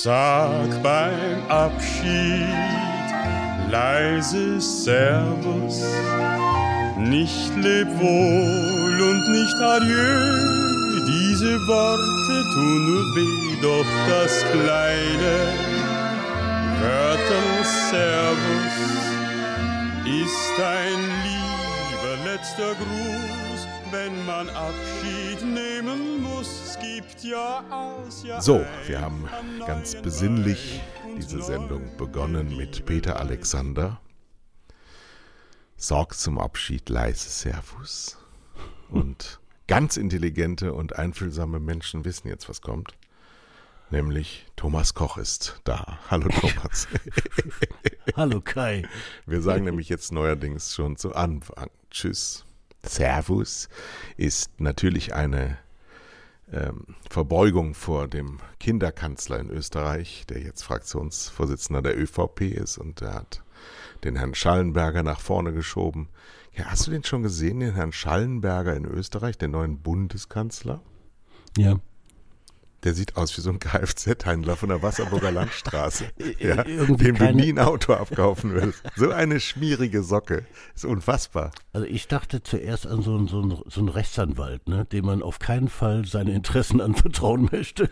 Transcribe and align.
Sag 0.00 0.82
beim 0.82 1.42
Abschied 1.50 2.48
leises 3.70 4.84
Servus, 4.84 5.84
nicht 6.96 7.54
leb 7.56 7.88
wohl 8.00 9.00
und 9.10 9.22
nicht 9.32 9.54
adieu. 9.60 10.62
Diese 11.06 11.58
Worte 11.68 12.36
tun 12.54 12.86
nur 12.86 13.04
weh, 13.16 13.60
doch 13.60 13.90
das 14.08 14.42
kleine 14.50 15.36
Wörter 16.80 17.64
Servus 17.90 18.76
ist 20.06 20.58
ein 20.58 21.00
lieber 21.26 22.30
letzter 22.32 22.74
Gruß, 22.80 23.68
wenn 23.90 24.24
man 24.24 24.48
Abschied 24.48 25.42
nehmen 25.44 26.21
muss. 26.42 26.62
Es 26.62 26.78
gibt 26.80 27.24
ja 27.24 27.64
aus, 27.70 28.24
ja 28.24 28.40
So, 28.40 28.64
wir 28.86 29.00
haben 29.00 29.28
ganz 29.66 29.94
besinnlich 30.00 30.80
diese 31.16 31.42
Sendung 31.42 31.96
begonnen 31.96 32.56
mit 32.56 32.84
Peter 32.86 33.20
Alexander. 33.20 34.00
Sorgt 35.76 36.14
zum 36.14 36.38
Abschied 36.38 36.88
leise 36.88 37.28
Servus. 37.28 38.18
Und 38.90 39.40
ganz 39.68 39.96
intelligente 39.96 40.74
und 40.74 40.96
einfühlsame 40.96 41.60
Menschen 41.60 42.04
wissen 42.04 42.28
jetzt, 42.28 42.48
was 42.48 42.60
kommt. 42.60 42.92
Nämlich 43.90 44.46
Thomas 44.56 44.94
Koch 44.94 45.18
ist 45.18 45.60
da. 45.64 45.98
Hallo 46.10 46.28
Thomas. 46.28 46.88
Hallo 48.16 48.40
Kai. 48.40 48.84
Wir 49.26 49.42
sagen 49.42 49.64
nämlich 49.64 49.88
jetzt 49.88 50.12
neuerdings 50.12 50.74
schon 50.74 50.96
zu 50.96 51.14
Anfang. 51.14 51.68
Tschüss. 51.90 52.44
Servus 52.84 53.68
ist 54.16 54.60
natürlich 54.60 55.14
eine 55.14 55.58
ähm, 56.52 56.94
Verbeugung 57.08 57.74
vor 57.74 58.08
dem 58.08 58.38
Kinderkanzler 58.60 59.40
in 59.40 59.50
Österreich, 59.50 60.24
der 60.28 60.40
jetzt 60.40 60.62
Fraktionsvorsitzender 60.62 61.82
der 61.82 61.98
ÖVP 61.98 62.42
ist 62.42 62.78
und 62.78 63.00
der 63.00 63.14
hat 63.14 63.42
den 64.04 64.16
Herrn 64.16 64.34
Schallenberger 64.34 65.02
nach 65.02 65.20
vorne 65.20 65.52
geschoben. 65.52 66.08
Ja, 66.54 66.66
hast 66.66 66.86
du 66.86 66.90
den 66.90 67.04
schon 67.04 67.22
gesehen, 67.22 67.60
den 67.60 67.74
Herrn 67.74 67.92
Schallenberger 67.92 68.76
in 68.76 68.84
Österreich, 68.84 69.38
den 69.38 69.52
neuen 69.52 69.78
Bundeskanzler? 69.78 70.82
Ja. 71.56 71.78
Der 72.84 72.94
sieht 72.94 73.16
aus 73.16 73.36
wie 73.36 73.42
so 73.42 73.50
ein 73.50 73.60
Kfz-Händler 73.60 74.56
von 74.56 74.68
der 74.68 74.82
Wasserburger 74.82 75.30
Landstraße, 75.32 76.06
ja, 76.38 76.64
dem 76.64 76.96
du 76.96 77.12
keine- 77.14 77.34
nie 77.40 77.52
ein 77.52 77.58
Auto 77.60 77.92
abkaufen 77.92 78.50
würdest. 78.52 78.82
So 78.96 79.10
eine 79.12 79.38
schmierige 79.38 80.02
Socke. 80.02 80.44
Ist 80.74 80.84
unfassbar. 80.84 81.52
Also 81.72 81.86
ich 81.86 82.08
dachte 82.08 82.42
zuerst 82.42 82.86
an 82.88 83.02
so 83.02 83.14
einen, 83.16 83.28
so 83.28 83.40
einen, 83.40 83.56
so 83.66 83.80
einen 83.80 83.88
Rechtsanwalt, 83.88 84.68
ne, 84.68 84.84
dem 84.86 85.06
man 85.06 85.22
auf 85.22 85.38
keinen 85.38 85.68
Fall 85.68 86.04
seine 86.06 86.32
Interessen 86.32 86.80
anvertrauen 86.82 87.48
möchte. 87.52 87.88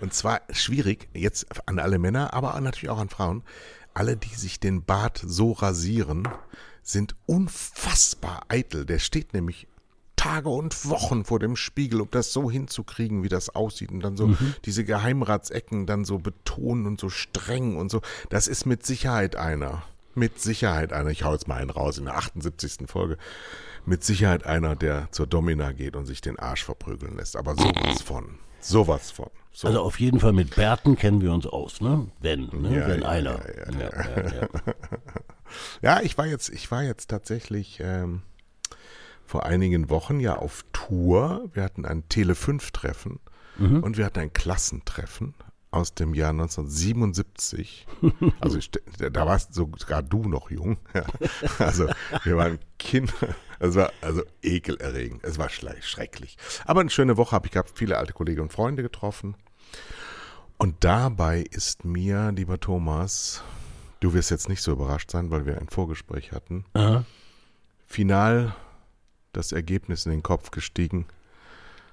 Und 0.00 0.12
zwar 0.12 0.40
schwierig, 0.50 1.08
jetzt 1.14 1.46
an 1.68 1.78
alle 1.78 1.98
Männer, 1.98 2.34
aber 2.34 2.60
natürlich 2.60 2.90
auch 2.90 2.98
an 2.98 3.08
Frauen. 3.08 3.42
Alle, 3.92 4.16
die 4.16 4.34
sich 4.34 4.58
den 4.58 4.84
Bart 4.84 5.22
so 5.24 5.52
rasieren, 5.52 6.26
sind 6.82 7.14
unfassbar 7.26 8.42
eitel. 8.48 8.86
Der 8.86 8.98
steht 8.98 9.34
nämlich 9.34 9.68
Tage 10.24 10.48
und 10.48 10.88
Wochen 10.88 11.26
vor 11.26 11.38
dem 11.38 11.54
Spiegel, 11.54 12.00
um 12.00 12.08
das 12.10 12.32
so 12.32 12.50
hinzukriegen, 12.50 13.22
wie 13.22 13.28
das 13.28 13.54
aussieht. 13.54 13.90
Und 13.90 14.00
dann 14.00 14.16
so 14.16 14.34
diese 14.64 14.82
Geheimratsecken 14.82 15.84
dann 15.84 16.06
so 16.06 16.18
betonen 16.18 16.86
und 16.86 16.98
so 16.98 17.10
streng 17.10 17.76
und 17.76 17.90
so. 17.90 18.00
Das 18.30 18.48
ist 18.48 18.64
mit 18.64 18.86
Sicherheit 18.86 19.36
einer. 19.36 19.82
Mit 20.14 20.40
Sicherheit 20.40 20.94
einer. 20.94 21.10
Ich 21.10 21.24
hau 21.24 21.32
jetzt 21.32 21.46
mal 21.46 21.56
einen 21.56 21.68
raus 21.68 21.98
in 21.98 22.06
der 22.06 22.16
78. 22.16 22.86
Folge. 22.86 23.18
Mit 23.84 24.02
Sicherheit 24.02 24.46
einer, 24.46 24.74
der 24.76 25.08
zur 25.10 25.26
Domina 25.26 25.72
geht 25.72 25.94
und 25.94 26.06
sich 26.06 26.22
den 26.22 26.38
Arsch 26.38 26.64
verprügeln 26.64 27.18
lässt. 27.18 27.36
Aber 27.36 27.54
sowas 27.54 28.00
von. 28.00 28.38
Sowas 28.60 29.10
von. 29.10 29.28
So. 29.52 29.68
Also 29.68 29.82
auf 29.82 30.00
jeden 30.00 30.20
Fall 30.20 30.32
mit 30.32 30.56
Bärten 30.56 30.96
kennen 30.96 31.20
wir 31.20 31.34
uns 31.34 31.46
aus, 31.46 31.82
ne? 31.82 32.06
Wenn, 32.20 32.48
ne? 32.48 32.78
Ja, 32.78 32.88
Wenn 32.88 33.02
ja, 33.02 33.08
einer. 33.08 33.40
ja, 33.78 34.40
ja. 34.40 34.48
Ja, 35.82 36.00
ich 36.02 36.16
war 36.16 36.26
jetzt, 36.26 36.48
ich 36.48 36.70
war 36.70 36.82
jetzt 36.82 37.10
tatsächlich 37.10 37.78
ähm, 37.82 38.22
vor 39.26 39.46
einigen 39.46 39.90
Wochen 39.90 40.20
ja 40.20 40.36
auf 40.36 40.64
Tour. 40.72 41.48
Wir 41.52 41.62
hatten 41.62 41.84
ein 41.84 42.04
Tele5-Treffen 42.04 43.20
und 43.58 43.96
wir 43.96 44.04
hatten 44.04 44.18
ein 44.18 44.32
Klassentreffen 44.32 45.34
aus 45.70 45.94
dem 45.94 46.14
Jahr 46.14 46.30
1977. 46.30 47.86
Also 48.40 48.58
ich, 48.58 48.70
da 48.70 49.26
warst 49.26 49.54
sogar 49.54 50.02
du 50.02 50.28
noch 50.28 50.50
jung. 50.50 50.78
Ja. 50.94 51.04
Also 51.58 51.88
wir 52.22 52.36
waren 52.36 52.58
Kinder. 52.78 53.12
Es 53.58 53.74
war 53.74 53.92
also 54.00 54.22
ekelerregend. 54.42 55.24
Es 55.24 55.38
war 55.38 55.48
schrecklich. 55.48 56.36
Aber 56.64 56.80
eine 56.80 56.90
schöne 56.90 57.16
Woche 57.16 57.32
habe 57.32 57.46
ich 57.46 57.52
gehabt. 57.52 57.72
Viele 57.74 57.98
alte 57.98 58.12
Kollegen 58.12 58.42
und 58.42 58.52
Freunde 58.52 58.82
getroffen. 58.82 59.36
Und 60.58 60.84
dabei 60.84 61.44
ist 61.50 61.84
mir, 61.84 62.30
lieber 62.32 62.60
Thomas, 62.60 63.42
du 64.00 64.14
wirst 64.14 64.30
jetzt 64.30 64.48
nicht 64.48 64.62
so 64.62 64.72
überrascht 64.72 65.10
sein, 65.10 65.30
weil 65.30 65.46
wir 65.46 65.60
ein 65.60 65.68
Vorgespräch 65.68 66.32
hatten, 66.32 66.64
Aha. 66.74 67.04
final 67.86 68.54
das 69.36 69.52
Ergebnis 69.52 70.06
in 70.06 70.12
den 70.12 70.22
Kopf 70.22 70.50
gestiegen, 70.50 71.06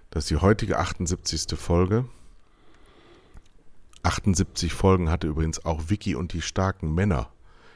dass 0.09 0.25
die 0.25 0.37
heutige 0.37 0.79
78. 0.79 1.57
Folge, 1.57 2.05
78 4.03 4.73
Folgen 4.73 5.09
hatte 5.09 5.27
übrigens 5.27 5.65
auch 5.65 5.89
Vicky 5.89 6.15
und 6.15 6.33
die 6.33 6.41
starken 6.41 6.93
Männer 6.93 7.29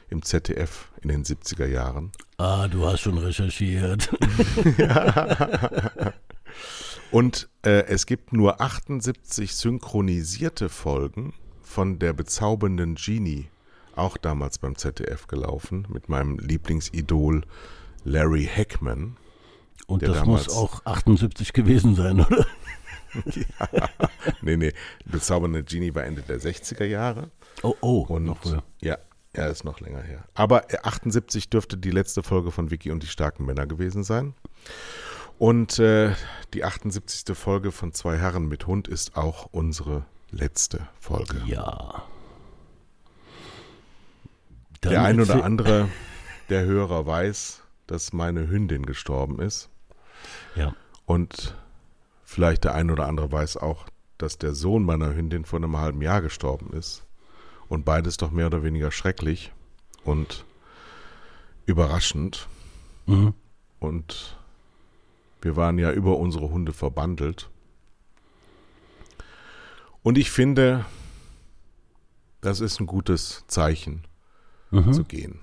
im 0.08 0.22
ZDF 0.22 0.90
in 1.02 1.08
den 1.08 1.24
70er 1.24 1.66
Jahren. 1.66 2.12
Ah, 2.38 2.68
du 2.68 2.86
hast 2.86 3.00
schon 3.00 3.18
recherchiert. 3.18 4.10
Und 7.10 7.48
äh, 7.62 7.84
es 7.86 8.06
gibt 8.06 8.32
nur 8.32 8.60
78 8.60 9.54
synchronisierte 9.54 10.68
Folgen 10.68 11.34
von 11.62 11.98
der 11.98 12.12
bezaubernden 12.12 12.96
Genie, 12.96 13.48
auch 13.94 14.16
damals 14.16 14.58
beim 14.58 14.76
ZDF 14.76 15.26
gelaufen, 15.26 15.86
mit 15.88 16.08
meinem 16.08 16.38
Lieblingsidol 16.38 17.42
Larry 18.04 18.44
Heckman. 18.44 19.16
Und 19.86 20.02
das 20.02 20.24
muss 20.24 20.48
auch 20.48 20.84
78 20.84 21.52
gewesen 21.52 21.94
sein, 21.94 22.20
oder? 22.20 22.46
Nee, 24.42 24.56
nee, 24.56 24.72
bezaubernde 25.06 25.64
Genie 25.64 25.94
war 25.94 26.04
Ende 26.04 26.20
der 26.20 26.38
60er 26.38 26.84
Jahre. 26.84 27.30
Oh, 27.62 27.74
oh. 27.80 28.00
Und 28.08 28.24
noch 28.24 28.42
früher. 28.42 28.62
ja, 28.82 28.98
er 29.32 29.48
ist 29.48 29.64
noch 29.64 29.80
länger 29.80 30.02
her. 30.02 30.24
Aber 30.34 30.72
äh, 30.72 30.78
78 30.82 31.48
dürfte 31.48 31.76
die 31.76 31.90
letzte 31.90 32.22
Folge 32.22 32.50
von 32.50 32.70
Vicky 32.70 32.90
und 32.90 33.02
die 33.02 33.06
starken 33.06 33.46
Männer 33.46 33.66
gewesen 33.66 34.04
sein. 34.04 34.34
Und 35.38 35.78
äh, 35.78 36.12
die 36.54 36.64
78. 36.64 37.36
Folge 37.36 37.72
von 37.72 37.92
Zwei 37.92 38.16
Herren 38.16 38.48
mit 38.48 38.66
Hund 38.66 38.88
ist 38.88 39.16
auch 39.16 39.48
unsere 39.52 40.06
letzte 40.30 40.88
Folge. 40.98 41.42
Ja. 41.46 42.02
Dann 44.80 44.92
Der 44.92 45.02
ein 45.02 45.20
oder 45.20 45.44
andere 45.44 45.88
der 46.48 46.64
Hörer 46.64 47.06
weiß, 47.06 47.62
dass 47.86 48.12
meine 48.12 48.48
Hündin 48.48 48.86
gestorben 48.86 49.40
ist. 49.40 49.68
Ja. 50.54 50.74
Und 51.04 51.54
vielleicht 52.24 52.64
der 52.64 52.74
ein 52.74 52.90
oder 52.90 53.06
andere 53.06 53.30
weiß 53.30 53.56
auch, 53.58 53.86
dass 54.18 54.38
der 54.38 54.54
Sohn 54.54 54.84
meiner 54.84 55.14
Hündin 55.14 55.44
vor 55.44 55.58
einem 55.58 55.76
halben 55.76 56.02
Jahr 56.02 56.22
gestorben 56.22 56.72
ist. 56.72 57.04
Und 57.68 57.84
beides 57.84 58.16
doch 58.16 58.30
mehr 58.30 58.46
oder 58.46 58.62
weniger 58.62 58.90
schrecklich 58.90 59.52
und 60.04 60.44
überraschend. 61.66 62.48
Mhm. 63.06 63.34
Und 63.80 64.38
wir 65.42 65.56
waren 65.56 65.78
ja 65.78 65.90
über 65.92 66.16
unsere 66.16 66.50
Hunde 66.50 66.72
verbandelt. 66.72 67.50
Und 70.02 70.16
ich 70.16 70.30
finde, 70.30 70.86
das 72.40 72.60
ist 72.60 72.80
ein 72.80 72.86
gutes 72.86 73.44
Zeichen 73.48 74.04
Mhm. 74.70 74.92
zu 74.92 75.04
gehen. 75.04 75.40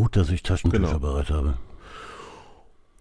Gut, 0.00 0.16
dass 0.16 0.30
ich 0.30 0.42
Taschentücher 0.42 0.82
Genau. 0.86 0.98
bereit 0.98 1.28
habe. 1.28 1.58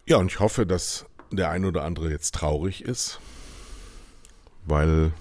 Ja, 0.06 0.18
und 0.18 0.28
ich 0.28 0.42
hoffe, 0.42 0.66
dass 0.66 1.06
der 1.32 1.50
ein 1.50 1.64
oder 1.64 1.86
andere 1.86 2.10
jetzt 2.10 2.36
traurig 2.36 2.84
ist, 2.84 3.22
weil 4.66 5.14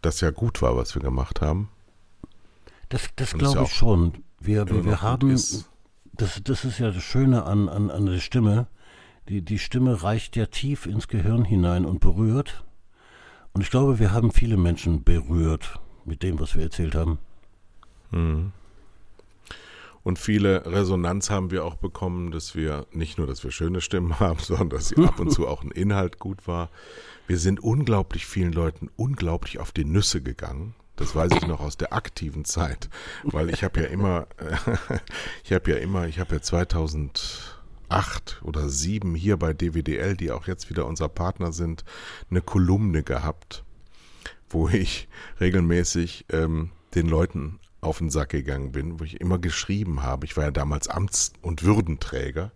das 0.00 0.22
ja 0.22 0.30
gut 0.30 0.62
war, 0.62 0.78
was 0.78 0.94
wir 0.94 1.02
gemacht 1.02 1.42
haben. 1.42 1.68
Das, 2.88 3.10
das 3.14 3.34
glaube 3.34 3.64
ich 3.64 3.74
schon. 3.74 4.24
Wir, 4.40 4.70
wir, 4.70 4.86
wir 4.86 5.02
haben, 5.02 5.28
ist. 5.28 5.68
das, 6.14 6.40
das 6.42 6.64
ist 6.64 6.78
ja 6.78 6.90
das 6.90 7.02
Schöne 7.02 7.44
an, 7.44 7.68
an, 7.68 7.90
an 7.90 8.06
der 8.06 8.18
Stimme. 8.18 8.66
Die, 9.28 9.42
die 9.42 9.58
Stimme 9.58 10.02
reicht 10.02 10.34
ja 10.34 10.46
tief 10.46 10.86
ins 10.86 11.08
Gehirn 11.08 11.44
hinein 11.44 11.84
und 11.84 12.00
berührt. 12.00 12.64
Und 13.52 13.60
ich 13.60 13.70
glaube, 13.70 13.98
wir 13.98 14.12
haben 14.14 14.32
viele 14.32 14.56
Menschen 14.56 15.04
berührt 15.04 15.78
mit 16.06 16.22
dem, 16.22 16.40
was 16.40 16.56
wir 16.56 16.62
erzählt 16.62 16.94
haben. 16.94 17.18
Und 20.02 20.18
viele 20.18 20.64
Resonanz 20.66 21.30
haben 21.30 21.50
wir 21.50 21.64
auch 21.64 21.76
bekommen, 21.76 22.30
dass 22.30 22.54
wir 22.54 22.86
nicht 22.92 23.18
nur, 23.18 23.26
dass 23.26 23.44
wir 23.44 23.50
schöne 23.50 23.80
Stimmen 23.80 24.18
haben, 24.20 24.40
sondern 24.40 24.70
dass 24.70 24.96
ab 24.96 25.20
und 25.20 25.30
zu 25.30 25.46
auch 25.46 25.62
ein 25.62 25.70
Inhalt 25.70 26.18
gut 26.18 26.46
war. 26.46 26.70
Wir 27.26 27.38
sind 27.38 27.60
unglaublich 27.60 28.26
vielen 28.26 28.52
Leuten 28.52 28.88
unglaublich 28.96 29.58
auf 29.58 29.72
die 29.72 29.84
Nüsse 29.84 30.22
gegangen. 30.22 30.74
Das 30.96 31.14
weiß 31.14 31.32
ich 31.34 31.46
noch 31.46 31.60
aus 31.60 31.78
der 31.78 31.94
aktiven 31.94 32.44
Zeit, 32.44 32.90
weil 33.24 33.48
ich 33.48 33.64
habe 33.64 33.80
ja 33.80 33.86
immer, 33.86 34.26
ich 35.44 35.52
habe 35.52 35.70
ja 35.70 35.76
immer, 35.78 36.06
ich 36.06 36.18
habe 36.18 36.34
ja 36.34 36.42
2008 36.42 37.60
acht 37.90 38.40
oder 38.42 38.68
sieben 38.68 39.14
hier 39.14 39.36
bei 39.36 39.52
DWDL, 39.52 40.16
die 40.16 40.30
auch 40.30 40.46
jetzt 40.46 40.70
wieder 40.70 40.86
unser 40.86 41.08
Partner 41.08 41.52
sind, 41.52 41.84
eine 42.30 42.40
Kolumne 42.40 43.02
gehabt, 43.02 43.64
wo 44.48 44.68
ich 44.68 45.08
regelmäßig 45.40 46.26
ähm, 46.30 46.70
den 46.94 47.08
Leuten 47.08 47.58
auf 47.80 47.98
den 47.98 48.10
Sack 48.10 48.30
gegangen 48.30 48.72
bin, 48.72 49.00
wo 49.00 49.04
ich 49.04 49.20
immer 49.20 49.38
geschrieben 49.38 50.02
habe, 50.02 50.26
ich 50.26 50.36
war 50.36 50.44
ja 50.44 50.50
damals 50.50 50.88
Amts- 50.88 51.32
und 51.42 51.62
Würdenträger, 51.64 52.52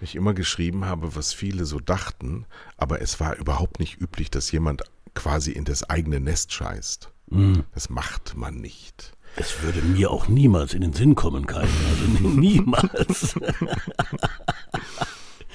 ich 0.00 0.16
immer 0.16 0.34
geschrieben 0.34 0.84
habe, 0.84 1.14
was 1.14 1.32
viele 1.32 1.66
so 1.66 1.78
dachten, 1.78 2.46
aber 2.76 3.02
es 3.02 3.20
war 3.20 3.36
überhaupt 3.36 3.80
nicht 3.80 4.00
üblich, 4.00 4.30
dass 4.30 4.50
jemand 4.50 4.82
quasi 5.14 5.52
in 5.52 5.64
das 5.64 5.88
eigene 5.88 6.20
Nest 6.20 6.52
scheißt. 6.52 7.10
Mhm. 7.28 7.64
Das 7.74 7.90
macht 7.90 8.36
man 8.36 8.56
nicht. 8.56 9.12
Es 9.36 9.62
würde 9.62 9.80
mir 9.82 10.10
auch 10.10 10.28
niemals 10.28 10.74
in 10.74 10.80
den 10.80 10.92
Sinn 10.92 11.14
kommen, 11.14 11.46
Kai. 11.46 11.60
Also 11.60 12.28
niemals. 12.28 13.38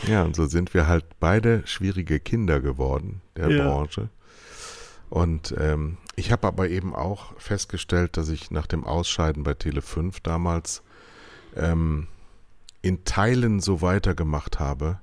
ja, 0.07 0.23
und 0.23 0.35
so 0.35 0.45
sind 0.45 0.73
wir 0.73 0.87
halt 0.87 1.05
beide 1.19 1.63
schwierige 1.65 2.19
Kinder 2.19 2.61
geworden 2.61 3.21
der 3.35 3.49
ja. 3.49 3.67
Branche. 3.67 4.09
Und 5.09 5.53
ähm, 5.57 5.97
ich 6.15 6.31
habe 6.31 6.47
aber 6.47 6.69
eben 6.69 6.95
auch 6.95 7.39
festgestellt, 7.39 8.17
dass 8.17 8.29
ich 8.29 8.51
nach 8.51 8.67
dem 8.67 8.83
Ausscheiden 8.83 9.43
bei 9.43 9.51
Tele5 9.51 10.17
damals 10.23 10.81
ähm, 11.55 12.07
in 12.81 13.03
Teilen 13.05 13.59
so 13.59 13.81
weitergemacht 13.81 14.59
habe, 14.59 14.99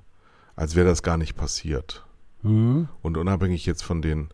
als 0.55 0.75
wäre 0.75 0.87
das 0.87 1.03
gar 1.03 1.17
nicht 1.17 1.35
passiert. 1.35 2.05
Mhm. 2.41 2.89
Und 3.01 3.17
unabhängig 3.17 3.65
jetzt 3.65 3.83
von 3.83 4.01
den 4.01 4.29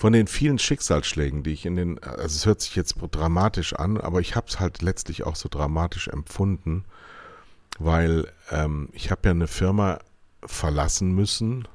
von 0.00 0.14
den 0.14 0.28
vielen 0.28 0.58
Schicksalsschlägen, 0.58 1.42
die 1.42 1.52
ich 1.52 1.66
in 1.66 1.76
den, 1.76 2.02
also 2.02 2.34
es 2.34 2.46
hört 2.46 2.62
sich 2.62 2.74
jetzt 2.74 2.94
dramatisch 3.10 3.74
an, 3.74 3.98
aber 3.98 4.20
ich 4.20 4.34
habe 4.34 4.46
es 4.48 4.58
halt 4.58 4.80
letztlich 4.80 5.24
auch 5.24 5.36
so 5.36 5.50
dramatisch 5.50 6.08
empfunden, 6.08 6.86
weil 7.78 8.32
ähm, 8.50 8.88
ich 8.92 9.10
habe 9.10 9.20
ja 9.26 9.32
eine 9.32 9.46
Firma 9.46 9.98
verlassen 10.42 11.12
müssen. 11.12 11.68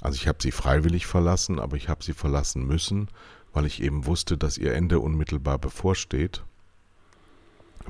Also 0.00 0.16
ich 0.16 0.28
habe 0.28 0.38
sie 0.40 0.52
freiwillig 0.52 1.06
verlassen, 1.06 1.58
aber 1.58 1.76
ich 1.76 1.88
habe 1.88 2.04
sie 2.04 2.14
verlassen 2.14 2.66
müssen, 2.66 3.08
weil 3.52 3.66
ich 3.66 3.82
eben 3.82 4.06
wusste, 4.06 4.38
dass 4.38 4.58
ihr 4.58 4.74
Ende 4.74 5.00
unmittelbar 5.00 5.58
bevorsteht, 5.58 6.42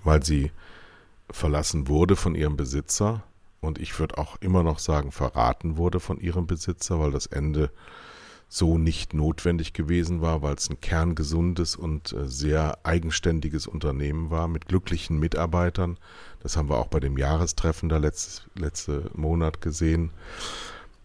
weil 0.04 0.22
sie 0.22 0.50
verlassen 1.30 1.88
wurde 1.88 2.16
von 2.16 2.34
ihrem 2.34 2.56
Besitzer 2.56 3.22
und 3.60 3.78
ich 3.78 3.98
würde 3.98 4.18
auch 4.18 4.36
immer 4.40 4.62
noch 4.62 4.78
sagen, 4.78 5.12
verraten 5.12 5.76
wurde 5.76 6.00
von 6.00 6.20
ihrem 6.20 6.46
Besitzer, 6.46 7.00
weil 7.00 7.10
das 7.10 7.26
Ende 7.26 7.70
so 8.48 8.78
nicht 8.78 9.12
notwendig 9.12 9.74
gewesen 9.74 10.22
war, 10.22 10.40
weil 10.40 10.54
es 10.54 10.70
ein 10.70 10.80
kerngesundes 10.80 11.76
und 11.76 12.12
äh, 12.14 12.26
sehr 12.26 12.78
eigenständiges 12.82 13.66
Unternehmen 13.66 14.30
war 14.30 14.48
mit 14.48 14.68
glücklichen 14.68 15.18
Mitarbeitern. 15.18 15.98
Das 16.40 16.56
haben 16.56 16.70
wir 16.70 16.78
auch 16.78 16.86
bei 16.86 16.98
dem 16.98 17.18
Jahrestreffen 17.18 17.90
da 17.90 17.98
letztes, 17.98 18.44
letzte 18.54 19.10
Monat 19.14 19.60
gesehen. 19.60 20.12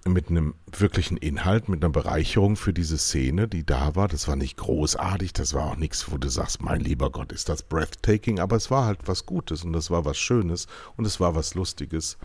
Mit 0.06 0.30
einem 0.30 0.54
wirklichen 0.72 1.16
Inhalt, 1.16 1.70
mit 1.70 1.84
einer 1.84 1.92
Bereicherung 1.92 2.58
für 2.58 2.74
diese 2.74 2.98
Szene, 2.98 3.48
die 3.48 3.66
da 3.66 3.96
war. 3.96 4.10
Das 4.10 4.28
war 4.28 4.36
nicht 4.36 4.58
großartig, 4.58 5.32
das 5.32 5.54
war 5.54 5.72
auch 5.72 5.76
nichts, 5.78 6.12
wo 6.12 6.18
du 6.18 6.30
sagst, 6.30 6.62
mein 6.62 6.82
lieber 6.82 7.10
Gott, 7.10 7.32
ist 7.32 7.48
das 7.48 7.64
breathtaking, 7.64 8.40
aber 8.40 8.58
es 8.58 8.70
war 8.70 8.86
halt 8.86 9.00
was 9.06 9.26
Gutes 9.26 9.64
und 9.64 9.74
es 9.76 9.90
war 9.90 10.04
was 10.04 10.18
Schönes 10.18 10.68
und 10.98 11.06
es 11.06 11.20
war 11.20 11.36
was 11.36 11.56
Lustiges. 11.56 12.18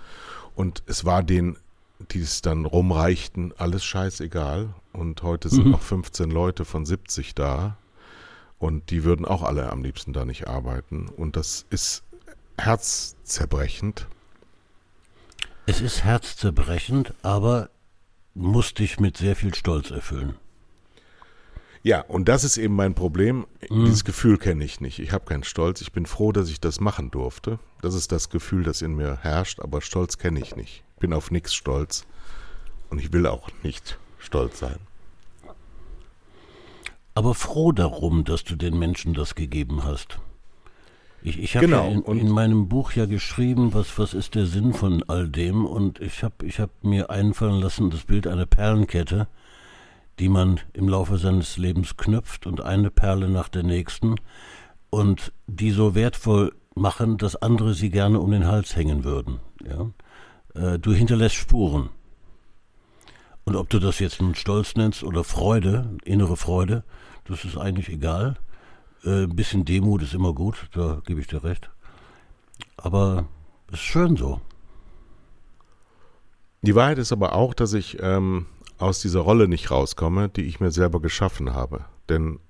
Und 0.57 0.83
es 0.87 1.05
war 1.05 1.23
den 1.23 1.57
die 2.13 2.21
es 2.21 2.43
dann 2.43 2.65
rumreichten, 2.65 3.53
alles 3.57 3.85
scheißegal. 3.85 4.75
Und 4.93 5.23
heute 5.23 5.49
sind 5.49 5.67
mhm. 5.67 5.73
noch 5.73 5.83
15 5.83 6.31
Leute 6.31 6.65
von 6.65 6.87
70 6.87 7.35
da. 7.35 7.77
Und 8.59 8.91
die 8.91 9.05
würden 9.05 9.25
auch 9.25 9.43
alle 9.43 9.71
am 9.71 9.83
liebsten 9.83 10.13
da 10.13 10.25
nicht 10.25 10.49
arbeiten. 10.49 11.09
Und 11.09 11.37
das 11.37 11.67
ist 11.71 12.03
herzzerbrechend. 12.57 14.09
Es 15.69 15.81
ist 15.81 16.05
herzzerbrechend, 16.05 17.15
aber 17.23 17.71
muss 18.35 18.75
dich 18.75 18.99
mit 18.99 19.17
sehr 19.17 19.37
viel 19.37 19.55
Stolz 19.55 19.91
erfüllen. 19.91 20.35
Ja, 21.83 22.01
und 22.01 22.29
das 22.29 22.43
ist 22.43 22.57
eben 22.57 22.75
mein 22.75 22.95
Problem. 22.95 23.47
Mhm. 23.69 23.85
Dieses 23.85 24.05
Gefühl 24.05 24.39
kenne 24.39 24.65
ich 24.65 24.81
nicht. 24.81 24.99
Ich 24.99 25.13
habe 25.13 25.25
keinen 25.25 25.45
Stolz. 25.45 25.81
Ich 25.81 25.93
bin 25.93 26.07
froh, 26.07 26.33
dass 26.33 26.49
ich 26.49 26.61
das 26.61 26.81
machen 26.81 27.11
durfte. 27.11 27.59
Das 27.83 27.95
ist 27.95 28.11
das 28.11 28.31
Gefühl, 28.31 28.65
das 28.65 28.83
in 28.83 28.97
mir 28.97 29.19
herrscht, 29.23 29.61
aber 29.61 29.81
Stolz 29.81 30.19
kenne 30.19 30.41
ich 30.41 30.57
nicht 30.57 30.83
bin 30.99 31.13
auf 31.13 31.31
nichts 31.31 31.55
stolz 31.55 32.07
und 32.91 32.99
ich 32.99 33.13
will 33.13 33.27
auch 33.27 33.49
nicht 33.63 33.99
stolz 34.19 34.59
sein. 34.59 34.79
Aber 37.15 37.35
froh 37.35 37.73
darum, 37.73 38.25
dass 38.25 38.45
du 38.45 38.55
den 38.55 38.79
Menschen 38.79 39.15
das 39.15 39.35
gegeben 39.35 39.85
hast. 39.85 40.19
Ich, 41.29 41.39
ich 41.39 41.57
habe 41.57 41.67
genau. 41.67 41.89
ja 41.89 41.93
in, 41.93 42.19
in, 42.19 42.29
meinem 42.31 42.69
Buch 42.69 42.93
ja 42.93 43.07
geschrieben, 43.07 43.75
was, 43.75 43.99
was 43.99 44.15
ist 44.15 44.35
der 44.35 44.47
Sinn 44.47 44.73
von 44.73 45.03
all 45.09 45.29
dem 45.29 45.67
und 45.67 46.01
ich 46.01 46.23
habe 46.23 46.47
ich 46.47 46.61
hab 46.61 46.71
mir 46.83 47.11
einfallen 47.11 47.61
lassen, 47.61 47.91
das 47.91 48.05
Bild 48.05 48.27
einer 48.27 48.47
Perlenkette, 48.47 49.29
die 50.19 50.29
man 50.29 50.61
im 50.73 50.89
Laufe 50.89 51.19
seines 51.19 51.57
Lebens 51.57 51.97
knüpft 51.97 52.47
und 52.47 52.61
eine 52.61 52.91
Perle 52.91 53.29
nach 53.29 53.49
der 53.49 53.63
nächsten 53.63 54.17
und 54.91 55.33
die 55.47 55.71
so 55.71 55.95
wertvoll 55.95 56.55
machen, 56.75 57.19
dass 57.19 57.37
andere 57.37 57.75
sie 57.75 57.91
gerne 57.91 58.21
um 58.21 58.31
den 58.31 58.47
Hals 58.47 58.77
hängen 58.77 59.05
würden. 59.05 59.41
Ja? 59.65 59.91
äh, 60.59 60.79
du 60.79 60.93
hinterlässt 60.93 61.37
Spuren. 61.37 61.91
Und 63.45 63.57
ob 63.57 63.71
du 63.71 63.79
das 63.79 63.99
jetzt 63.99 64.21
nun 64.21 64.35
Stolz 64.35 64.75
nennst 64.75 65.03
oder 65.03 65.25
Freude, 65.25 65.97
innere 66.05 66.37
Freude, 66.37 66.85
das 67.25 67.45
ist 67.45 67.57
eigentlich 67.57 67.89
egal. 67.89 68.37
Äh, 69.05 69.25
ein 69.25 69.37
bisschen 69.37 69.65
Demut 69.65 70.03
ist 70.03 70.15
immer 70.15 70.33
gut, 70.33 70.69
da 70.73 71.01
gebe 71.07 71.21
ich 71.21 71.27
dir 71.27 71.45
recht. 71.45 71.71
Aber 72.77 73.27
es 73.69 73.75
ist 73.75 73.81
schön 73.81 74.17
so. 74.17 74.41
Die 76.63 76.75
Wahrheit 76.75 76.99
ist 76.99 77.13
aber 77.13 77.35
auch, 77.35 77.55
dass 77.55 77.73
ich 77.73 77.99
ähm, 78.01 78.47
aus 78.79 79.01
dieser 79.01 79.21
Rolle 79.21 79.49
nicht 79.49 79.71
rauskomme, 79.71 80.29
die 80.29 80.43
ich 80.43 80.61
mir 80.61 80.71
selber 80.71 81.01
geschaffen 81.01 81.55
habe. 81.55 81.85
Denn 82.09 82.41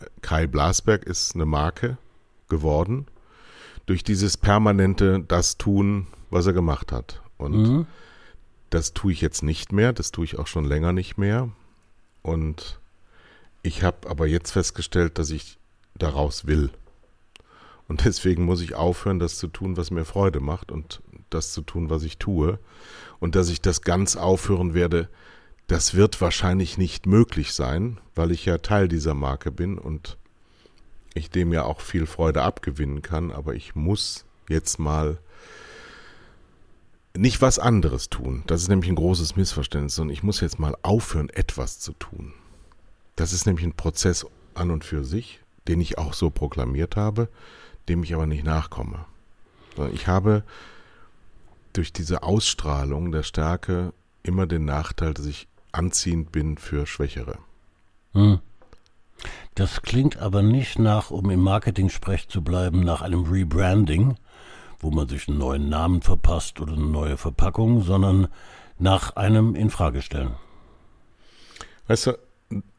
äh, 0.00 0.06
Kai 0.20 0.46
Blasberg 0.46 1.04
ist 1.04 1.34
eine 1.34 1.46
Marke 1.46 1.98
geworden 2.48 3.06
durch 3.86 4.04
dieses 4.04 4.36
permanente 4.36 5.24
das 5.26 5.58
tun, 5.58 6.06
was 6.30 6.46
er 6.46 6.52
gemacht 6.52 6.92
hat. 6.92 7.20
Und 7.36 7.52
mhm. 7.52 7.86
das 8.70 8.94
tue 8.94 9.12
ich 9.12 9.20
jetzt 9.20 9.42
nicht 9.42 9.72
mehr, 9.72 9.92
das 9.92 10.12
tue 10.12 10.24
ich 10.24 10.38
auch 10.38 10.46
schon 10.46 10.64
länger 10.64 10.92
nicht 10.92 11.18
mehr. 11.18 11.48
Und 12.22 12.78
ich 13.62 13.82
habe 13.82 14.08
aber 14.08 14.26
jetzt 14.26 14.52
festgestellt, 14.52 15.18
dass 15.18 15.30
ich 15.30 15.58
daraus 15.94 16.46
will. 16.46 16.70
Und 17.88 18.04
deswegen 18.04 18.44
muss 18.44 18.60
ich 18.60 18.74
aufhören, 18.74 19.18
das 19.18 19.36
zu 19.36 19.48
tun, 19.48 19.76
was 19.76 19.90
mir 19.90 20.04
Freude 20.04 20.40
macht 20.40 20.72
und 20.72 21.02
das 21.30 21.52
zu 21.52 21.62
tun, 21.62 21.90
was 21.90 22.02
ich 22.04 22.18
tue. 22.18 22.58
Und 23.20 23.34
dass 23.34 23.48
ich 23.48 23.60
das 23.60 23.82
ganz 23.82 24.16
aufhören 24.16 24.74
werde, 24.74 25.08
das 25.66 25.94
wird 25.94 26.20
wahrscheinlich 26.20 26.78
nicht 26.78 27.06
möglich 27.06 27.52
sein, 27.52 27.98
weil 28.14 28.30
ich 28.30 28.44
ja 28.44 28.58
Teil 28.58 28.88
dieser 28.88 29.14
Marke 29.14 29.50
bin 29.52 29.78
und 29.78 30.18
ich 31.14 31.30
dem 31.30 31.52
ja 31.52 31.64
auch 31.64 31.80
viel 31.80 32.06
Freude 32.06 32.42
abgewinnen 32.42 33.02
kann. 33.02 33.30
Aber 33.30 33.54
ich 33.54 33.74
muss 33.74 34.24
jetzt 34.48 34.78
mal 34.78 35.18
nicht 37.14 37.42
was 37.42 37.58
anderes 37.58 38.08
tun. 38.08 38.42
Das 38.46 38.62
ist 38.62 38.68
nämlich 38.68 38.90
ein 38.90 38.96
großes 38.96 39.36
Missverständnis. 39.36 39.98
Und 39.98 40.10
ich 40.10 40.22
muss 40.22 40.40
jetzt 40.40 40.58
mal 40.58 40.74
aufhören, 40.82 41.28
etwas 41.28 41.78
zu 41.78 41.92
tun. 41.92 42.32
Das 43.16 43.32
ist 43.32 43.46
nämlich 43.46 43.66
ein 43.66 43.74
Prozess 43.74 44.26
an 44.54 44.70
und 44.70 44.84
für 44.84 45.04
sich, 45.04 45.40
den 45.68 45.80
ich 45.80 45.98
auch 45.98 46.14
so 46.14 46.30
proklamiert 46.30 46.96
habe, 46.96 47.28
dem 47.88 48.02
ich 48.02 48.14
aber 48.14 48.26
nicht 48.26 48.44
nachkomme. 48.44 49.04
Ich 49.92 50.06
habe 50.06 50.42
durch 51.72 51.92
diese 51.92 52.22
Ausstrahlung 52.22 53.12
der 53.12 53.22
Stärke 53.22 53.92
immer 54.22 54.46
den 54.46 54.64
Nachteil, 54.64 55.14
dass 55.14 55.26
ich 55.26 55.48
anziehend 55.72 56.32
bin 56.32 56.58
für 56.58 56.86
Schwächere. 56.86 57.38
Hm. 58.12 58.40
Das 59.54 59.82
klingt 59.82 60.18
aber 60.18 60.42
nicht 60.42 60.78
nach, 60.78 61.10
um 61.10 61.30
im 61.30 61.40
Marketing-Sprech 61.40 62.28
zu 62.28 62.42
bleiben, 62.42 62.80
nach 62.80 63.02
einem 63.02 63.24
Rebranding, 63.24 64.16
wo 64.80 64.90
man 64.90 65.08
sich 65.08 65.28
einen 65.28 65.38
neuen 65.38 65.68
Namen 65.68 66.02
verpasst 66.02 66.60
oder 66.60 66.72
eine 66.72 66.86
neue 66.86 67.16
Verpackung, 67.16 67.82
sondern 67.82 68.28
nach 68.78 69.16
einem 69.16 69.54
Infragestellen. 69.54 70.34
Weißt 71.86 72.08
du, 72.08 72.18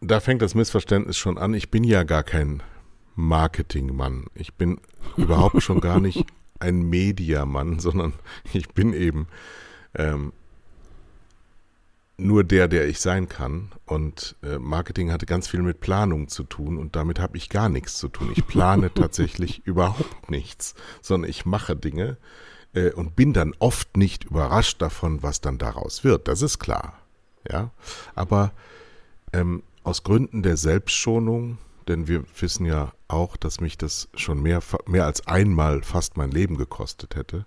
da 0.01 0.19
fängt 0.19 0.41
das 0.41 0.55
Missverständnis 0.55 1.17
schon 1.17 1.37
an. 1.37 1.53
Ich 1.53 1.71
bin 1.71 1.83
ja 1.83 2.03
gar 2.03 2.23
kein 2.23 2.61
Marketingmann. 3.15 4.25
Ich 4.35 4.53
bin 4.55 4.79
überhaupt 5.17 5.61
schon 5.61 5.79
gar 5.79 5.99
nicht 5.99 6.25
ein 6.59 6.89
Mediamann, 6.89 7.79
sondern 7.79 8.13
ich 8.53 8.69
bin 8.69 8.93
eben 8.93 9.27
ähm, 9.95 10.33
nur 12.17 12.43
der, 12.43 12.67
der 12.67 12.87
ich 12.87 12.99
sein 12.99 13.27
kann. 13.27 13.71
Und 13.85 14.35
äh, 14.43 14.57
Marketing 14.59 15.11
hatte 15.11 15.25
ganz 15.25 15.47
viel 15.47 15.61
mit 15.61 15.81
Planung 15.81 16.27
zu 16.27 16.43
tun 16.43 16.77
und 16.77 16.95
damit 16.95 17.19
habe 17.19 17.37
ich 17.37 17.49
gar 17.49 17.69
nichts 17.69 17.97
zu 17.97 18.07
tun. 18.07 18.31
Ich 18.35 18.47
plane 18.47 18.93
tatsächlich 18.95 19.65
überhaupt 19.65 20.29
nichts, 20.29 20.75
sondern 21.01 21.29
ich 21.29 21.45
mache 21.45 21.75
Dinge 21.75 22.17
äh, 22.73 22.91
und 22.91 23.15
bin 23.15 23.33
dann 23.33 23.53
oft 23.59 23.97
nicht 23.97 24.25
überrascht 24.25 24.81
davon, 24.81 25.23
was 25.23 25.41
dann 25.41 25.57
daraus 25.57 26.03
wird. 26.03 26.27
Das 26.27 26.41
ist 26.41 26.59
klar. 26.59 26.99
Ja, 27.49 27.71
aber 28.15 28.53
ähm, 29.33 29.63
aus 29.83 30.03
Gründen 30.03 30.43
der 30.43 30.55
Selbstschonung, 30.55 31.57
denn 31.87 32.07
wir 32.07 32.23
wissen 32.39 32.65
ja 32.65 32.93
auch, 33.07 33.37
dass 33.37 33.59
mich 33.59 33.77
das 33.77 34.09
schon 34.15 34.41
mehr, 34.41 34.61
mehr 34.85 35.05
als 35.05 35.27
einmal 35.27 35.83
fast 35.83 36.17
mein 36.17 36.31
Leben 36.31 36.57
gekostet 36.57 37.15
hätte, 37.15 37.45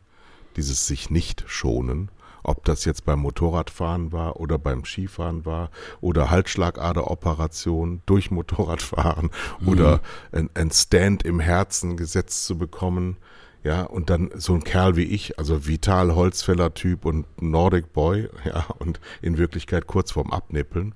dieses 0.56 0.86
sich 0.86 1.10
nicht 1.10 1.44
schonen, 1.46 2.10
ob 2.42 2.64
das 2.64 2.84
jetzt 2.84 3.04
beim 3.04 3.20
Motorradfahren 3.20 4.12
war 4.12 4.38
oder 4.38 4.58
beim 4.58 4.84
Skifahren 4.84 5.44
war 5.44 5.70
oder 6.00 6.30
Halsschlagaderoperation 6.30 8.02
durch 8.06 8.30
Motorradfahren 8.30 9.30
mhm. 9.60 9.68
oder 9.68 10.00
ein, 10.32 10.48
ein 10.54 10.70
Stand 10.70 11.24
im 11.24 11.40
Herzen 11.40 11.96
gesetzt 11.96 12.46
zu 12.46 12.56
bekommen. 12.56 13.16
Ja, 13.64 13.82
und 13.82 14.10
dann 14.10 14.30
so 14.36 14.54
ein 14.54 14.62
Kerl 14.62 14.94
wie 14.94 15.02
ich, 15.02 15.40
also 15.40 15.66
Vital 15.66 16.14
Holzfäller 16.14 16.72
Typ 16.72 17.04
und 17.04 17.26
Nordic 17.42 17.92
Boy, 17.92 18.28
ja, 18.44 18.64
und 18.78 19.00
in 19.22 19.38
Wirklichkeit 19.38 19.88
kurz 19.88 20.12
vorm 20.12 20.30
Abnippeln, 20.30 20.94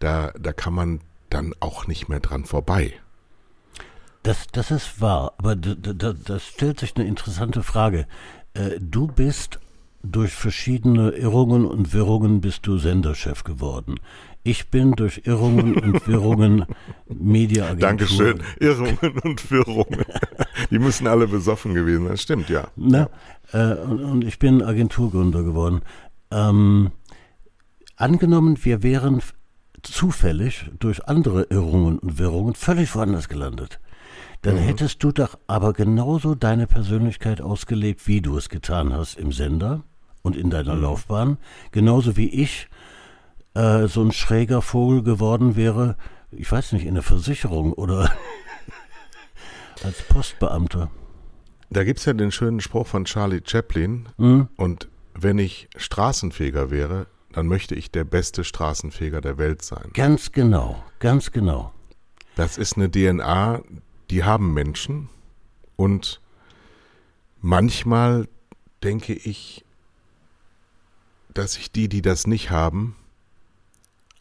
da, 0.00 0.32
da 0.32 0.52
kann 0.52 0.74
man 0.74 1.00
dann 1.34 1.54
auch 1.60 1.86
nicht 1.86 2.08
mehr 2.08 2.20
dran 2.20 2.44
vorbei. 2.44 2.94
Das, 4.22 4.46
das 4.52 4.70
ist 4.70 5.00
wahr, 5.00 5.34
aber 5.36 5.54
da, 5.54 6.38
stellt 6.38 6.80
sich 6.80 6.96
eine 6.96 7.06
interessante 7.06 7.62
Frage. 7.62 8.06
Äh, 8.54 8.78
du 8.80 9.06
bist 9.06 9.60
durch 10.02 10.32
verschiedene 10.32 11.10
Irrungen 11.10 11.66
und 11.66 11.92
Wirrungen 11.92 12.40
bist 12.40 12.66
du 12.66 12.78
Senderchef 12.78 13.44
geworden. 13.44 13.96
Ich 14.42 14.70
bin 14.70 14.92
durch 14.92 15.22
Irrungen 15.24 15.76
und 15.82 16.06
Wirrungen 16.06 16.66
Mediaagentur. 17.08 17.88
Dankeschön. 17.88 18.42
Irrungen 18.60 19.18
und 19.22 19.50
Wirrungen. 19.50 20.04
Die 20.70 20.78
müssen 20.78 21.06
alle 21.06 21.26
besoffen 21.26 21.74
gewesen 21.74 22.06
sein. 22.06 22.16
Stimmt, 22.16 22.48
ja. 22.48 22.68
Na, 22.76 23.08
ja. 23.52 23.72
Äh, 23.72 23.80
und, 23.80 24.00
und, 24.04 24.24
ich 24.24 24.38
bin 24.38 24.62
Agenturgründer 24.62 25.42
geworden. 25.42 25.82
Ähm, 26.30 26.92
angenommen, 27.96 28.58
wir 28.62 28.82
wären 28.82 29.20
zufällig 29.86 30.70
durch 30.78 31.06
andere 31.06 31.44
Irrungen 31.50 31.98
und 31.98 32.18
Wirrungen 32.18 32.54
völlig 32.54 32.94
woanders 32.94 33.28
gelandet 33.28 33.80
dann 34.44 34.56
mhm. 34.56 34.60
hättest 34.60 35.02
du 35.02 35.10
doch 35.10 35.38
aber 35.46 35.72
genauso 35.72 36.34
deine 36.34 36.66
Persönlichkeit 36.66 37.40
ausgelebt, 37.40 38.06
wie 38.06 38.20
du 38.20 38.36
es 38.36 38.50
getan 38.50 38.92
hast 38.92 39.18
im 39.18 39.32
Sender 39.32 39.82
und 40.22 40.36
in 40.36 40.50
deiner 40.50 40.74
mhm. 40.74 40.82
Laufbahn. 40.82 41.38
Genauso 41.72 42.18
wie 42.18 42.28
ich 42.28 42.68
äh, 43.54 43.86
so 43.86 44.02
ein 44.02 44.12
schräger 44.12 44.60
Vogel 44.60 45.02
geworden 45.02 45.56
wäre, 45.56 45.96
ich 46.30 46.50
weiß 46.52 46.72
nicht, 46.72 46.84
in 46.84 46.94
der 46.94 47.02
Versicherung 47.02 47.72
oder 47.72 48.12
als 49.82 50.02
Postbeamter. 50.02 50.90
Da 51.70 51.84
gibt 51.84 52.00
es 52.00 52.04
ja 52.04 52.12
den 52.12 52.30
schönen 52.30 52.60
Spruch 52.60 52.86
von 52.86 53.06
Charlie 53.06 53.40
Chaplin. 53.44 54.10
Mhm. 54.18 54.48
Und 54.56 54.88
wenn 55.14 55.38
ich 55.38 55.68
Straßenfeger 55.76 56.70
wäre, 56.70 57.06
dann 57.34 57.48
möchte 57.48 57.74
ich 57.74 57.90
der 57.90 58.04
beste 58.04 58.44
Straßenfeger 58.44 59.20
der 59.20 59.38
Welt 59.38 59.62
sein. 59.62 59.90
Ganz 59.92 60.30
genau, 60.30 60.84
ganz 61.00 61.32
genau. 61.32 61.72
Das 62.36 62.58
ist 62.58 62.76
eine 62.76 62.88
DNA, 62.88 63.62
die 64.10 64.22
haben 64.22 64.54
Menschen 64.54 65.08
und 65.74 66.20
manchmal 67.40 68.28
denke 68.84 69.14
ich, 69.14 69.64
dass 71.32 71.56
ich 71.56 71.72
die, 71.72 71.88
die 71.88 72.02
das 72.02 72.28
nicht 72.28 72.50
haben, 72.50 72.94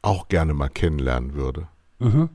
auch 0.02 0.28
gerne 0.28 0.56
mal 0.56 0.70
kennenlernen 0.70 1.36
würde. 1.36 1.68
Mhm. 2.00 2.30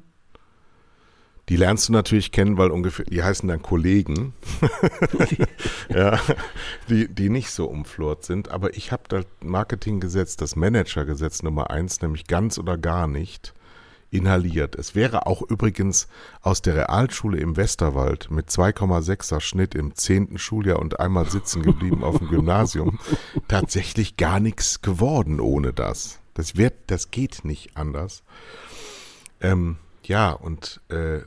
Die 1.49 1.57
lernst 1.57 1.88
du 1.88 1.93
natürlich 1.93 2.31
kennen, 2.31 2.59
weil 2.59 2.71
ungefähr, 2.71 3.07
die 3.07 3.23
heißen 3.23 3.49
dann 3.49 3.62
Kollegen, 3.62 4.35
ja, 5.88 6.21
die, 6.88 7.09
die 7.09 7.31
nicht 7.31 7.50
so 7.50 7.67
umflort 7.67 8.25
sind. 8.25 8.50
Aber 8.50 8.76
ich 8.76 8.93
habe 8.93 9.05
das 9.09 9.25
Marketinggesetz, 9.43 10.37
das 10.37 10.57
Managergesetz 10.57 11.43
Nummer 11.43 11.71
eins, 11.71 12.02
nämlich 12.02 12.26
ganz 12.26 12.59
oder 12.59 12.76
gar 12.76 13.07
nicht 13.07 13.55
inhaliert. 14.11 14.75
Es 14.76 14.95
wäre 14.95 15.26
auch 15.26 15.43
übrigens 15.43 16.09
aus 16.40 16.62
der 16.62 16.76
Realschule 16.76 17.38
im 17.38 17.57
Westerwald 17.57 18.31
mit 18.31 18.49
2,6er 18.49 19.40
Schnitt 19.40 19.75
im 19.75 19.95
zehnten 19.95 20.38
Schuljahr 20.38 20.78
und 20.78 21.00
einmal 21.00 21.28
sitzen 21.28 21.62
geblieben 21.62 22.02
auf 22.05 22.19
dem 22.19 22.28
Gymnasium 22.28 22.99
tatsächlich 23.49 24.17
gar 24.17 24.40
nichts 24.40 24.81
geworden 24.81 25.40
ohne 25.40 25.73
das. 25.73 26.21
Das 26.35 26.57
wird, 26.57 26.75
das 26.87 27.11
geht 27.11 27.45
nicht 27.45 27.76
anders. 27.76 28.23
Ähm, 29.40 29.76
ja, 30.05 30.33
und 30.33 30.81
äh, 30.88 31.21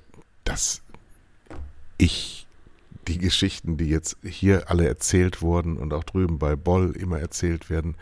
dass 0.44 0.82
ich 1.98 2.48
die 3.08 3.18
Geschichten, 3.18 3.78
die 3.78 3.90
jetzt 3.90 4.18
hier 4.24 4.70
alle 4.70 4.88
erzählt 4.88 5.42
wurden 5.42 5.78
und 5.78 5.94
auch 5.94 6.04
drüben 6.04 6.40
bei 6.40 6.56
Boll 6.56 6.96
immer 6.96 7.20
erzählt 7.20 7.70
werden, 7.70 7.96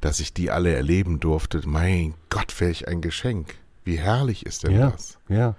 dass 0.00 0.20
ich 0.20 0.32
die 0.32 0.50
alle 0.50 0.74
erleben 0.74 1.20
durfte, 1.20 1.60
mein 1.66 2.14
Gott, 2.28 2.58
wäre 2.60 2.70
ich 2.70 2.86
ein 2.88 3.00
Geschenk. 3.00 3.54
Wie 3.84 3.98
herrlich 3.98 4.46
ist 4.46 4.64
denn 4.64 4.72
ja, 4.72 4.90
das? 4.90 5.18
Ja. 5.28 5.56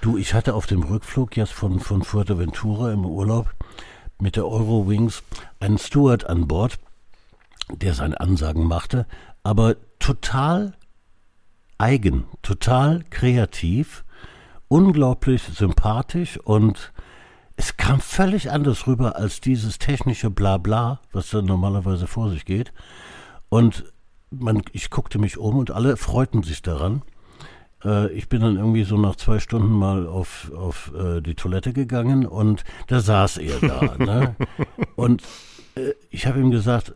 Du, 0.00 0.16
ich 0.16 0.34
hatte 0.34 0.54
auf 0.54 0.66
dem 0.66 0.82
Rückflug 0.82 1.36
jetzt 1.36 1.52
von, 1.52 1.80
von 1.80 2.02
Fuerteventura 2.02 2.92
im 2.92 3.04
Urlaub 3.04 3.54
mit 4.20 4.36
der 4.36 4.46
Eurowings 4.46 5.22
einen 5.58 5.78
Steward 5.78 6.26
an 6.26 6.46
Bord, 6.46 6.78
der 7.70 7.94
seine 7.94 8.20
Ansagen 8.20 8.64
machte, 8.64 9.06
aber 9.42 9.76
total 9.98 10.74
eigen, 11.78 12.24
total 12.42 13.04
kreativ, 13.10 14.04
unglaublich 14.70 15.42
sympathisch 15.42 16.38
und 16.38 16.92
es 17.56 17.76
kam 17.76 18.00
völlig 18.00 18.50
anders 18.52 18.86
rüber 18.86 19.16
als 19.16 19.40
dieses 19.40 19.78
technische 19.78 20.30
Blabla, 20.30 21.00
was 21.12 21.30
dann 21.30 21.44
normalerweise 21.44 22.06
vor 22.06 22.30
sich 22.30 22.44
geht. 22.44 22.72
Und 23.48 23.84
man, 24.30 24.62
ich 24.72 24.88
guckte 24.88 25.18
mich 25.18 25.38
um 25.38 25.58
und 25.58 25.72
alle 25.72 25.96
freuten 25.96 26.44
sich 26.44 26.62
daran. 26.62 27.02
Äh, 27.84 28.12
ich 28.12 28.28
bin 28.28 28.42
dann 28.42 28.56
irgendwie 28.56 28.84
so 28.84 28.96
nach 28.96 29.16
zwei 29.16 29.40
Stunden 29.40 29.72
mal 29.72 30.06
auf, 30.06 30.52
auf 30.56 30.92
äh, 30.94 31.20
die 31.20 31.34
Toilette 31.34 31.72
gegangen 31.72 32.24
und 32.24 32.62
da 32.86 33.00
saß 33.00 33.38
er 33.38 33.58
da. 33.58 33.96
ne? 33.98 34.36
Und 34.94 35.22
äh, 35.74 35.94
ich 36.10 36.26
habe 36.26 36.38
ihm 36.38 36.52
gesagt, 36.52 36.94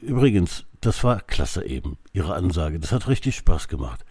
übrigens, 0.00 0.64
das 0.80 1.04
war 1.04 1.20
klasse 1.20 1.64
eben, 1.64 1.98
Ihre 2.12 2.34
Ansage. 2.34 2.80
Das 2.80 2.90
hat 2.90 3.06
richtig 3.06 3.36
Spaß 3.36 3.68
gemacht. 3.68 4.04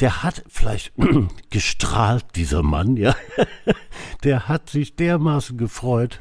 Der 0.00 0.22
hat 0.22 0.44
vielleicht 0.48 0.92
gestrahlt, 1.50 2.24
dieser 2.34 2.62
Mann, 2.62 2.96
ja. 2.96 3.14
Der 4.24 4.48
hat 4.48 4.68
sich 4.70 4.96
dermaßen 4.96 5.56
gefreut 5.56 6.20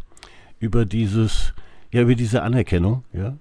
über 0.60 0.86
dieses, 0.86 1.54
ja, 1.92 2.02
über 2.02 2.16
diese 2.16 2.42
Anerkennung, 2.44 3.04
ja. 3.12 3.38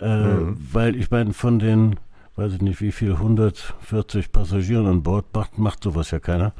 Äh, 0.00 0.24
mhm. 0.24 0.56
Weil 0.72 0.96
ich 0.96 1.10
meine, 1.10 1.32
von 1.32 1.58
den 1.58 1.96
weiß 2.38 2.54
ich 2.54 2.62
nicht 2.62 2.80
wie 2.80 2.92
viel, 2.92 3.14
140 3.14 4.30
Passagieren 4.30 4.86
an 4.86 5.02
Bord, 5.02 5.34
macht, 5.34 5.58
macht 5.58 5.82
sowas 5.82 6.12
ja 6.12 6.20
keiner. 6.20 6.52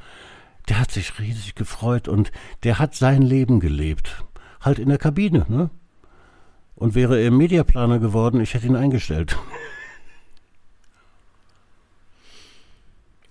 Der 0.69 0.81
hat 0.81 0.91
sich 0.91 1.19
riesig 1.21 1.55
gefreut 1.55 2.09
und 2.09 2.33
der 2.65 2.81
hat 2.81 2.97
sein 2.97 3.23
Leben 3.23 3.61
gelebt. 3.61 4.25
Halt 4.61 4.81
in 4.81 4.89
der 4.89 4.99
Kabine, 4.99 5.47
ne? 5.49 5.71
Und 6.75 6.95
wäre 6.95 7.21
er 7.21 7.31
Mediaplaner 7.31 8.01
geworden, 8.01 8.41
ich 8.41 8.55
hätte 8.55 8.67
ihn 8.67 8.77
eingestellt. 8.77 9.37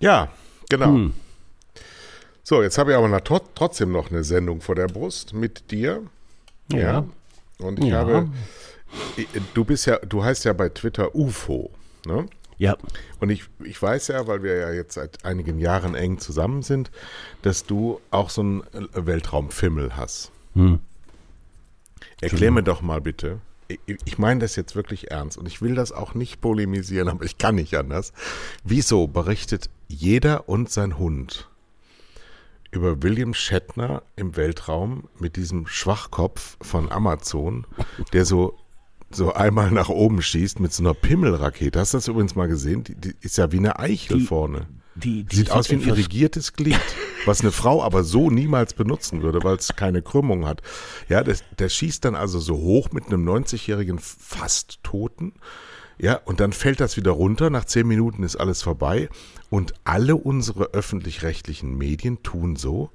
Ja, 0.00 0.28
genau. 0.68 0.86
Hm. 0.86 1.12
So, 2.42 2.62
jetzt 2.62 2.78
habe 2.78 2.92
ich 2.92 2.96
aber 2.96 3.08
noch, 3.08 3.20
trotzdem 3.54 3.92
noch 3.92 4.10
eine 4.10 4.24
Sendung 4.24 4.60
vor 4.60 4.74
der 4.74 4.86
Brust 4.86 5.34
mit 5.34 5.70
dir. 5.70 6.02
Ja. 6.72 6.78
ja. 6.78 7.04
Und 7.58 7.78
ich 7.80 7.90
ja. 7.90 7.98
habe, 7.98 8.28
du 9.54 9.64
bist 9.64 9.86
ja, 9.86 9.98
du 9.98 10.22
heißt 10.22 10.44
ja 10.44 10.52
bei 10.52 10.68
Twitter 10.68 11.14
UFO, 11.14 11.70
ne? 12.06 12.26
Ja. 12.56 12.76
Und 13.20 13.30
ich, 13.30 13.44
ich 13.64 13.80
weiß 13.80 14.08
ja, 14.08 14.26
weil 14.26 14.42
wir 14.42 14.56
ja 14.56 14.72
jetzt 14.72 14.94
seit 14.94 15.24
einigen 15.24 15.58
Jahren 15.58 15.94
eng 15.94 16.18
zusammen 16.18 16.62
sind, 16.62 16.90
dass 17.42 17.66
du 17.66 18.00
auch 18.10 18.30
so 18.30 18.40
einen 18.40 18.62
Weltraumfimmel 18.92 19.96
hast. 19.96 20.32
Hm. 20.54 20.80
Erklär 22.20 22.50
mir 22.50 22.64
doch 22.64 22.82
mal 22.82 23.00
bitte, 23.00 23.40
ich, 23.68 23.78
ich 24.04 24.18
meine 24.18 24.40
das 24.40 24.56
jetzt 24.56 24.74
wirklich 24.74 25.10
ernst 25.10 25.38
und 25.38 25.46
ich 25.46 25.62
will 25.62 25.74
das 25.74 25.92
auch 25.92 26.14
nicht 26.14 26.40
polemisieren, 26.40 27.08
aber 27.08 27.24
ich 27.24 27.38
kann 27.38 27.54
nicht 27.54 27.74
anders. 27.76 28.12
Wieso 28.64 29.06
berichtet 29.06 29.70
jeder 29.88 30.48
und 30.48 30.70
sein 30.70 30.98
Hund 30.98 31.48
über 32.70 33.02
William 33.02 33.34
Shatner 33.34 34.02
im 34.16 34.36
Weltraum 34.36 35.08
mit 35.18 35.36
diesem 35.36 35.66
Schwachkopf 35.66 36.58
von 36.60 36.92
Amazon, 36.92 37.66
der 38.12 38.24
so 38.24 38.54
so 39.10 39.32
einmal 39.32 39.70
nach 39.70 39.88
oben 39.88 40.20
schießt 40.20 40.60
mit 40.60 40.72
so 40.72 40.82
einer 40.82 40.92
Pimmelrakete. 40.92 41.80
Hast 41.80 41.94
du 41.94 41.96
das 41.96 42.08
übrigens 42.08 42.34
mal 42.34 42.46
gesehen? 42.46 42.84
Die, 42.84 42.94
die 42.94 43.14
ist 43.22 43.38
ja 43.38 43.50
wie 43.52 43.56
eine 43.56 43.78
Eichel 43.78 44.18
die, 44.18 44.26
vorne. 44.26 44.66
Die, 44.96 45.24
Sieht 45.30 45.50
aus 45.50 45.70
wie 45.70 45.76
ein 45.76 45.82
irrigiertes 45.82 46.52
Glied, 46.52 46.80
was 47.24 47.40
eine 47.40 47.52
Frau 47.52 47.82
aber 47.82 48.04
so 48.04 48.30
niemals 48.30 48.74
benutzen 48.74 49.22
würde, 49.22 49.42
weil 49.44 49.56
es 49.56 49.76
keine 49.76 50.02
Krümmung 50.02 50.46
hat. 50.46 50.60
Ja, 51.08 51.24
das, 51.24 51.42
der 51.58 51.70
schießt 51.70 52.04
dann 52.04 52.16
also 52.16 52.38
so 52.38 52.56
hoch 52.58 52.90
mit 52.92 53.06
einem 53.06 53.26
90-jährigen 53.26 53.98
fast 53.98 54.82
Toten. 54.82 55.32
Ja, 55.98 56.14
und 56.24 56.40
dann 56.40 56.52
fällt 56.52 56.80
das 56.80 56.96
wieder 56.96 57.10
runter. 57.10 57.50
Nach 57.50 57.64
zehn 57.64 57.86
Minuten 57.86 58.22
ist 58.22 58.36
alles 58.36 58.62
vorbei. 58.62 59.08
Und 59.50 59.74
alle 59.84 60.16
unsere 60.16 60.66
öffentlich-rechtlichen 60.72 61.76
Medien 61.76 62.22
tun 62.22 62.56
so, 62.56 62.90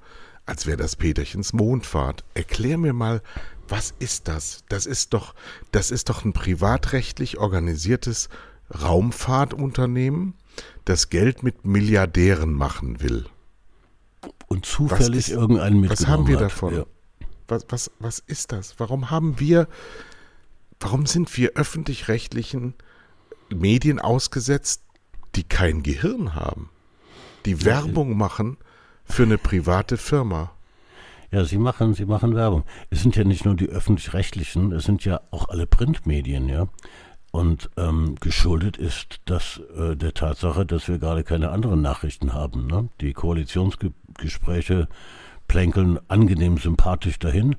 als 0.46 0.66
wäre 0.66 0.78
das 0.78 0.96
Peterchens 0.96 1.54
Mondfahrt. 1.54 2.24
Erklär 2.34 2.78
mir 2.78 2.94
mal, 2.94 3.22
was 3.68 3.94
ist 4.00 4.28
das? 4.28 4.64
Das 4.70 4.86
ist 4.86 5.14
doch, 5.14 5.36
das 5.72 5.92
ist 5.92 6.10
doch 6.10 6.26
ein 6.26 6.34
privatrechtlich 6.34 7.38
organisiertes 7.38 8.30
Raumfahrtunternehmen, 8.82 10.36
das 10.86 11.10
Geld 11.10 11.44
mit 11.44 11.66
Milliardären 11.66 12.54
machen 12.54 13.02
will. 13.02 13.26
Und 14.48 14.66
zufällig 14.66 15.28
ist, 15.28 15.30
irgendeinen 15.30 15.82
mitgenommen 15.82 16.00
Was 16.00 16.08
haben 16.08 16.28
wir 16.28 16.36
hat. 16.36 16.44
davon? 16.44 16.76
Ja. 16.76 16.86
Was, 17.48 17.66
was, 17.70 17.92
was 18.00 18.20
ist 18.20 18.52
das? 18.52 18.76
Warum 18.78 19.10
haben 19.10 19.40
wir, 19.40 19.68
warum 20.80 21.06
sind 21.06 21.36
wir 21.38 21.52
öffentlich-rechtlichen 21.56 22.74
Medien 23.56 24.00
ausgesetzt, 24.00 24.84
die 25.36 25.44
kein 25.44 25.84
Gehirn 25.84 26.36
haben? 26.36 26.70
Die 27.46 27.66
Werbung 27.66 28.18
machen 28.18 28.58
für 29.06 29.24
eine 29.24 29.38
private 29.38 29.98
Firma. 29.98 30.52
Ja, 31.32 31.44
sie 31.46 31.58
machen, 31.58 31.94
sie 31.94 32.06
machen 32.06 32.36
Werbung. 32.36 32.64
Es 32.90 33.02
sind 33.02 33.16
ja 33.16 33.24
nicht 33.24 33.44
nur 33.44 33.56
die 33.56 33.68
öffentlich-rechtlichen, 33.68 34.72
es 34.72 34.84
sind 34.84 35.04
ja 35.04 35.20
auch 35.32 35.50
alle 35.50 35.66
Printmedien, 35.66 36.48
ja. 36.48 36.68
Und 37.32 37.72
ähm, 37.78 38.14
geschuldet 38.20 38.78
ist 38.78 39.20
das 39.26 39.60
äh, 39.76 39.96
der 39.96 40.14
Tatsache, 40.14 40.68
dass 40.68 40.88
wir 40.88 41.00
gerade 41.00 41.24
keine 41.24 41.50
anderen 41.50 41.82
Nachrichten 41.82 42.34
haben. 42.34 42.68
Ne? 42.68 42.90
Die 43.02 43.14
Koalitionsgespräche 43.14 44.88
plänkeln 45.48 46.00
angenehm 46.10 46.60
sympathisch 46.60 47.18
dahin. 47.18 47.56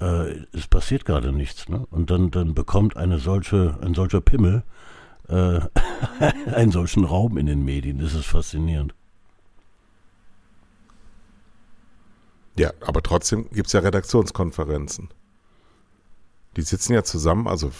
Äh, 0.00 0.46
es 0.54 0.66
passiert 0.66 1.04
gerade 1.04 1.30
nichts. 1.30 1.68
Ne? 1.68 1.86
Und 1.90 2.10
dann, 2.10 2.30
dann 2.30 2.54
bekommt 2.54 2.96
eine 2.96 3.18
solche, 3.18 3.78
ein 3.82 3.92
solcher 3.92 4.22
Pimmel 4.22 4.62
äh, 5.28 5.60
einen 6.54 6.72
solchen 6.72 7.04
Raum 7.04 7.38
in 7.38 7.46
den 7.46 7.64
Medien. 7.64 7.98
Das 7.98 8.14
ist 8.14 8.26
faszinierend. 8.26 8.94
Ja, 12.56 12.70
aber 12.80 13.02
trotzdem 13.02 13.48
gibt 13.50 13.68
es 13.68 13.72
ja 13.72 13.80
Redaktionskonferenzen. 13.80 15.08
Die 16.56 16.62
sitzen 16.62 16.92
ja 16.92 17.02
zusammen, 17.02 17.48
also 17.48 17.72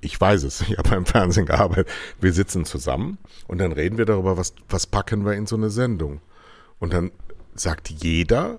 ich 0.00 0.18
weiß 0.18 0.44
es, 0.44 0.60
ich 0.68 0.78
habe 0.78 0.88
beim 0.88 1.06
Fernsehen 1.06 1.46
gearbeitet. 1.46 1.88
Wir 2.20 2.32
sitzen 2.32 2.64
zusammen 2.64 3.18
und 3.46 3.58
dann 3.58 3.72
reden 3.72 3.98
wir 3.98 4.06
darüber, 4.06 4.36
was, 4.36 4.54
was 4.68 4.86
packen 4.86 5.26
wir 5.26 5.34
in 5.34 5.46
so 5.46 5.56
eine 5.56 5.70
Sendung. 5.70 6.20
Und 6.78 6.92
dann 6.92 7.10
sagt 7.54 7.90
jeder, 7.90 8.58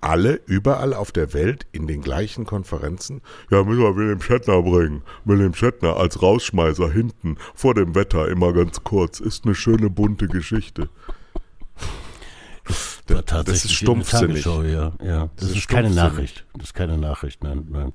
alle, 0.00 0.40
überall 0.46 0.94
auf 0.94 1.12
der 1.12 1.32
Welt 1.34 1.66
in 1.72 1.86
den 1.86 2.02
gleichen 2.02 2.44
Konferenzen, 2.44 3.20
ja, 3.50 3.62
müssen 3.64 3.82
wir 3.82 3.96
William 3.96 4.20
Shatner 4.20 4.62
bringen. 4.62 5.02
William 5.24 5.54
Shatner 5.54 5.96
als 5.96 6.22
Rausschmeißer 6.22 6.90
hinten, 6.90 7.36
vor 7.54 7.74
dem 7.74 7.94
Wetter, 7.94 8.28
immer 8.28 8.52
ganz 8.52 8.82
kurz. 8.84 9.20
Ist 9.20 9.44
eine 9.44 9.54
schöne 9.54 9.90
bunte 9.90 10.28
Geschichte. 10.28 10.88
Das, 13.06 13.24
das 13.24 13.64
ist 13.64 13.72
stumpfsinnig. 13.72 14.44
Ja, 14.44 14.92
ja. 15.02 15.30
Das, 15.36 15.48
das 15.48 15.56
ist, 15.56 15.68
keine 15.68 15.90
Nachricht. 15.90 16.44
Das 16.54 16.66
ist 16.66 16.74
keine 16.74 16.98
Nachricht, 16.98 17.42
nein, 17.42 17.66
nein. 17.70 17.92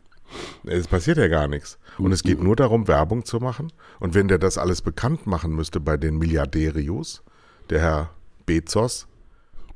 Es 0.63 0.87
passiert 0.87 1.17
ja 1.17 1.27
gar 1.27 1.47
nichts. 1.47 1.77
Und 1.99 2.11
es 2.11 2.23
geht 2.23 2.41
nur 2.41 2.55
darum, 2.55 2.87
Werbung 2.87 3.23
zu 3.23 3.39
machen. 3.39 3.71
Und 3.99 4.15
wenn 4.15 4.27
der 4.27 4.39
das 4.39 4.57
alles 4.57 4.81
bekannt 4.81 5.27
machen 5.27 5.53
müsste 5.53 5.79
bei 5.79 5.95
den 5.97 6.17
Milliardärius, 6.17 7.23
der 7.69 7.81
Herr 7.81 8.09
Bezos, 8.47 9.07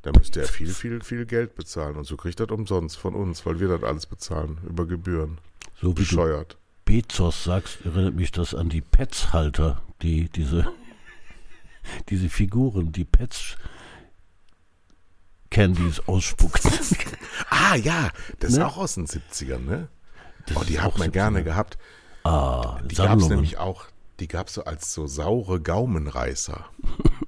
dann 0.07 0.15
müsste 0.17 0.39
er 0.39 0.47
viel, 0.47 0.73
viel, 0.73 1.01
viel 1.01 1.25
Geld 1.25 1.55
bezahlen. 1.55 1.97
Und 1.97 2.05
so 2.05 2.15
kriegt 2.15 2.39
er 2.39 2.47
das 2.47 2.57
umsonst 2.57 2.97
von 2.97 3.13
uns, 3.13 3.45
weil 3.45 3.59
wir 3.59 3.67
das 3.67 3.83
alles 3.83 4.05
bezahlen 4.05 4.57
über 4.65 4.85
Gebühren. 4.85 5.37
So 5.81 5.89
wie 5.89 6.01
Bescheuert. 6.01 6.53
du 6.53 6.57
Bezos 6.85 7.43
sagst, 7.43 7.79
erinnert 7.83 8.15
mich 8.15 8.31
das 8.31 8.55
an 8.55 8.69
die 8.69 8.79
Petshalter, 8.79 9.81
die 10.01 10.29
diese, 10.29 10.71
diese 12.09 12.29
Figuren, 12.29 12.93
die 12.93 13.03
Pets 13.03 13.57
Candies 15.49 15.99
ausspuckt. 16.07 16.61
ah 17.49 17.75
ja, 17.75 18.09
das 18.39 18.51
ne? 18.51 18.59
ist 18.59 18.63
auch 18.63 18.77
aus 18.77 18.95
den 18.95 19.07
70ern, 19.07 19.59
ne? 19.59 19.89
Das 20.45 20.55
oh, 20.55 20.63
die 20.63 20.79
hat 20.79 20.97
man 20.97 21.11
gerne 21.11 21.43
gehabt. 21.43 21.77
Ah, 22.23 22.79
die 22.85 22.95
gab 22.95 23.19
es 23.19 23.27
nämlich 23.27 23.57
auch, 23.57 23.85
die 24.21 24.29
gab 24.29 24.47
es 24.47 24.53
so 24.53 24.63
als 24.63 24.93
so 24.93 25.05
saure 25.05 25.59
Gaumenreißer. 25.59 26.65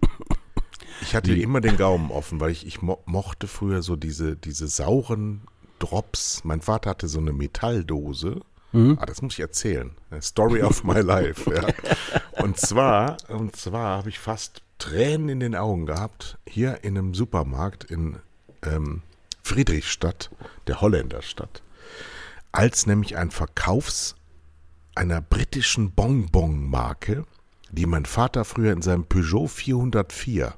ich 1.01 1.15
hatte 1.15 1.33
die. 1.33 1.41
immer 1.41 1.61
den 1.61 1.77
Gaumen 1.77 2.11
offen, 2.11 2.39
weil 2.39 2.51
ich, 2.51 2.65
ich 2.65 2.81
mo 2.81 3.01
mochte 3.05 3.47
früher 3.47 3.81
so 3.81 3.95
diese, 3.95 4.35
diese 4.35 4.67
sauren 4.67 5.41
Drops. 5.79 6.43
Mein 6.43 6.61
Vater 6.61 6.91
hatte 6.91 7.07
so 7.07 7.19
eine 7.19 7.33
Metalldose. 7.33 8.41
Mhm. 8.71 8.97
Ah, 8.99 9.05
das 9.05 9.21
muss 9.21 9.33
ich 9.33 9.39
erzählen. 9.39 9.91
Story 10.21 10.61
of 10.61 10.83
my 10.83 10.99
life. 10.99 11.51
Ja. 11.51 11.67
Und 12.43 12.57
zwar, 12.57 13.17
und 13.27 13.57
zwar 13.57 13.97
habe 13.97 14.09
ich 14.09 14.17
fast 14.17 14.61
Tränen 14.77 15.27
in 15.27 15.39
den 15.41 15.55
Augen 15.55 15.85
gehabt, 15.85 16.37
hier 16.47 16.85
in 16.85 16.97
einem 16.97 17.13
Supermarkt 17.13 17.83
in 17.83 18.15
ähm, 18.63 19.01
Friedrichstadt, 19.43 20.29
der 20.67 20.79
Holländerstadt 20.79 21.61
als 22.51 22.85
nämlich 22.85 23.17
ein 23.17 23.31
Verkaufs 23.31 24.15
einer 24.95 25.21
britischen 25.21 25.91
Bonbon-Marke, 25.91 27.25
die 27.71 27.85
mein 27.85 28.05
Vater 28.05 28.43
früher 28.45 28.73
in 28.73 28.81
seinem 28.81 29.05
Peugeot 29.05 29.47
404 29.47 30.53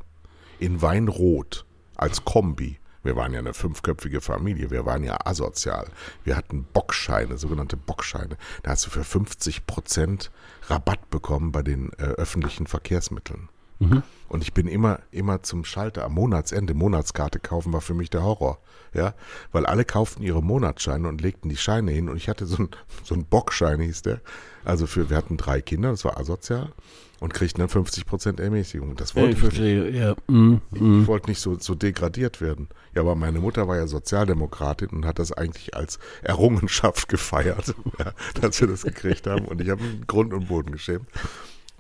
in 0.62 0.82
Weinrot 0.82 1.66
als 1.96 2.24
Kombi 2.24 2.80
wir 3.04 3.16
waren 3.16 3.34
ja 3.34 3.40
eine 3.40 3.54
fünfköpfige 3.54 4.22
Familie, 4.22 4.70
wir 4.70 4.86
waren 4.86 5.04
ja 5.04 5.18
asozial. 5.26 5.88
Wir 6.24 6.38
hatten 6.38 6.66
Bockscheine, 6.72 7.38
sogenannte 7.38 7.78
Bockscheine. 7.78 8.38
Da 8.64 8.72
hast 8.72 8.86
du 8.86 8.92
für 8.92 9.04
50 9.04 9.66
Prozent 9.66 10.32
Rabatt 10.68 11.10
bekommen 11.10 11.52
bei 11.52 11.64
den 11.64 11.92
äh, 11.94 12.04
öffentlichen 12.04 12.68
Verkehrsmitteln. 12.68 13.50
Mhm. 13.82 14.04
Und 14.30 14.44
ich 14.44 14.54
bin 14.54 14.68
immer, 14.68 15.00
immer 15.12 15.44
zum 15.44 15.66
Schalter 15.66 16.06
am 16.06 16.14
Monatsende. 16.14 16.74
Monatskarte 16.74 17.40
kaufen 17.40 17.74
war 17.74 17.82
für 17.82 17.94
mich 17.94 18.10
der 18.10 18.24
Horror. 18.24 18.60
Ja, 18.94 19.14
weil 19.52 19.66
alle 19.66 19.84
kauften 19.84 20.24
ihre 20.24 20.42
Monatsscheine 20.42 21.08
und 21.08 21.22
legten 21.22 21.50
die 21.50 21.58
Scheine 21.58 21.92
hin. 21.92 22.08
Und 22.08 22.18
ich 22.18 22.30
hatte 22.30 22.46
so 22.46 22.58
einen 22.58 22.70
so 23.04 23.16
ein 23.16 23.26
Bockschein, 23.26 23.82
hieß 23.82 24.04
der. 24.04 24.22
Also 24.64 24.88
für, 24.88 25.10
wir 25.10 25.18
hatten 25.18 25.38
drei 25.38 25.62
Kinder, 25.62 25.92
das 25.92 26.06
war 26.06 26.18
asozial. 26.18 26.72
Und 27.20 27.34
kriegten 27.34 27.60
dann 27.60 27.70
50 27.70 28.06
Prozent 28.06 28.40
Ermäßigung. 28.40 28.96
Das 28.96 29.16
wollte 29.16 29.38
ich, 29.38 29.44
ich 29.54 29.60
nicht. 29.60 29.96
Ja. 29.96 30.16
Mm, 30.28 30.62
mm. 30.72 31.02
Ich 31.02 31.08
wollte 31.08 31.30
nicht 31.30 31.40
so, 31.40 31.58
so 31.60 31.76
degradiert 31.76 32.42
werden. 32.42 32.68
Ja, 32.96 33.02
aber 33.02 33.16
meine 33.16 33.40
Mutter 33.40 33.68
war 33.68 33.78
ja 33.78 33.86
Sozialdemokratin 33.86 34.90
und 34.90 35.06
hat 35.06 35.20
das 35.20 35.32
eigentlich 35.32 35.76
als 35.76 36.00
Errungenschaft 36.24 37.08
gefeiert, 37.10 37.76
ja, 38.00 38.14
dass 38.40 38.60
wir 38.60 38.68
das 38.68 38.84
gekriegt 38.84 39.28
haben. 39.28 39.46
Und 39.46 39.62
ich 39.62 39.70
habe 39.70 39.84
Grund 40.08 40.34
und 40.34 40.48
Boden 40.48 40.72
geschämt. 40.72 41.06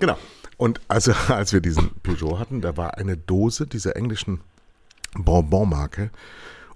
Genau. 0.02 0.18
Und 0.58 0.82
also, 0.90 1.14
als 1.30 1.54
wir 1.54 1.62
diesen 1.62 1.92
Peugeot 2.02 2.40
hatten, 2.40 2.60
da 2.60 2.76
war 2.76 2.98
eine 2.98 3.16
Dose 3.16 3.66
dieser 3.68 3.96
englischen 3.96 4.42
Bonbon-Marke 5.14 6.12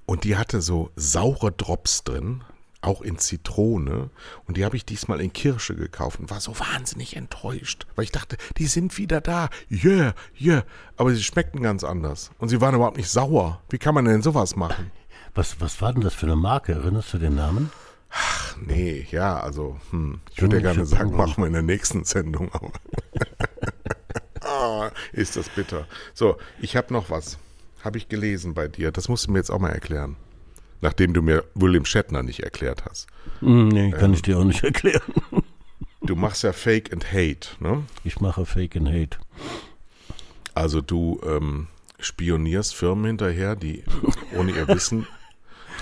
und 0.06 0.24
die 0.24 0.38
hatte 0.38 0.62
so 0.62 0.92
saure 0.96 1.52
Drops 1.52 2.04
drin, 2.04 2.44
auch 2.82 3.02
in 3.02 3.18
Zitrone. 3.18 4.12
Und 4.46 4.58
die 4.58 4.66
habe 4.66 4.78
ich 4.78 4.86
diesmal 4.86 5.20
in 5.20 5.34
Kirsche 5.34 5.76
gekauft 5.76 6.20
und 6.20 6.30
war 6.30 6.40
so 6.40 6.58
wahnsinnig 6.60 7.16
enttäuscht, 7.16 7.88
weil 7.96 8.06
ich 8.06 8.12
dachte, 8.12 8.38
die 8.58 8.68
sind 8.68 8.98
wieder 9.00 9.22
da. 9.22 9.50
Yeah, 9.72 10.14
yeah. 10.40 10.64
Aber 10.98 11.12
sie 11.14 11.24
schmeckten 11.24 11.64
ganz 11.64 11.84
anders. 11.84 12.30
Und 12.38 12.50
sie 12.50 12.62
waren 12.62 12.76
überhaupt 12.76 12.98
nicht 12.98 13.10
sauer. 13.10 13.62
Wie 13.70 13.80
kann 13.80 13.96
man 13.96 14.06
denn 14.06 14.22
sowas 14.22 14.56
machen? 14.56 14.92
Was, 15.34 15.60
was 15.60 15.82
war 15.82 15.94
denn 15.94 16.04
das 16.04 16.14
für 16.14 16.28
eine 16.28 16.36
Marke? 16.36 16.74
Erinnerst 16.74 17.14
du 17.14 17.18
den 17.18 17.36
Namen? 17.36 17.72
Ach, 18.17 18.56
nee, 18.65 19.06
ja, 19.12 19.41
also, 19.41 19.78
hm, 19.91 20.21
ich 20.32 20.41
würde 20.41 20.58
ja 20.58 20.62
gerne 20.62 20.86
sagen, 20.86 21.15
machen 21.17 21.43
wir 21.43 21.47
in 21.47 21.54
der 21.54 21.62
nächsten 21.62 22.06
Sendung. 22.06 22.49
Aber 22.54 22.71
ah, 24.41 24.91
ist 25.12 25.36
das 25.36 25.49
bitter. 25.49 25.86
So, 26.13 26.38
ich 26.62 26.78
habe 26.78 26.93
noch 26.93 27.10
was. 27.10 27.38
Habe 27.84 27.97
ich 27.97 28.08
gelesen 28.08 28.54
bei 28.54 28.69
dir. 28.69 28.91
Das 28.91 29.10
musst 29.10 29.28
du 29.28 29.32
mir 29.32 29.39
jetzt 29.39 29.51
auch 29.51 29.60
mal 29.60 29.71
erklären. 29.71 30.15
Nachdem 30.80 31.13
du 31.13 31.21
mir 31.21 31.43
William 31.56 31.84
Shatner 31.84 32.23
nicht 32.23 32.39
erklärt 32.41 32.86
hast. 32.86 33.08
Mm, 33.41 33.67
nee, 33.67 33.91
kann 33.91 34.06
ähm, 34.06 34.13
ich 34.13 34.21
dir 34.21 34.39
auch 34.39 34.45
nicht 34.45 34.63
erklären. 34.63 35.13
Du 36.01 36.15
machst 36.15 36.43
ja 36.43 36.54
Fake 36.54 36.93
and 36.93 37.12
Hate, 37.12 37.49
ne? 37.60 37.84
Ich 38.06 38.21
mache 38.21 38.45
Fake 38.45 38.78
and 38.78 38.88
Hate. 38.88 39.17
Also 40.54 40.80
du 40.80 41.19
ähm, 41.25 41.67
spionierst 41.99 42.75
Firmen 42.75 43.06
hinterher, 43.06 43.58
die 43.58 43.84
ohne 44.38 44.51
ihr 44.51 44.67
Wissen 44.69 45.06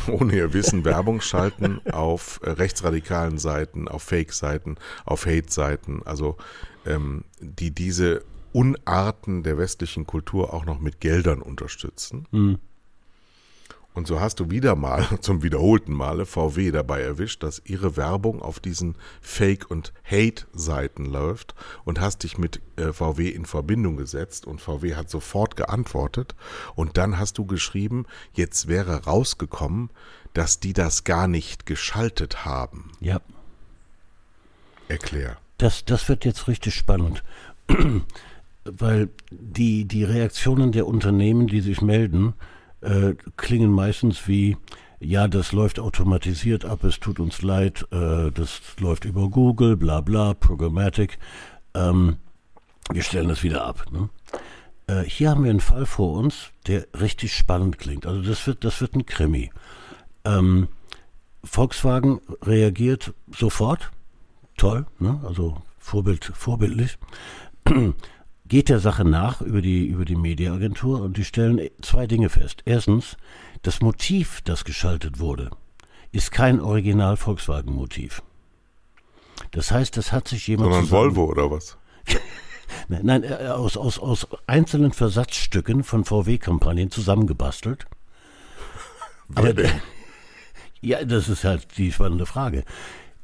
ohne 0.08 0.36
ihr 0.36 0.54
Wissen 0.54 0.86
Werbung 0.86 1.22
schalten 1.22 1.82
auf 1.92 2.40
äh, 2.44 2.52
rechtsradikalen 2.52 3.38
Seiten, 3.38 3.88
auf 3.88 4.04
Fake-Seiten, 4.04 4.78
auf 5.06 5.26
Hate-Seiten, 5.26 6.02
also 6.06 6.38
ähm, 6.86 7.24
die 7.40 7.72
diese 7.72 8.24
Unarten 8.52 9.44
der 9.44 9.58
westlichen 9.58 10.06
Kultur 10.06 10.54
auch 10.54 10.66
noch 10.66 10.80
mit 10.80 11.00
Geldern 11.00 11.42
unterstützen. 11.42 12.28
Mhm. 12.32 12.60
Und 13.94 14.08
so 14.08 14.20
hast 14.20 14.40
du 14.40 14.50
wieder 14.50 14.76
mal, 14.76 15.08
zum 15.22 15.44
wiederholten 15.44 15.94
Male, 15.94 16.26
VW 16.26 16.72
dabei 16.72 17.02
erwischt, 17.02 17.44
dass 17.44 17.62
ihre 17.66 17.96
Werbung 17.96 18.42
auf 18.42 18.60
diesen 18.60 18.96
Fake- 19.22 19.70
und 19.70 19.94
Hate-Seiten 20.04 21.06
läuft 21.06 21.56
und 21.86 22.00
hast 22.00 22.24
dich 22.24 22.38
mit 22.38 22.62
äh, 22.76 22.92
VW 22.92 23.30
in 23.30 23.46
Verbindung 23.46 23.98
gesetzt 23.98 24.46
und 24.48 24.62
VW 24.62 24.96
hat 24.96 25.10
sofort 25.10 25.56
geantwortet 25.56 26.36
und 26.76 26.98
dann 26.98 27.20
hast 27.20 27.38
du 27.38 27.46
geschrieben, 27.46 28.06
jetzt 28.34 28.68
wäre 28.68 29.06
rausgekommen, 29.06 29.90
dass 30.34 30.60
die 30.60 30.74
das 30.74 31.04
gar 31.04 31.28
nicht 31.28 31.66
geschaltet 31.66 32.46
haben. 32.46 32.92
Ja. 33.00 33.22
Erklär. 34.88 35.38
Das, 35.58 35.86
das 35.86 36.10
wird 36.10 36.26
jetzt 36.26 36.48
richtig 36.48 36.74
spannend. 36.76 37.24
Weil 38.66 39.10
die, 39.30 39.86
die 39.86 40.04
Reaktionen 40.04 40.72
der 40.72 40.88
Unternehmen, 40.88 41.48
die 41.48 41.62
sich 41.62 41.82
melden, 41.82 42.34
äh, 42.84 43.16
klingen 43.38 43.72
meistens 43.72 44.28
wie, 44.28 44.58
ja, 45.00 45.28
das 45.28 45.52
läuft 45.52 45.80
automatisiert 45.80 46.66
ab, 46.66 46.84
es 46.84 47.00
tut 47.00 47.20
uns 47.20 47.42
leid, 47.42 47.86
äh, 47.92 48.32
das 48.32 48.62
läuft 48.80 49.06
über 49.06 49.30
Google, 49.30 49.76
bla 49.78 50.02
bla, 50.02 50.34
Programmatic. 50.34 51.18
Ähm, 51.74 52.18
wir 52.92 53.04
stellen 53.04 53.30
das 53.30 53.44
wieder 53.44 53.66
ab. 53.66 53.86
Ne? 53.92 54.10
Äh, 54.88 55.04
hier 55.04 55.30
haben 55.30 55.44
wir 55.44 55.52
einen 55.52 55.60
Fall 55.60 55.86
vor 55.86 56.18
uns, 56.18 56.52
der 56.68 56.88
richtig 57.00 57.34
spannend 57.34 57.80
klingt. 57.80 58.06
Also 58.06 58.22
das 58.22 58.46
wird, 58.48 58.64
das 58.64 58.82
wird 58.82 58.96
ein 58.96 59.06
Krimi. 59.06 59.52
Ähm, 60.26 60.68
Volkswagen 61.44 62.22
reagiert 62.42 63.14
sofort, 63.36 63.92
toll, 64.58 64.86
ne? 65.00 65.22
also 65.26 65.62
Vorbild, 65.78 66.32
vorbildlich, 66.34 66.98
geht 68.54 68.70
der 68.70 68.80
Sache 68.80 69.04
nach 69.04 69.42
über 69.42 69.64
die, 69.64 69.88
über 69.88 70.06
die 70.06 70.16
Mediaagentur 70.16 71.02
und 71.02 71.18
die 71.18 71.26
stellen 71.26 71.60
zwei 71.82 72.06
Dinge 72.06 72.30
fest. 72.30 72.62
Erstens, 72.66 73.18
das 73.64 73.82
Motiv, 73.82 74.42
das 74.44 74.64
geschaltet 74.64 75.20
wurde, 75.20 75.50
ist 76.12 76.32
kein 76.32 76.62
Original 76.62 77.18
Volkswagen-Motiv. 77.18 78.22
Das 79.50 79.72
heißt, 79.72 79.98
das 79.98 80.12
hat 80.12 80.28
sich 80.28 80.46
jemand. 80.46 80.72
Sondern 80.72 80.92
Volvo 80.92 81.26
oder 81.26 81.50
was? 81.50 81.78
nein, 82.90 83.24
äh, 83.24 83.48
aus, 83.48 83.76
aus, 83.76 83.98
aus 83.98 84.28
einzelnen 84.46 84.92
Versatzstücken 84.92 85.84
von 85.84 86.06
VW-Kampagnen 86.06 86.92
zusammengebastelt. 86.92 87.88
Denn? 89.30 89.68
Ja, 90.80 91.04
das 91.06 91.28
ist 91.28 91.44
halt 91.44 91.78
die 91.78 91.92
spannende 91.92 92.28
Frage. 92.28 92.66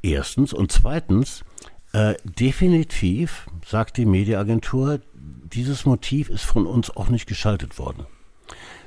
Erstens. 0.02 0.54
Und 0.54 0.72
zweitens, 0.72 1.44
äh, 1.94 2.16
definitiv, 2.24 3.48
sagt 3.66 3.98
die 3.98 4.06
Mediaagentur, 4.06 5.00
dieses 5.14 5.86
Motiv 5.86 6.30
ist 6.30 6.44
von 6.44 6.68
uns 6.68 6.96
auch 6.96 7.10
nicht 7.10 7.28
geschaltet 7.28 7.80
worden. 7.80 8.06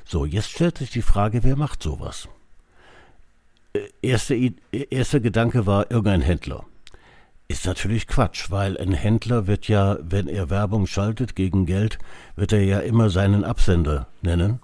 So, 0.05 0.25
jetzt 0.25 0.51
stellt 0.51 0.77
sich 0.77 0.91
die 0.91 1.01
Frage, 1.01 1.43
wer 1.43 1.55
macht 1.55 1.83
sowas? 1.83 2.27
Äh, 3.73 3.81
erster, 4.01 4.35
erster 4.71 5.19
Gedanke 5.19 5.65
war 5.65 5.91
irgendein 5.91 6.21
Händler. 6.21 6.65
Ist 7.49 7.65
natürlich 7.65 8.07
Quatsch, 8.07 8.49
weil 8.51 8.77
ein 8.77 8.93
Händler 8.93 9.47
wird 9.47 9.67
ja, 9.67 9.97
wenn 10.01 10.27
er 10.27 10.49
Werbung 10.49 10.87
schaltet 10.87 11.35
gegen 11.35 11.65
Geld, 11.65 11.99
wird 12.35 12.53
er 12.53 12.63
ja 12.63 12.79
immer 12.79 13.09
seinen 13.09 13.43
Absender 13.43 14.07
nennen, 14.21 14.59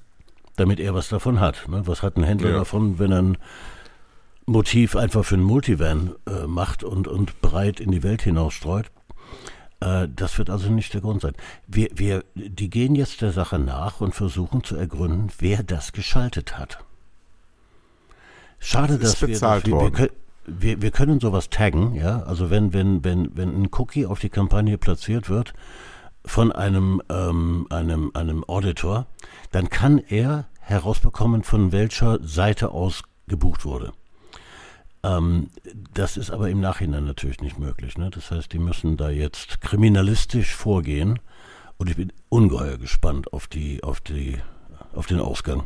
damit 0.55 0.79
er 0.79 0.93
was 0.93 1.09
davon 1.09 1.39
hat. 1.39 1.67
Ne? 1.67 1.85
Was 1.85 2.01
hat 2.03 2.15
ein 2.17 2.23
Händler 2.23 2.51
Ja. 2.51 2.57
davon, 2.59 2.97
wenn 2.97 3.11
er 3.11 3.21
ein 3.21 3.37
Motiv 4.49 4.95
einfach 4.95 5.23
für 5.23 5.35
einen 5.35 5.43
Multivan 5.43 6.15
äh, 6.27 6.47
macht 6.47 6.83
und, 6.83 7.07
und 7.07 7.41
breit 7.41 7.79
in 7.79 7.91
die 7.91 8.03
Welt 8.03 8.21
hinausstreut? 8.21 8.91
Äh, 9.79 10.07
das 10.13 10.37
wird 10.37 10.49
also 10.49 10.69
nicht 10.69 10.93
der 10.93 11.01
Grund 11.01 11.21
sein. 11.21 11.33
Wir, 11.67 11.89
wir, 11.93 12.23
die 12.35 12.69
gehen 12.69 12.95
jetzt 12.95 13.21
der 13.21 13.31
Sache 13.31 13.59
nach 13.59 14.01
und 14.01 14.15
versuchen 14.15 14.63
zu 14.63 14.75
ergründen, 14.75 15.29
wer 15.39 15.63
das 15.63 15.93
geschaltet 15.93 16.57
hat. 16.57 16.83
Schade, 18.59 18.97
Das 18.97 19.19
dass 19.19 19.21
wir, 19.21 19.39
dass 19.39 19.65
wir, 19.65 19.79
wir, 19.79 19.91
können, 19.91 20.11
wir, 20.45 20.81
wir 20.81 20.91
können 20.91 21.19
sowas 21.19 21.49
taggen, 21.49 21.95
ja. 21.95 22.23
Also 22.23 22.49
wenn, 22.49 22.73
wenn, 22.73 23.03
wenn, 23.05 23.37
wenn 23.37 23.61
ein 23.61 23.69
Cookie 23.71 24.05
auf 24.05 24.19
die 24.19 24.29
Kampagne 24.29 24.77
platziert 24.77 25.29
wird 25.29 25.53
von 26.25 26.51
einem, 26.51 27.01
ähm, 27.09 27.67
einem, 27.69 28.11
einem 28.13 28.43
Auditor, 28.43 29.05
dann 29.51 29.69
kann 29.69 29.99
er 29.99 30.47
herausbekommen, 30.59 31.43
von 31.43 31.71
welcher 31.71 32.19
Seite 32.21 32.71
aus 32.71 33.03
gebucht 33.27 33.63
wurde. 33.63 33.93
Ähm, 35.03 35.49
das 35.93 36.17
ist 36.17 36.29
aber 36.29 36.49
im 36.49 36.59
Nachhinein 36.59 37.05
natürlich 37.05 37.41
nicht 37.41 37.57
möglich. 37.57 37.97
Ne? 37.97 38.09
Das 38.09 38.31
heißt, 38.31 38.51
die 38.51 38.59
müssen 38.59 38.97
da 38.97 39.09
jetzt 39.09 39.61
kriminalistisch 39.61 40.53
vorgehen 40.53 41.19
und 41.77 41.89
ich 41.89 41.95
bin 41.95 42.11
ungeheuer 42.27 42.77
gespannt 42.77 43.31
auf 43.31 43.47
die, 43.47 43.83
auf 43.83 44.01
die, 44.01 44.37
auf 44.93 45.07
den 45.07 45.19
Ausgang. 45.19 45.63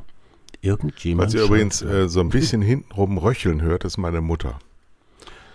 Irgendjemand. 0.61 1.27
Was 1.27 1.33
ihr 1.33 1.43
übrigens 1.43 1.81
äh, 1.81 2.07
so 2.07 2.19
ein 2.19 2.29
bisschen 2.29 2.61
hintenrum 2.61 3.17
röcheln 3.17 3.61
hört, 3.61 3.83
ist 3.83 3.97
meine 3.97 4.21
Mutter. 4.21 4.59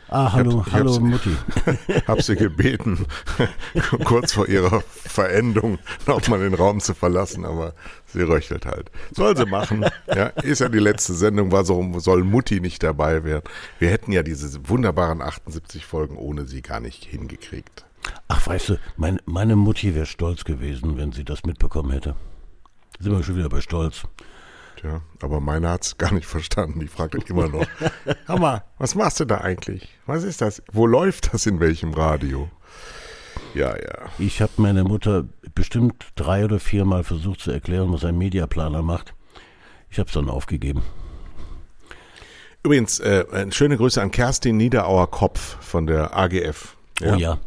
Ah, 0.09 0.33
hallo, 0.33 0.65
ich 0.67 0.73
hab's- 0.73 0.73
hallo 0.73 1.01
Mutti. 1.01 1.37
Hab 2.07 2.23
sie 2.23 2.37
gebeten, 2.37 3.07
kurz 4.05 4.33
vor 4.33 4.49
ihrer 4.49 4.81
Verendung 4.83 5.79
nochmal 6.07 6.41
den 6.41 6.55
Raum 6.55 6.81
zu 6.81 6.95
verlassen, 6.95 7.45
aber 7.45 7.75
sie 8.07 8.23
röchelt 8.23 8.67
halt. 8.67 8.91
Soll 9.13 9.37
sie 9.37 9.47
machen. 9.47 9.85
Ja, 10.07 10.27
ist 10.27 10.61
ja 10.61 10.69
die 10.69 10.79
letzte 10.79 11.15
Sendung, 11.15 11.53
war 11.53 11.65
so, 11.65 11.99
soll 11.99 12.25
Mutti 12.25 12.61
nicht 12.61 12.83
dabei 12.83 13.25
werden. 13.25 13.45
Wir 13.79 13.91
hätten 13.91 14.13
ja 14.13 14.23
diese 14.23 14.69
wunderbaren 14.69 15.21
78 15.23 15.85
Folgen 15.85 16.17
ohne 16.17 16.47
sie 16.47 16.63
gar 16.63 16.81
nicht 16.81 17.05
hingekriegt. 17.05 17.85
Ach, 18.29 18.47
weißt 18.47 18.71
du, 18.71 18.79
mein, 18.97 19.21
meine 19.27 19.57
Mutti 19.57 19.95
wäre 19.95 20.07
stolz 20.07 20.45
gewesen, 20.45 20.97
wenn 20.97 21.13
sie 21.13 21.25
das 21.25 21.45
mitbekommen 21.45 21.91
hätte. 21.91 22.15
Sind 23.01 23.13
wir 23.13 23.23
schon 23.23 23.37
wieder 23.37 23.49
bei 23.49 23.61
Stolz. 23.61 24.03
Tja, 24.81 25.01
aber 25.23 25.41
meine 25.41 25.69
hat's 25.69 25.99
gar 25.99 26.13
nicht 26.13 26.27
verstanden. 26.37 26.81
Die 26.81 26.87
fragt 26.87 27.29
immer 27.29 27.49
noch, 27.49 27.67
Hammer, 28.29 28.65
was 28.79 28.95
machst 28.95 29.21
du 29.21 29.25
da 29.25 29.39
eigentlich? 29.39 29.89
Was 30.07 30.23
ist 30.23 30.41
das? 30.41 30.63
Wo 30.73 30.87
läuft 30.87 31.35
das 31.35 31.47
in 31.47 31.61
welchem 31.61 31.93
Radio? 31.95 32.49
Ja, 33.55 33.75
ja. 33.77 34.09
Ich 34.19 34.41
habe 34.41 34.53
meiner 34.57 34.85
Mutter 34.85 35.25
bestimmt 35.55 36.07
drei 36.17 36.45
oder 36.45 36.61
viermal 36.61 37.03
versucht 37.03 37.41
zu 37.41 37.51
erklären, 37.51 37.93
was 37.93 38.05
ein 38.05 38.17
Mediaplaner 38.19 38.83
macht. 38.83 39.15
Ich 39.91 39.99
habe 39.99 40.07
es 40.09 40.15
dann 40.15 40.29
aufgegeben. 40.29 40.83
Übrigens, 42.63 43.01
äh, 43.01 43.25
schöne 43.51 43.77
Grüße 43.77 44.03
an 44.03 44.11
Kerstin 44.11 44.57
Niederauer 44.57 45.11
Kopf 45.11 45.57
von 45.65 45.87
der 45.87 46.17
AGF. 46.17 46.77
Oh 47.03 47.15
ja. 47.15 47.39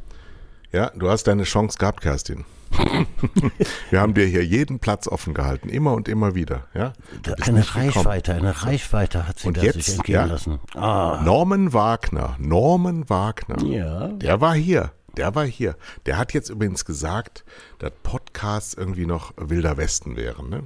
Ja, 0.72 0.90
du 0.96 1.10
hast 1.10 1.26
deine 1.28 1.44
Chance 1.44 1.78
gehabt, 1.78 2.02
Kerstin. 2.02 2.46
Wir 3.90 4.00
haben 4.00 4.14
dir 4.14 4.26
hier 4.26 4.46
jeden 4.46 4.80
Platz 4.80 5.08
offen 5.08 5.34
gehalten, 5.34 5.70
immer 5.70 5.94
und 5.94 6.08
immer 6.08 6.36
wieder. 6.36 6.68
Ja? 6.74 6.94
Eine 7.42 7.60
nicht 7.60 7.74
gekommen. 7.74 7.90
Reichweite, 7.90 8.34
eine 8.34 8.64
Reichweite 8.64 9.28
hat 9.28 9.40
sie 9.40 9.48
Und 9.48 9.58
da 9.58 9.62
jetzt, 9.62 9.84
sich 9.84 9.96
entgehen 9.96 10.16
ja. 10.16 10.26
lassen. 10.26 10.60
Ah, 10.76 11.22
Norman 11.24 11.74
Wagner, 11.74 12.36
Norman 12.40 13.10
Wagner, 13.10 13.62
ja. 13.64 14.08
der 14.08 14.42
war 14.42 14.56
hier. 14.56 14.92
Der 15.18 15.36
war 15.36 15.46
hier. 15.46 15.76
Der 16.06 16.18
hat 16.18 16.34
jetzt 16.34 16.50
übrigens 16.50 16.86
gesagt, 16.86 17.44
dass 17.80 17.92
Podcasts 18.04 18.74
irgendwie 18.74 19.06
noch 19.06 19.34
Wilder 19.36 19.78
Westen 19.78 20.16
wären. 20.16 20.50
Ne? 20.50 20.64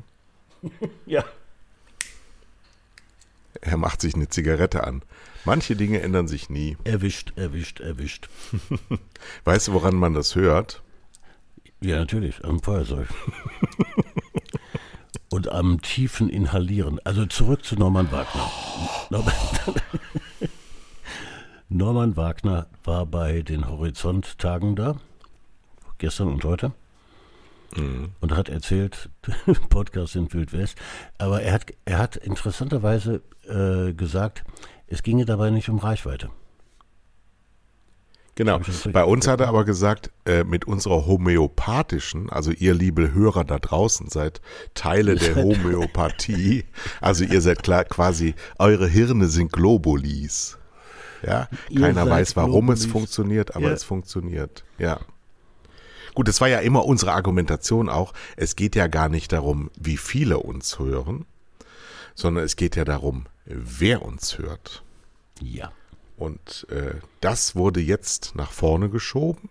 Ja. 1.05 1.23
Er 3.61 3.77
macht 3.77 4.01
sich 4.01 4.15
eine 4.15 4.27
Zigarette 4.27 4.83
an. 4.83 5.01
Manche 5.45 5.75
Dinge 5.75 6.01
ändern 6.01 6.27
sich 6.27 6.49
nie. 6.49 6.75
Erwischt, 6.83 7.33
erwischt, 7.35 7.79
erwischt. 7.79 8.29
Weißt 9.45 9.67
du, 9.67 9.73
woran 9.73 9.95
man 9.95 10.13
das 10.13 10.35
hört? 10.35 10.83
Ja, 11.81 11.99
natürlich, 11.99 12.43
am 12.43 12.61
Feuerzeug. 12.61 13.07
Und 15.29 15.49
am 15.49 15.81
tiefen 15.81 16.29
Inhalieren. 16.29 16.99
Also 17.03 17.25
zurück 17.25 17.65
zu 17.65 17.75
Norman 17.75 18.11
Wagner. 18.11 18.49
Norman, 19.09 19.33
Norman 21.69 22.15
Wagner 22.15 22.67
war 22.83 23.05
bei 23.05 23.41
den 23.41 23.67
Horizont-Tagen 23.67 24.75
da, 24.75 24.95
gestern 25.97 26.29
und 26.29 26.43
heute, 26.45 26.71
und 28.21 28.31
hat 28.31 28.49
erzählt, 28.49 29.09
Podcast 29.69 30.15
in 30.15 30.31
Wildwest. 30.31 30.77
Aber 31.17 31.41
er 31.41 31.53
hat, 31.53 31.73
er 31.83 31.97
hat 31.97 32.15
interessanterweise 32.15 33.21
äh, 33.47 33.93
gesagt, 33.93 34.43
es 34.87 35.03
ginge 35.03 35.25
dabei 35.25 35.49
nicht 35.49 35.69
um 35.69 35.79
Reichweite. 35.79 36.29
Genau. 38.35 38.59
Bei 38.91 39.05
uns 39.05 39.27
hat 39.27 39.39
er 39.39 39.47
aber 39.47 39.63
gesagt, 39.63 40.11
äh, 40.25 40.43
mit 40.43 40.65
unserer 40.65 41.05
homöopathischen, 41.05 42.29
also 42.29 42.51
ihr 42.51 42.73
liebe 42.73 43.13
Hörer 43.13 43.45
da 43.45 43.59
draußen 43.59 44.09
seid 44.09 44.41
Teile 44.73 45.15
der 45.15 45.35
Homöopathie, 45.35 46.65
also 47.01 47.23
ihr 47.23 47.39
seid 47.39 47.63
klar 47.63 47.85
quasi, 47.85 48.35
eure 48.59 48.87
Hirne 48.87 49.27
sind 49.27 49.53
Globulis. 49.53 50.57
Ja, 51.25 51.47
Ihr 51.69 51.81
keiner 51.81 52.07
weiß, 52.09 52.35
warum 52.35 52.69
es 52.71 52.81
Globulis. 52.81 52.91
funktioniert, 52.91 53.55
aber 53.55 53.67
Ja. 53.69 53.73
es 53.73 53.83
funktioniert. 53.85 54.63
Ja. 54.77 54.99
Gut, 56.13 56.27
das 56.27 56.39
war 56.41 56.47
ja 56.49 56.59
immer 56.59 56.85
unsere 56.85 57.13
Argumentation 57.13 57.89
auch. 57.89 58.13
Es 58.35 58.55
geht 58.55 58.75
ja 58.75 58.87
gar 58.87 59.09
nicht 59.09 59.31
darum, 59.31 59.71
wie 59.79 59.97
viele 59.97 60.39
uns 60.39 60.77
hören, 60.77 61.25
sondern 62.15 62.43
es 62.43 62.57
geht 62.57 62.75
ja 62.75 62.83
darum, 62.85 63.25
wer 63.45 64.01
uns 64.01 64.37
hört. 64.37 64.83
Ja. 65.41 65.71
Und 66.17 66.67
äh, 66.69 66.95
das 67.21 67.55
wurde 67.55 67.81
jetzt 67.81 68.35
nach 68.35 68.51
vorne 68.51 68.89
geschoben, 68.89 69.49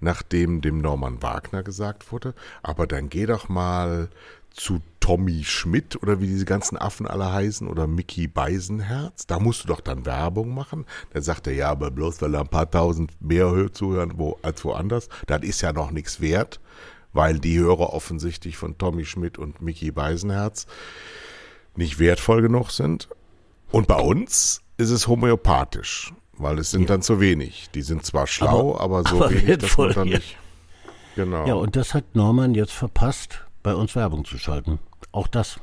nachdem 0.00 0.60
dem 0.60 0.78
Norman 0.78 1.22
Wagner 1.22 1.62
gesagt 1.62 2.10
wurde, 2.10 2.34
aber 2.62 2.86
dann 2.86 3.08
geh 3.08 3.26
doch 3.26 3.48
mal 3.48 4.08
zu 4.50 4.80
Tommy 5.00 5.44
Schmidt 5.44 6.02
oder 6.02 6.20
wie 6.20 6.26
diese 6.26 6.46
ganzen 6.46 6.78
Affen 6.78 7.06
alle 7.06 7.30
heißen 7.30 7.68
oder 7.68 7.86
Mickey 7.86 8.26
Beisenherz, 8.26 9.26
da 9.26 9.38
musst 9.38 9.64
du 9.64 9.68
doch 9.68 9.80
dann 9.80 10.06
Werbung 10.06 10.54
machen. 10.54 10.86
Dann 11.12 11.22
sagt 11.22 11.46
er, 11.46 11.52
ja, 11.52 11.68
aber 11.68 11.90
bloß 11.90 12.22
weil 12.22 12.32
da 12.32 12.40
ein 12.40 12.48
paar 12.48 12.70
tausend 12.70 13.12
mehr 13.20 13.46
Hö- 13.46 13.70
zuhören 13.70 14.14
wo, 14.16 14.38
als 14.40 14.64
woanders, 14.64 15.10
das 15.26 15.42
ist 15.42 15.60
ja 15.60 15.74
noch 15.74 15.90
nichts 15.90 16.22
wert, 16.22 16.60
weil 17.12 17.38
die 17.38 17.58
Hörer 17.58 17.92
offensichtlich 17.92 18.56
von 18.56 18.78
Tommy 18.78 19.04
Schmidt 19.04 19.36
und 19.36 19.60
Mickey 19.60 19.90
Beisenherz 19.90 20.66
nicht 21.76 21.98
wertvoll 21.98 22.40
genug 22.40 22.70
sind. 22.70 23.08
Und 23.70 23.86
bei 23.86 24.00
uns 24.00 24.62
ist 24.76 24.90
es 24.90 25.06
homöopathisch, 25.08 26.12
weil 26.34 26.58
es 26.58 26.70
sind 26.70 26.90
dann 26.90 27.02
zu 27.02 27.20
wenig. 27.20 27.70
Die 27.74 27.82
sind 27.82 28.04
zwar 28.04 28.26
schlau, 28.26 28.76
aber, 28.78 29.02
so 29.08 29.16
aber 29.16 29.30
wenig, 29.30 29.58
dass 29.58 29.76
man 29.76 29.88
wertvoll, 29.88 29.94
dann 29.94 30.08
ja. 30.08 30.18
nicht. 30.18 30.36
Genau. 31.16 31.46
Ja, 31.46 31.54
und 31.54 31.76
das 31.76 31.94
hat 31.94 32.14
Norman 32.14 32.54
jetzt 32.54 32.72
verpasst, 32.72 33.46
bei 33.62 33.74
uns 33.74 33.96
Werbung 33.96 34.24
zu 34.24 34.36
schalten. 34.38 34.78
Auch 35.12 35.28
das. 35.28 35.58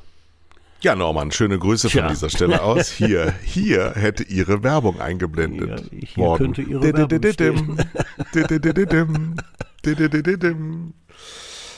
Ja, 0.82 0.95
Norman, 0.95 1.32
schöne 1.32 1.58
Grüße 1.60 1.89
von 1.89 2.02
Tja. 2.02 2.10
dieser 2.10 2.30
Stelle 2.30 2.62
aus. 2.63 2.89
Hier, 2.89 3.34
hier 3.43 3.93
hätte 3.95 4.23
Ihre 4.23 4.63
Werbung 4.63 4.99
eingeblendet 4.99 5.80
Ja, 5.91 5.99
hier 6.06 6.17
worden. 6.17 6.54
könnte 6.54 6.62
Ihre 6.63 6.82
Werbung. 6.82 7.06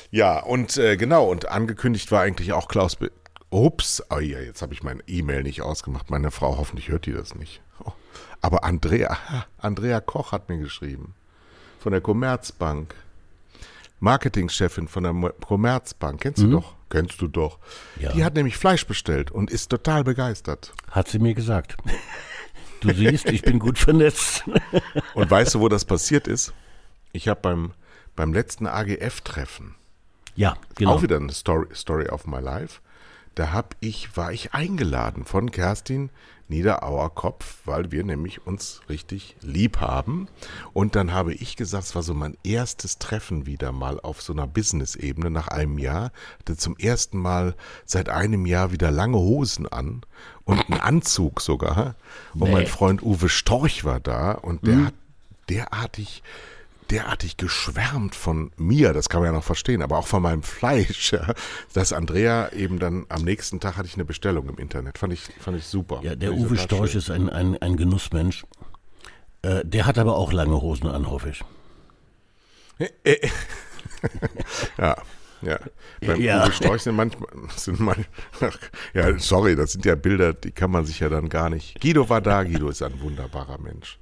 Ja, 0.10 0.39
und 0.39 0.78
äh, 0.78 0.95
genau, 0.98 1.30
und 1.30 1.50
angekündigt 1.50 2.12
war 2.12 2.21
eigentlich 2.21 2.54
auch 2.54 2.67
Klaus 2.67 2.95
Be 2.95 3.12
Ups, 3.56 4.04
oh 4.10 4.20
ja, 4.20 4.41
jetzt 4.41 4.62
habe 4.62 4.74
ich 4.74 4.84
meine 4.84 5.02
E-Mail 5.08 5.44
nicht 5.44 5.62
ausgemacht. 5.62 6.10
Meine 6.10 6.30
Frau, 6.30 6.58
hoffentlich 6.58 6.89
hört 6.89 7.06
die 7.06 7.13
das 7.13 7.36
nicht. 7.36 7.62
Oh. 7.86 7.94
Aber 8.41 8.65
Andrea, 8.65 9.18
Andrea 9.58 10.02
Koch 10.02 10.34
hat 10.34 10.50
mir 10.50 10.58
geschrieben. 10.58 11.15
Von 11.80 11.94
der 11.94 12.02
Commerzbank. 12.02 12.94
Marketingchefin 14.02 14.89
von 14.89 15.04
der 15.04 15.32
Commerzbank. 15.39 16.20
Kennst 16.20 16.39
mhm. 16.39 16.52
du 16.52 16.58
doch? 16.58 16.76
Kennst 16.89 17.22
du 17.22 17.30
doch. 17.30 17.60
Ja. 17.98 18.12
Die 18.12 18.26
hat 18.26 18.34
nämlich 18.34 18.58
Fleisch 18.58 18.86
bestellt 18.88 19.32
und 19.32 19.50
ist 19.50 19.70
total 19.70 20.04
begeistert. 20.04 20.74
Hat 20.91 21.08
sie 21.08 21.20
mir 21.20 21.34
gesagt. 21.34 21.78
Du 22.82 22.94
siehst, 22.94 23.26
ich 23.28 23.41
bin 23.41 23.60
gut 23.60 23.80
vernetzt. 23.80 24.44
Und 25.13 25.32
weißt 25.32 25.56
du, 25.56 25.60
wo 25.62 25.70
das 25.70 25.86
passiert 25.86 26.28
ist? 26.28 26.54
Ich 27.13 27.30
habe 27.30 27.39
beim, 27.41 27.72
beim 28.18 28.34
letzten 28.34 28.68
AGF-Treffen, 28.68 29.76
ja, 30.36 30.58
genau. 30.76 30.91
auch 30.91 31.02
wieder 31.02 31.15
eine 31.15 31.32
Story, 31.32 31.68
Story 31.74 32.10
of 32.10 32.28
my 32.28 32.39
life, 32.41 32.82
da 33.36 33.52
hab 33.52 33.76
ich, 33.80 34.15
war 34.17 34.32
ich 34.32 34.54
eingeladen 34.54 35.26
von 35.26 35.52
Kerstin 35.52 36.10
Niederauer 36.48 37.13
Kopf, 37.15 37.58
weil 37.65 37.91
wir 37.91 38.04
nämlich 38.04 38.45
uns 38.45 38.82
richtig 38.88 39.36
lieb 39.41 39.80
haben. 39.80 40.28
Und 40.74 40.95
dann 40.95 41.12
habe 41.12 41.34
ich 41.34 41.56
gesagt, 41.56 41.86
es 41.86 41.95
war 41.95 42.04
so 42.04 42.13
mein 42.13 42.38
erstes 42.43 43.00
Treffen 43.00 43.48
wieder 43.48 43.71
mal 43.71 44.00
auf 44.00 44.21
so 44.21 44.32
einer 44.32 44.45
Business-Ebene 44.45 45.32
nach 45.32 45.48
einem 45.48 45.80
Jahr. 45.80 46.12
Hatte 46.39 46.56
zum 46.56 46.78
ersten 46.78 47.17
Mal 47.17 47.56
seit 47.86 48.10
einem 48.10 48.45
Jahr 48.45 48.71
wieder 48.71 48.91
lange 48.91 49.17
Hosen 49.17 49.67
an 49.67 50.02
und 50.43 50.69
einen 50.69 50.80
Anzug 50.80 51.41
sogar. 51.41 51.95
Und 52.36 52.43
nee. 52.43 52.52
mein 52.52 52.67
Freund 52.67 53.02
Uwe 53.02 53.28
Storch 53.28 53.84
war 53.84 54.00
da 54.00 54.34
und 54.34 54.67
der 54.67 54.76
mhm. 54.76 54.86
hat 54.88 54.93
derartig 55.50 56.21
derartig 56.91 57.38
geschwärmt 57.38 58.15
von 58.15 58.52
mir, 58.58 58.93
das 58.93 59.10
kann 59.10 59.21
man 59.21 59.32
ja 59.32 59.38
noch 59.38 59.43
verstehen, 59.43 59.82
aber 59.82 59.98
auch 59.98 60.08
von 60.08 60.21
meinem 60.21 60.43
Fleisch, 60.43 61.13
ja, 61.13 61.34
dass 61.74 61.93
Andrea 61.93 62.52
eben 62.52 62.80
dann 62.80 63.06
am 63.10 63.24
nächsten 63.24 63.60
Tag 63.60 63.78
hatte 63.78 63.88
ich 63.88 63.95
eine 63.95 64.06
Bestellung 64.06 64.50
im 64.50 64.58
Internet. 64.58 64.98
Fand 64.98 65.13
ich, 65.13 65.21
fand 65.39 65.58
ich 65.58 65.65
super. 65.65 66.00
Ja, 66.04 66.15
der 66.15 66.34
Uwe 66.34 66.58
Storch 66.58 66.91
schön. 66.91 67.00
ist 67.00 67.10
ein, 67.10 67.30
ein, 67.30 67.58
ein 67.58 67.78
Genussmensch. 67.78 68.45
Äh, 69.41 69.65
der 69.65 69.86
hat 69.86 69.98
aber 69.98 70.15
auch 70.15 70.32
lange 70.32 70.62
Hosen 70.62 70.88
an, 70.88 71.10
hoffe 71.10 71.30
ich. 71.30 71.43
ja. 74.78 74.95
Ja, 75.41 75.60
beim 76.02 76.21
ja. 76.21 76.43
Uwe 76.43 76.52
Storch 76.52 76.82
sind 76.82 76.95
manchmal, 76.95 77.30
sind 77.56 77.80
manchmal, 77.80 78.08
ja, 78.93 79.19
sorry, 79.19 79.56
das 79.56 79.74
sind 79.74 79.86
ja 79.86 79.95
Bilder, 79.95 80.34
die 80.34 80.52
kann 80.52 80.71
man 80.71 80.86
sich 80.86 81.02
ja 81.02 81.10
dann 81.10 81.30
gar 81.30 81.50
nicht. 81.50 81.80
Guido 81.80 82.10
war 82.10 82.21
da, 82.21 82.43
Guido 82.43 82.69
ist 82.69 82.82
ein 82.82 83.00
wunderbarer 83.02 83.60
Mensch. 83.60 84.00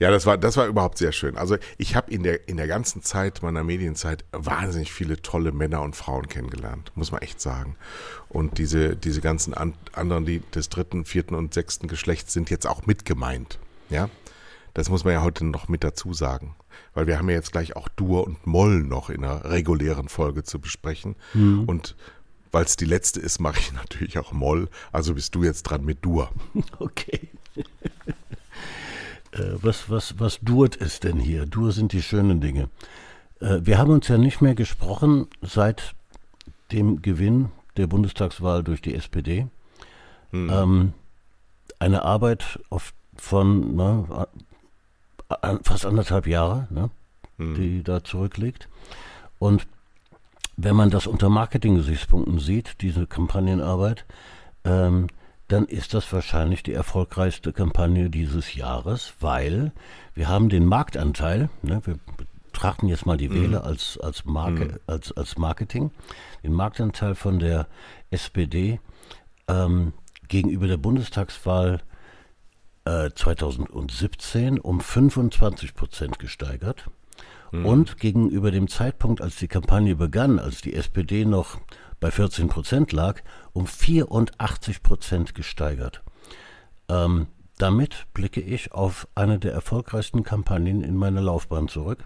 Ja, 0.00 0.10
das 0.10 0.24
war, 0.24 0.38
das 0.38 0.56
war 0.56 0.66
überhaupt 0.66 0.96
sehr 0.96 1.12
schön. 1.12 1.36
Also 1.36 1.58
ich 1.76 1.94
habe 1.94 2.10
in 2.10 2.22
der, 2.22 2.48
in 2.48 2.56
der 2.56 2.66
ganzen 2.66 3.02
Zeit 3.02 3.42
meiner 3.42 3.62
Medienzeit 3.62 4.24
wahnsinnig 4.32 4.92
viele 4.92 5.20
tolle 5.20 5.52
Männer 5.52 5.82
und 5.82 5.94
Frauen 5.94 6.26
kennengelernt, 6.26 6.90
muss 6.94 7.12
man 7.12 7.20
echt 7.20 7.38
sagen. 7.40 7.76
Und 8.30 8.56
diese, 8.56 8.96
diese 8.96 9.20
ganzen 9.20 9.52
an, 9.52 9.74
anderen, 9.92 10.24
die 10.24 10.40
des 10.54 10.70
dritten, 10.70 11.04
vierten 11.04 11.34
und 11.34 11.52
sechsten 11.52 11.86
Geschlechts 11.86 12.32
sind 12.32 12.48
jetzt 12.48 12.66
auch 12.66 12.86
mit 12.86 13.04
gemeint. 13.04 13.58
Ja, 13.90 14.08
das 14.72 14.88
muss 14.88 15.04
man 15.04 15.12
ja 15.12 15.22
heute 15.22 15.44
noch 15.44 15.68
mit 15.68 15.84
dazu 15.84 16.14
sagen. 16.14 16.56
Weil 16.94 17.06
wir 17.06 17.18
haben 17.18 17.28
ja 17.28 17.36
jetzt 17.36 17.52
gleich 17.52 17.76
auch 17.76 17.88
Dur 17.88 18.26
und 18.26 18.46
Moll 18.46 18.82
noch 18.82 19.10
in 19.10 19.22
einer 19.22 19.44
regulären 19.44 20.08
Folge 20.08 20.44
zu 20.44 20.60
besprechen. 20.60 21.14
Mhm. 21.34 21.64
Und 21.64 21.94
weil 22.52 22.64
es 22.64 22.76
die 22.76 22.86
letzte 22.86 23.20
ist, 23.20 23.38
mache 23.38 23.60
ich 23.60 23.72
natürlich 23.74 24.18
auch 24.18 24.32
Moll. 24.32 24.70
Also 24.92 25.14
bist 25.14 25.34
du 25.34 25.44
jetzt 25.44 25.64
dran 25.64 25.84
mit 25.84 26.02
Dur. 26.02 26.30
Okay. 26.78 27.28
Äh, 29.32 29.38
was, 29.62 29.90
was, 29.90 30.18
was 30.18 30.40
Durt 30.40 30.76
ist 30.76 31.04
denn 31.04 31.18
hier? 31.18 31.46
Dur 31.46 31.72
sind 31.72 31.92
die 31.92 32.02
schönen 32.02 32.40
Dinge. 32.40 32.68
Äh, 33.40 33.60
wir 33.62 33.78
haben 33.78 33.90
uns 33.90 34.08
ja 34.08 34.18
nicht 34.18 34.40
mehr 34.40 34.54
gesprochen 34.54 35.28
seit 35.42 35.94
dem 36.72 37.02
Gewinn 37.02 37.50
der 37.76 37.86
Bundestagswahl 37.86 38.62
durch 38.62 38.82
die 38.82 38.94
SPD. 38.94 39.46
Hm. 40.30 40.50
Ähm, 40.50 40.92
eine 41.78 42.02
Arbeit 42.02 42.60
auf, 42.68 42.92
von 43.16 43.76
ne, 43.76 44.26
fast 45.62 45.86
anderthalb 45.86 46.26
Jahre, 46.26 46.68
ne, 46.70 46.90
hm. 47.38 47.54
die 47.54 47.82
da 47.82 48.04
zurückliegt. 48.04 48.68
Und 49.38 49.66
wenn 50.56 50.76
man 50.76 50.90
das 50.90 51.06
unter 51.06 51.30
Marketing-Gesichtspunkten 51.30 52.38
sieht, 52.38 52.82
diese 52.82 53.06
Kampagnenarbeit, 53.06 54.04
ähm, 54.64 55.06
dann 55.52 55.66
ist 55.66 55.94
das 55.94 56.12
wahrscheinlich 56.12 56.62
die 56.62 56.72
erfolgreichste 56.72 57.52
Kampagne 57.52 58.10
dieses 58.10 58.54
Jahres, 58.54 59.14
weil 59.20 59.72
wir 60.14 60.28
haben 60.28 60.48
den 60.48 60.64
Marktanteil, 60.64 61.50
ne, 61.62 61.80
wir 61.84 61.98
betrachten 62.52 62.88
jetzt 62.88 63.06
mal 63.06 63.16
die 63.16 63.28
mhm. 63.28 63.34
Wähler 63.34 63.64
als, 63.64 63.98
als, 63.98 64.24
Marke, 64.24 64.64
mhm. 64.64 64.78
als, 64.86 65.12
als 65.12 65.38
Marketing, 65.38 65.90
den 66.42 66.52
Marktanteil 66.52 67.14
von 67.14 67.38
der 67.38 67.66
SPD 68.10 68.80
ähm, 69.48 69.92
gegenüber 70.28 70.66
der 70.66 70.76
Bundestagswahl 70.76 71.80
äh, 72.84 73.10
2017 73.14 74.58
um 74.58 74.80
25 74.80 75.74
Prozent 75.74 76.18
gesteigert. 76.18 76.86
Mhm. 77.52 77.66
Und 77.66 77.96
gegenüber 77.98 78.50
dem 78.50 78.68
Zeitpunkt, 78.68 79.20
als 79.20 79.36
die 79.36 79.48
Kampagne 79.48 79.96
begann, 79.96 80.38
als 80.38 80.60
die 80.60 80.74
SPD 80.74 81.24
noch 81.24 81.58
bei 82.00 82.10
14 82.10 82.48
Prozent 82.48 82.92
lag, 82.92 83.20
um 83.52 83.66
84 83.66 84.82
Prozent 84.82 85.34
gesteigert. 85.34 86.02
Ähm, 86.88 87.28
damit 87.58 88.06
blicke 88.14 88.40
ich 88.40 88.72
auf 88.72 89.06
eine 89.14 89.38
der 89.38 89.52
erfolgreichsten 89.52 90.22
Kampagnen 90.22 90.82
in 90.82 90.96
meiner 90.96 91.20
Laufbahn 91.20 91.68
zurück. 91.68 92.04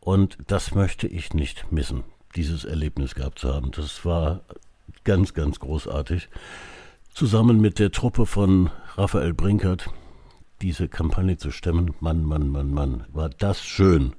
Und 0.00 0.38
das 0.46 0.74
möchte 0.74 1.06
ich 1.06 1.34
nicht 1.34 1.70
missen, 1.72 2.04
dieses 2.36 2.64
Erlebnis 2.64 3.14
gehabt 3.14 3.38
zu 3.38 3.52
haben. 3.52 3.72
Das 3.72 4.04
war 4.04 4.42
ganz, 5.04 5.34
ganz 5.34 5.58
großartig. 5.58 6.28
Zusammen 7.12 7.60
mit 7.60 7.78
der 7.78 7.90
Truppe 7.90 8.24
von 8.24 8.70
Raphael 8.96 9.34
Brinkert 9.34 9.90
diese 10.62 10.88
Kampagne 10.88 11.36
zu 11.36 11.50
stemmen, 11.50 11.94
Mann, 12.00 12.24
Mann, 12.24 12.48
Mann, 12.48 12.72
Mann, 12.72 13.04
war 13.12 13.28
das 13.28 13.60
schön. 13.60 14.14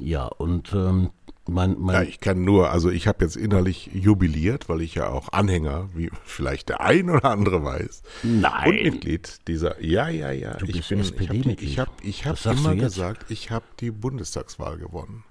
Ja, 0.00 0.26
und 0.26 0.72
ähm, 0.72 1.10
mein, 1.46 1.76
mein 1.78 1.94
ja, 1.94 2.02
ich 2.02 2.20
kann 2.20 2.42
nur, 2.44 2.70
also 2.70 2.90
ich 2.90 3.06
habe 3.06 3.24
jetzt 3.24 3.36
innerlich 3.36 3.90
jubiliert, 3.92 4.68
weil 4.68 4.80
ich 4.80 4.94
ja 4.94 5.08
auch 5.08 5.30
Anhänger, 5.32 5.90
wie 5.94 6.10
vielleicht 6.24 6.70
der 6.70 6.80
ein 6.80 7.10
oder 7.10 7.26
andere 7.26 7.62
weiß. 7.62 8.02
Nein. 8.22 8.68
Und 8.68 8.82
Mitglied 8.82 9.46
dieser, 9.46 9.82
ja, 9.82 10.08
ja, 10.08 10.30
ja. 10.30 10.54
Du 10.54 10.66
ich 10.66 10.88
bin, 10.88 11.00
SPD 11.00 11.56
ich 11.60 11.78
habe 11.78 11.90
ich 12.02 12.26
hab, 12.26 12.36
ich 12.36 12.46
hab 12.46 12.56
immer 12.56 12.74
gesagt, 12.74 13.30
ich 13.30 13.50
habe 13.50 13.64
die 13.80 13.90
Bundestagswahl 13.90 14.78
gewonnen. 14.78 15.24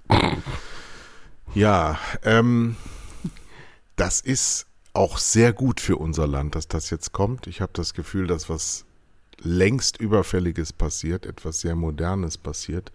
ja, 1.55 1.97
ähm, 2.23 2.75
das 3.95 4.21
ist 4.21 4.67
auch 4.93 5.17
sehr 5.17 5.51
gut 5.51 5.81
für 5.81 5.97
unser 5.97 6.27
Land, 6.27 6.53
dass 6.53 6.67
das 6.67 6.91
jetzt 6.91 7.11
kommt. 7.11 7.47
Ich 7.47 7.61
habe 7.61 7.71
das 7.73 7.95
Gefühl, 7.95 8.27
dass 8.27 8.49
was 8.49 8.85
längst 9.39 9.99
Überfälliges 9.99 10.73
passiert, 10.73 11.25
etwas 11.25 11.61
sehr 11.61 11.75
Modernes 11.75 12.37
passiert. 12.37 12.91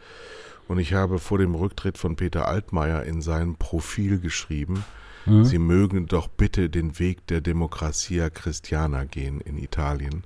Und 0.68 0.78
ich 0.78 0.92
habe 0.92 1.18
vor 1.18 1.38
dem 1.38 1.54
Rücktritt 1.54 1.98
von 1.98 2.14
Peter 2.16 2.46
Altmaier 2.46 3.02
in 3.04 3.22
sein 3.22 3.56
Profil 3.56 4.20
geschrieben, 4.20 4.84
mhm. 5.24 5.44
Sie 5.44 5.58
mögen 5.58 6.06
doch 6.06 6.28
bitte 6.28 6.68
den 6.68 6.98
Weg 6.98 7.26
der 7.26 7.40
Democrazia 7.40 8.30
Christiana 8.30 9.04
gehen 9.04 9.40
in 9.40 9.58
Italien. 9.58 10.24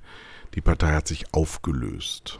Die 0.55 0.61
Partei 0.61 0.93
hat 0.93 1.09
sich 1.09 1.33
aufgelöst. 1.33 2.39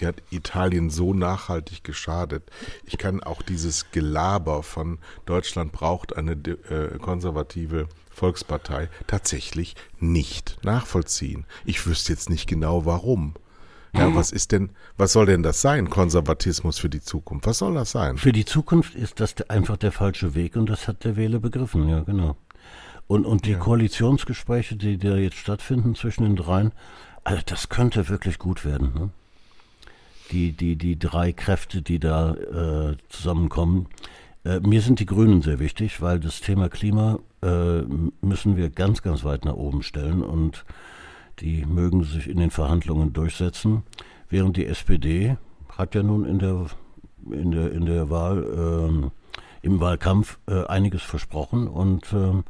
Die 0.00 0.06
hat 0.06 0.22
Italien 0.30 0.90
so 0.90 1.12
nachhaltig 1.12 1.82
geschadet. 1.82 2.48
Ich 2.84 2.96
kann 2.96 3.22
auch 3.22 3.42
dieses 3.42 3.90
Gelaber 3.90 4.62
von 4.62 4.98
Deutschland 5.26 5.72
braucht 5.72 6.16
eine 6.16 6.32
äh, 6.32 6.98
konservative 6.98 7.88
Volkspartei 8.08 8.88
tatsächlich 9.08 9.74
nicht 9.98 10.58
nachvollziehen. 10.62 11.44
Ich 11.64 11.84
wüsste 11.86 12.12
jetzt 12.12 12.30
nicht 12.30 12.46
genau 12.46 12.86
warum. 12.86 13.34
Ja, 13.94 14.14
was 14.14 14.32
ist 14.32 14.52
denn, 14.52 14.70
was 14.96 15.12
soll 15.12 15.26
denn 15.26 15.42
das 15.42 15.60
sein, 15.60 15.88
Konservatismus 15.88 16.78
für 16.78 16.90
die 16.90 17.00
Zukunft? 17.00 17.46
Was 17.46 17.58
soll 17.58 17.74
das 17.74 17.90
sein? 17.90 18.18
Für 18.18 18.32
die 18.32 18.44
Zukunft 18.44 18.94
ist 18.94 19.20
das 19.20 19.34
einfach 19.48 19.76
der 19.76 19.92
falsche 19.92 20.34
Weg 20.34 20.56
und 20.56 20.68
das 20.68 20.88
hat 20.88 21.04
der 21.04 21.16
Wähler 21.16 21.38
begriffen, 21.38 21.88
ja, 21.88 22.00
genau. 22.00 22.36
Und, 23.06 23.24
und 23.24 23.46
die 23.46 23.52
ja. 23.52 23.58
Koalitionsgespräche, 23.58 24.76
die 24.76 24.98
da 24.98 25.16
jetzt 25.16 25.36
stattfinden 25.36 25.94
zwischen 25.94 26.24
den 26.24 26.36
dreien, 26.36 26.72
also 27.24 27.42
das 27.46 27.68
könnte 27.70 28.08
wirklich 28.08 28.38
gut 28.38 28.64
werden. 28.64 28.92
Ne? 28.94 29.10
Die, 30.30 30.52
die, 30.52 30.76
die 30.76 30.98
drei 30.98 31.32
Kräfte, 31.32 31.80
die 31.80 31.98
da 31.98 32.34
äh, 32.34 32.96
zusammenkommen. 33.08 33.88
Äh, 34.44 34.60
mir 34.60 34.82
sind 34.82 35.00
die 35.00 35.06
Grünen 35.06 35.40
sehr 35.40 35.58
wichtig, 35.58 36.02
weil 36.02 36.20
das 36.20 36.40
Thema 36.40 36.68
Klima 36.68 37.18
äh, 37.42 37.80
müssen 38.20 38.56
wir 38.56 38.68
ganz, 38.68 39.00
ganz 39.00 39.24
weit 39.24 39.46
nach 39.46 39.54
oben 39.54 39.82
stellen 39.82 40.22
und 40.22 40.66
die 41.40 41.64
mögen 41.66 42.04
sich 42.04 42.28
in 42.28 42.38
den 42.38 42.50
Verhandlungen 42.50 43.12
durchsetzen, 43.12 43.82
während 44.28 44.56
die 44.56 44.66
SPD 44.66 45.36
hat 45.76 45.94
ja 45.94 46.02
nun 46.02 46.24
in 46.24 46.38
der, 46.38 46.66
in 47.30 47.50
der, 47.50 47.72
in 47.72 47.86
der 47.86 48.10
Wahl, 48.10 48.44
ähm, 48.44 49.10
im 49.62 49.80
Wahlkampf 49.80 50.38
äh, 50.46 50.64
einiges 50.66 51.02
versprochen 51.02 51.68
und 51.68 52.12
ähm, 52.12 52.44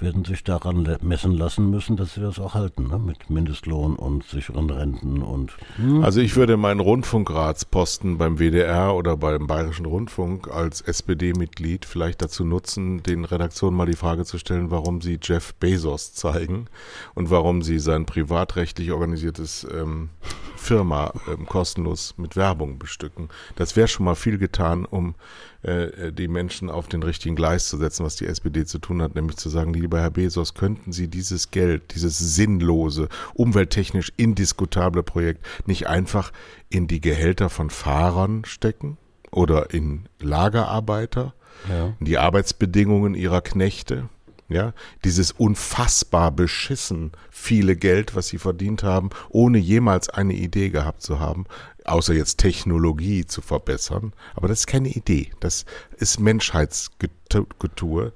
werden 0.00 0.24
sich 0.24 0.44
daran 0.44 0.96
messen 1.02 1.32
lassen 1.32 1.70
müssen, 1.70 1.96
dass 1.96 2.14
sie 2.14 2.20
das 2.20 2.38
auch 2.38 2.54
halten, 2.54 2.88
ne? 2.88 2.98
mit 2.98 3.30
Mindestlohn 3.30 3.96
und 3.96 4.24
sicheren 4.24 4.70
Renten 4.70 5.22
und. 5.22 5.56
Hm. 5.76 6.04
Also 6.04 6.20
ich 6.20 6.36
würde 6.36 6.56
meinen 6.56 6.80
Rundfunkratsposten 6.80 8.18
beim 8.18 8.38
WDR 8.38 8.94
oder 8.94 9.16
beim 9.16 9.46
Bayerischen 9.46 9.86
Rundfunk 9.86 10.48
als 10.48 10.80
SPD-Mitglied 10.80 11.84
vielleicht 11.84 12.22
dazu 12.22 12.44
nutzen, 12.44 13.02
den 13.02 13.24
Redaktionen 13.24 13.76
mal 13.76 13.86
die 13.86 13.96
Frage 13.96 14.24
zu 14.24 14.38
stellen, 14.38 14.70
warum 14.70 15.00
sie 15.00 15.18
Jeff 15.20 15.54
Bezos 15.54 16.14
zeigen 16.14 16.66
und 17.14 17.30
warum 17.30 17.62
sie 17.62 17.78
sein 17.78 18.06
privatrechtlich 18.06 18.92
organisiertes 18.92 19.66
ähm, 19.72 20.10
Firma 20.56 21.12
ähm, 21.28 21.46
kostenlos 21.46 22.14
mit 22.18 22.36
Werbung 22.36 22.78
bestücken. 22.78 23.28
Das 23.56 23.74
wäre 23.74 23.88
schon 23.88 24.04
mal 24.04 24.14
viel 24.14 24.38
getan, 24.38 24.84
um 24.84 25.14
äh, 25.62 26.12
die 26.12 26.28
Menschen 26.28 26.70
auf 26.70 26.86
den 26.88 27.02
richtigen 27.02 27.34
Gleis 27.34 27.68
zu 27.68 27.76
setzen, 27.78 28.04
was 28.04 28.14
die 28.14 28.26
SPD 28.26 28.64
zu 28.64 28.78
tun 28.78 29.02
hat, 29.02 29.14
nämlich 29.14 29.36
zu 29.38 29.48
sagen, 29.48 29.74
lieber 29.74 30.00
Herr 30.00 30.10
Bezos, 30.10 30.54
könnten 30.54 30.92
Sie 30.92 31.08
dieses 31.08 31.50
Geld, 31.50 31.94
dieses 31.94 32.18
sinnlose, 32.18 33.08
umwelttechnisch 33.34 34.12
indiskutable 34.16 35.02
Projekt 35.02 35.44
nicht 35.66 35.88
einfach 35.88 36.32
in 36.68 36.86
die 36.86 37.00
Gehälter 37.00 37.50
von 37.50 37.70
Fahrern 37.70 38.44
stecken 38.44 38.98
oder 39.32 39.74
in 39.74 40.08
Lagerarbeiter, 40.20 41.34
ja. 41.68 41.94
in 41.98 42.06
die 42.06 42.18
Arbeitsbedingungen 42.18 43.14
ihrer 43.14 43.40
Knechte? 43.40 44.08
Ja, 44.50 44.72
dieses 45.04 45.30
unfassbar 45.32 46.30
beschissen 46.30 47.12
viele 47.30 47.76
Geld, 47.76 48.16
was 48.16 48.28
sie 48.28 48.38
verdient 48.38 48.82
haben, 48.82 49.10
ohne 49.28 49.58
jemals 49.58 50.08
eine 50.08 50.32
Idee 50.32 50.70
gehabt 50.70 51.02
zu 51.02 51.20
haben, 51.20 51.44
außer 51.84 52.14
jetzt 52.14 52.38
Technologie 52.38 53.26
zu 53.26 53.42
verbessern. 53.42 54.14
Aber 54.34 54.48
das 54.48 54.60
ist 54.60 54.66
keine 54.66 54.88
Idee. 54.88 55.32
Das 55.40 55.66
ist 55.98 56.18
Menschheitsgetue. 56.18 58.12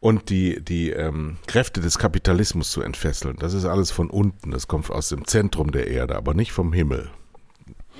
Und 0.00 0.30
die, 0.30 0.62
die 0.62 0.90
ähm, 0.90 1.36
Kräfte 1.46 1.82
des 1.82 1.98
Kapitalismus 1.98 2.70
zu 2.70 2.80
entfesseln, 2.80 3.36
das 3.38 3.52
ist 3.52 3.66
alles 3.66 3.90
von 3.90 4.08
unten. 4.08 4.52
Das 4.52 4.68
kommt 4.68 4.90
aus 4.90 5.10
dem 5.10 5.26
Zentrum 5.26 5.70
der 5.70 5.88
Erde, 5.88 6.16
aber 6.16 6.32
nicht 6.32 6.52
vom 6.52 6.72
Himmel 6.72 7.10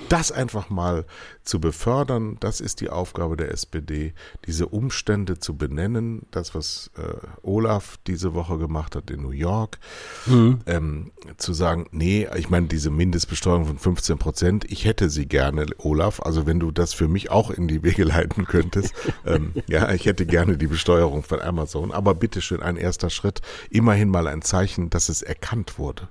das 0.08 0.32
einfach 0.32 0.70
mal 0.70 1.04
zu 1.42 1.60
befördern, 1.60 2.36
das 2.40 2.60
ist 2.60 2.80
die 2.80 2.90
Aufgabe 2.90 3.36
der 3.36 3.50
SPD, 3.50 4.14
diese 4.46 4.66
Umstände 4.66 5.38
zu 5.38 5.56
benennen, 5.56 6.26
das, 6.30 6.54
was 6.54 6.90
äh, 6.96 7.26
Olaf 7.42 7.98
diese 8.06 8.34
Woche 8.34 8.58
gemacht 8.58 8.96
hat 8.96 9.10
in 9.10 9.22
New 9.22 9.30
York, 9.30 9.78
mhm. 10.26 10.60
ähm, 10.66 11.12
zu 11.36 11.52
sagen, 11.52 11.86
nee, 11.92 12.28
ich 12.36 12.50
meine, 12.50 12.66
diese 12.66 12.90
Mindestbesteuerung 12.90 13.66
von 13.66 13.78
15 13.78 14.18
Prozent, 14.18 14.64
ich 14.70 14.84
hätte 14.84 15.10
sie 15.10 15.26
gerne, 15.26 15.66
Olaf, 15.78 16.20
also 16.20 16.46
wenn 16.46 16.60
du 16.60 16.70
das 16.70 16.92
für 16.92 17.08
mich 17.08 17.30
auch 17.30 17.50
in 17.50 17.68
die 17.68 17.82
Wege 17.82 18.04
leiten 18.04 18.44
könntest, 18.44 18.94
ähm, 19.26 19.54
ja, 19.66 19.92
ich 19.92 20.06
hätte 20.06 20.26
gerne 20.26 20.56
die 20.56 20.66
Besteuerung 20.66 21.22
von 21.22 21.40
Amazon, 21.40 21.92
aber 21.92 22.14
bitteschön, 22.14 22.62
ein 22.62 22.76
erster 22.76 23.10
Schritt, 23.10 23.40
immerhin 23.70 24.08
mal 24.08 24.26
ein 24.26 24.42
Zeichen, 24.42 24.90
dass 24.90 25.08
es 25.08 25.22
erkannt 25.22 25.78
wurde. 25.78 26.08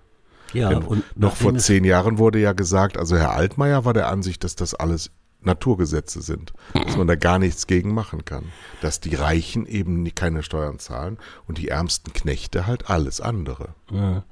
Ja, 0.56 0.70
Denn 0.70 0.84
und 0.84 1.04
noch 1.18 1.36
vor 1.36 1.56
zehn 1.56 1.84
Jahren 1.84 2.18
wurde 2.18 2.39
ja 2.39 2.54
gesagt, 2.54 2.98
also 2.98 3.18
Herr 3.18 3.32
Altmaier 3.32 3.86
war 3.86 3.94
der 3.94 4.08
Ansicht, 4.08 4.44
dass 4.44 4.56
das 4.56 4.74
alles 4.74 5.12
Naturgesetze 5.41 6.22
sind, 6.22 6.54
dass 6.74 6.98
man 6.98 7.08
da 7.08 7.15
gar 7.15 7.39
nichts 7.39 7.68
gegen 7.68 7.94
machen 7.94 8.26
kann. 8.26 8.46
Dass 8.82 9.00
die 9.00 9.15
Reichen 9.15 9.65
eben 9.65 10.13
keine 10.15 10.44
Steuern 10.44 10.80
zahlen 10.80 11.18
und 11.48 11.58
die 11.58 11.70
ärmsten 11.70 12.13
Knechte 12.13 12.65
halt 12.65 12.89
alles 12.89 13.22
andere. 13.22 13.70
Ja. 13.91 14.24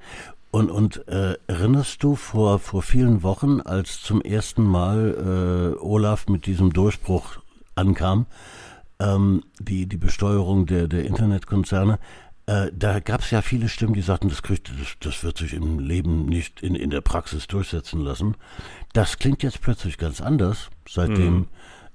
Und, 0.50 0.70
und 0.70 1.08
äh, 1.08 1.34
erinnerst 1.46 2.02
du 2.02 2.14
vor, 2.14 2.58
vor 2.60 2.82
vielen 2.82 3.22
Wochen, 3.22 3.60
als 3.60 4.00
zum 4.00 4.20
ersten 4.20 4.62
Mal 4.62 5.74
äh, 5.76 5.82
Olaf 5.82 6.28
mit 6.28 6.46
diesem 6.46 6.72
Durchbruch 6.72 7.38
ankam, 7.74 8.26
ähm, 9.00 9.42
die, 9.58 9.86
die 9.86 9.96
Besteuerung 9.96 10.66
der, 10.66 10.86
der 10.86 11.06
Internetkonzerne, 11.06 11.98
äh, 12.46 12.70
da 12.74 13.00
gab 13.00 13.22
es 13.22 13.30
ja 13.30 13.40
viele 13.40 13.68
Stimmen, 13.68 13.94
die 13.94 14.02
sagten, 14.02 14.28
das, 14.28 14.42
kriegt, 14.42 14.68
das, 14.68 14.96
das 15.00 15.24
wird 15.24 15.38
sich 15.38 15.54
im 15.54 15.78
Leben 15.78 16.26
nicht 16.26 16.62
in, 16.62 16.74
in 16.74 16.90
der 16.90 17.00
Praxis 17.00 17.46
durchsetzen 17.46 18.00
lassen. 18.00 18.36
Das 18.92 19.18
klingt 19.18 19.42
jetzt 19.42 19.62
plötzlich 19.62 19.96
ganz 19.96 20.20
anders, 20.20 20.68
seitdem 20.86 21.34
mhm. 21.34 21.48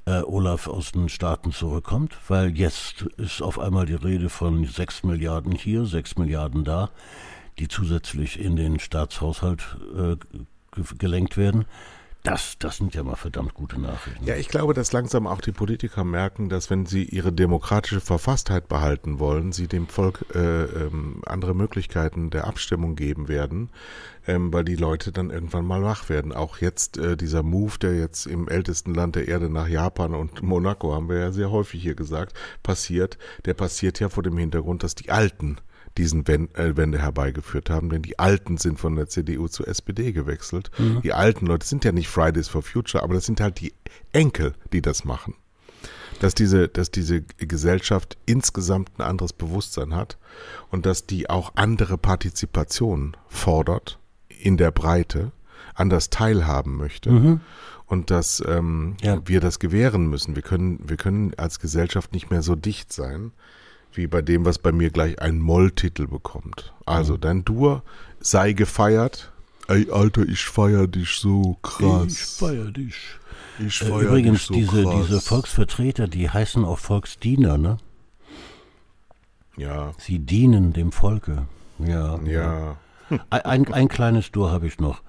äh, 0.06 0.22
Olaf 0.24 0.68
aus 0.68 0.92
den 0.92 1.08
Staaten 1.08 1.52
zurückkommt, 1.52 2.18
weil 2.28 2.58
jetzt 2.58 3.04
ist 3.18 3.42
auf 3.42 3.60
einmal 3.60 3.86
die 3.86 3.94
Rede 3.94 4.30
von 4.30 4.66
sechs 4.66 5.04
Milliarden 5.04 5.52
hier, 5.52 5.86
sechs 5.86 6.18
Milliarden 6.18 6.64
da, 6.64 6.90
die 7.60 7.68
zusätzlich 7.68 8.40
in 8.40 8.56
den 8.56 8.80
Staatshaushalt 8.80 9.78
äh, 9.96 10.16
gelenkt 10.98 11.38
werden. 11.38 11.66
Das, 12.24 12.58
das 12.60 12.78
sind 12.78 12.94
ja 12.96 13.04
mal 13.04 13.16
verdammt 13.16 13.54
gute 13.54 13.80
Nachrichten. 13.80 14.26
Ja, 14.26 14.36
ich 14.36 14.50
glaube, 14.50 14.74
dass 14.74 14.92
langsam 14.92 15.26
auch 15.26 15.40
die 15.40 15.54
Politiker 15.54 16.04
merken, 16.04 16.50
dass 16.50 16.70
wenn 16.70 16.86
sie 16.86 17.04
ihre 17.04 17.32
demokratische 17.32 18.02
Verfasstheit 18.02 18.68
behalten 18.68 19.20
wollen, 19.20 19.54
sie 19.54 19.68
dem 19.68 19.88
Volk 19.88 20.26
äh, 20.36 20.64
ähm, 20.64 21.22
andere 21.26 21.56
Möglichkeiten 21.56 22.30
der 22.30 22.46
Abstimmung 22.46 22.98
geben 22.98 23.30
werden, 23.30 23.70
ähm, 24.28 24.52
weil 24.52 24.66
die 24.66 24.76
Leute 24.76 25.14
dann 25.14 25.30
irgendwann 25.30 25.66
mal 25.66 25.82
wach 25.82 26.10
werden. 26.10 26.34
Auch 26.34 26.58
jetzt 26.58 26.98
äh, 26.98 27.16
dieser 27.16 27.42
Move, 27.42 27.80
der 27.80 27.96
jetzt 27.96 28.26
im 28.26 28.50
ältesten 28.50 28.94
Land 28.94 29.16
der 29.16 29.30
Erde 29.30 29.50
nach 29.50 29.70
Japan 29.70 30.14
und 30.14 30.44
Monaco, 30.44 30.94
haben 30.94 31.08
wir 31.08 31.20
ja 31.20 31.32
sehr 31.32 31.52
häufig 31.52 31.82
hier 31.82 31.96
gesagt, 31.96 32.34
passiert, 32.64 33.18
der 33.46 33.54
passiert 33.54 34.02
ja 34.02 34.10
vor 34.10 34.24
dem 34.24 34.38
Hintergrund, 34.38 34.84
dass 34.84 34.94
die 34.94 35.10
Alten 35.10 35.58
diesen 35.98 36.26
äh, 36.26 36.78
Wende 36.78 37.00
herbeigeführt 37.00 37.70
haben, 37.70 37.90
denn 37.90 38.02
die 38.02 38.20
Alten 38.20 38.58
sind 38.58 38.80
von 38.80 38.96
der 38.96 39.08
CDU 39.08 39.48
zur 39.48 39.68
SPD 39.68 40.12
gewechselt. 40.12 40.72
Mhm. 40.78 41.02
Die 41.02 41.14
alten 41.14 41.46
Leute 41.46 41.66
sind 41.66 41.86
ja 41.86 41.92
nicht 41.92 42.08
Fridays 42.08 42.48
for 42.48 42.62
Future, 42.62 43.04
aber 43.04 43.14
das 43.14 43.26
sind 43.26 43.42
halt 43.42 43.60
die 43.60 43.74
Enkel, 44.12 44.54
die 44.72 44.82
das 44.82 45.04
machen. 45.04 45.36
Dass 46.20 46.36
diese, 46.36 46.68
dass 46.68 46.92
diese 46.92 47.22
Gesellschaft 47.22 48.18
insgesamt 48.26 48.92
ein 48.98 49.04
anderes 49.04 49.34
Bewusstsein 49.34 49.96
hat 49.96 50.18
und 50.70 50.86
dass 50.86 51.06
die 51.06 51.30
auch 51.30 51.54
andere 51.56 51.98
Partizipation 51.98 53.16
fordert 53.28 54.00
in 54.28 54.58
der 54.58 54.72
Breite, 54.72 55.32
anders 55.76 56.10
teilhaben 56.10 56.76
möchte. 56.76 57.12
Mhm 57.12 57.42
und 57.90 58.12
dass 58.12 58.42
ähm, 58.48 58.98
ja. 59.02 59.20
wir 59.26 59.42
das 59.42 59.58
gewähren 59.58 60.08
müssen. 60.08 60.36
Wir 60.36 60.44
können, 60.44 60.80
wir 60.88 60.96
können 60.96 61.34
als 61.38 61.60
Gesellschaft 61.60 62.14
nicht 62.14 62.30
mehr 62.30 62.44
so 62.44 62.56
dicht 62.56 62.94
sein, 62.94 63.32
wie 63.94 64.08
bei 64.08 64.22
dem, 64.22 64.46
was 64.46 64.60
bei 64.60 64.72
mir 64.72 64.90
gleich 64.90 65.20
einen 65.22 65.40
Molltitel 65.40 66.08
bekommt. 66.08 66.74
Also, 66.86 67.16
mhm. 67.16 67.22
dein 67.22 67.46
Dur 67.46 67.84
sei 68.20 68.54
gefeiert. 68.54 69.32
Ey, 69.68 69.90
Alter, 69.92 70.24
ich 70.28 70.46
feier 70.46 70.88
dich 70.88 71.16
so 71.16 71.58
krass. 71.62 72.08
Ich 72.08 72.20
feier 72.20 72.72
dich. 72.72 72.96
Ich 73.60 73.82
äh, 73.82 73.86
feier 73.86 74.02
äh, 74.02 74.06
übrigens, 74.06 74.48
dich 74.48 74.48
so 74.48 74.54
diese, 74.54 74.84
krass. 74.84 74.96
diese 75.08 75.22
Volksvertreter, 75.22 76.08
die 76.08 76.30
heißen 76.30 76.66
auch 76.66 76.80
Volksdiener, 76.80 77.58
ne? 77.58 77.78
Ja. 79.58 79.94
Sie 79.98 80.20
dienen 80.20 80.74
dem 80.74 80.92
Volke. 80.92 81.48
Ja. 81.80 82.20
Ja. 82.24 82.78
Ein, 83.30 83.42
ein, 83.42 83.74
ein 83.74 83.88
kleines 83.90 84.32
Dur 84.32 84.52
habe 84.52 84.68
ich 84.68 84.80
noch. 84.80 85.02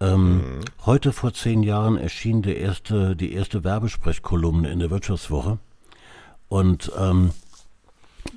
Ähm, 0.00 0.36
mhm. 0.36 0.60
Heute 0.84 1.12
vor 1.12 1.32
zehn 1.32 1.62
Jahren 1.62 1.96
erschien 1.96 2.42
der 2.42 2.58
erste, 2.58 3.14
die 3.14 3.32
erste 3.32 3.62
Werbesprechkolumne 3.62 4.70
in 4.70 4.80
der 4.80 4.90
Wirtschaftswoche. 4.90 5.58
Und 6.48 6.90
ähm, 6.98 7.30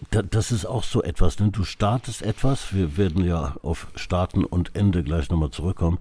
das 0.09 0.51
ist 0.51 0.65
auch 0.65 0.83
so 0.83 1.03
etwas. 1.03 1.39
Ne? 1.39 1.51
Du 1.51 1.63
startest 1.63 2.21
etwas, 2.21 2.73
wir 2.73 2.97
werden 2.97 3.25
ja 3.25 3.55
auf 3.63 3.87
Starten 3.95 4.43
und 4.43 4.75
Ende 4.75 5.03
gleich 5.03 5.29
nochmal 5.29 5.51
zurückkommen. 5.51 5.99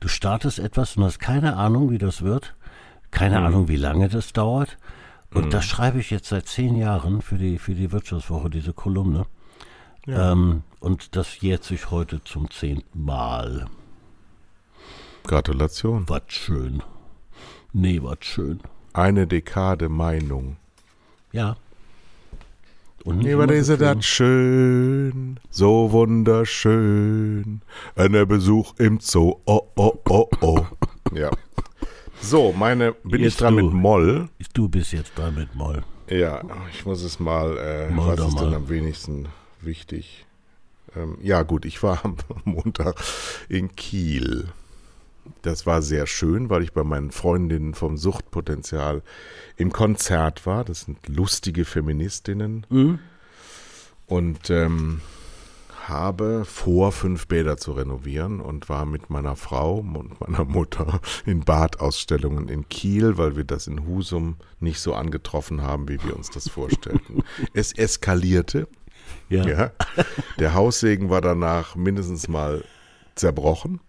Du 0.00 0.08
startest 0.08 0.58
etwas 0.58 0.96
und 0.96 1.04
hast 1.04 1.18
keine 1.18 1.56
Ahnung, 1.56 1.90
wie 1.90 1.98
das 1.98 2.22
wird, 2.22 2.54
keine 3.10 3.40
mhm. 3.40 3.46
Ahnung, 3.46 3.68
wie 3.68 3.76
lange 3.76 4.08
das 4.08 4.32
dauert. 4.32 4.78
Und 5.34 5.46
mhm. 5.46 5.50
das 5.50 5.64
schreibe 5.64 5.98
ich 5.98 6.10
jetzt 6.10 6.28
seit 6.28 6.46
zehn 6.46 6.76
Jahren 6.76 7.22
für 7.22 7.36
die, 7.36 7.58
für 7.58 7.74
die 7.74 7.92
Wirtschaftswoche, 7.92 8.50
diese 8.50 8.72
Kolumne. 8.72 9.26
Ja. 10.06 10.32
Ähm, 10.32 10.62
und 10.80 11.16
das 11.16 11.40
jährt 11.40 11.64
sich 11.64 11.90
heute 11.90 12.22
zum 12.22 12.50
zehnten 12.50 13.04
Mal. 13.04 13.66
Gratulation. 15.24 16.08
Was 16.08 16.22
schön. 16.28 16.82
Nee, 17.72 18.00
was 18.02 18.18
schön. 18.20 18.60
Eine 18.92 19.26
Dekade 19.26 19.88
Meinung. 19.88 20.56
Ja. 21.32 21.56
Und 23.06 23.18
nee, 23.18 23.34
aber 23.34 23.54
ist 23.54 23.68
das 23.68 24.04
schön, 24.04 25.38
so 25.48 25.92
wunderschön. 25.92 27.62
Ein 27.94 28.26
Besuch 28.26 28.74
im 28.78 28.98
Zoo, 28.98 29.36
oh, 29.46 29.60
oh, 29.76 29.92
oh, 30.08 30.28
oh. 30.40 30.66
ja. 31.14 31.30
So, 32.20 32.52
meine, 32.52 32.94
bin 33.04 33.22
jetzt 33.22 33.34
ich 33.34 33.36
dran 33.36 33.56
du. 33.56 33.62
mit 33.62 33.72
Moll? 33.72 34.28
Du 34.54 34.68
bist 34.68 34.92
jetzt 34.92 35.16
dran 35.16 35.36
mit 35.36 35.54
Moll. 35.54 35.84
Ja, 36.10 36.42
ich 36.72 36.84
muss 36.84 37.04
es 37.04 37.20
mal, 37.20 37.56
äh, 37.58 37.90
Moll 37.90 38.18
was 38.18 38.26
ist 38.26 38.40
denn 38.40 38.54
am 38.54 38.68
wenigsten 38.68 39.28
wichtig? 39.60 40.26
Ähm, 40.96 41.16
ja, 41.22 41.44
gut, 41.44 41.64
ich 41.64 41.80
war 41.84 42.04
am 42.04 42.16
Montag 42.44 43.00
in 43.48 43.76
Kiel. 43.76 44.48
Das 45.42 45.66
war 45.66 45.82
sehr 45.82 46.06
schön, 46.06 46.50
weil 46.50 46.62
ich 46.62 46.72
bei 46.72 46.84
meinen 46.84 47.10
Freundinnen 47.10 47.74
vom 47.74 47.96
Suchtpotenzial 47.96 49.02
im 49.56 49.72
Konzert 49.72 50.46
war. 50.46 50.64
Das 50.64 50.82
sind 50.82 51.08
lustige 51.08 51.64
Feministinnen. 51.64 52.66
Mhm. 52.68 52.98
Und 54.06 54.50
ähm, 54.50 55.00
habe 55.88 56.44
vor, 56.44 56.92
fünf 56.92 57.28
Bäder 57.28 57.56
zu 57.56 57.72
renovieren 57.72 58.40
und 58.40 58.68
war 58.68 58.86
mit 58.86 59.10
meiner 59.10 59.36
Frau 59.36 59.78
und 59.78 60.20
meiner 60.20 60.44
Mutter 60.44 61.00
in 61.24 61.40
Badausstellungen 61.40 62.48
in 62.48 62.68
Kiel, 62.68 63.18
weil 63.18 63.36
wir 63.36 63.44
das 63.44 63.66
in 63.66 63.86
Husum 63.86 64.36
nicht 64.60 64.80
so 64.80 64.94
angetroffen 64.94 65.62
haben, 65.62 65.88
wie 65.88 66.02
wir 66.02 66.16
uns 66.16 66.30
das 66.30 66.48
vorstellten. 66.48 67.22
es 67.54 67.72
eskalierte. 67.72 68.68
Ja. 69.28 69.46
Ja. 69.46 69.72
Der 70.38 70.54
Haussegen 70.54 71.10
war 71.10 71.20
danach 71.20 71.76
mindestens 71.76 72.28
mal 72.28 72.64
zerbrochen. 73.14 73.80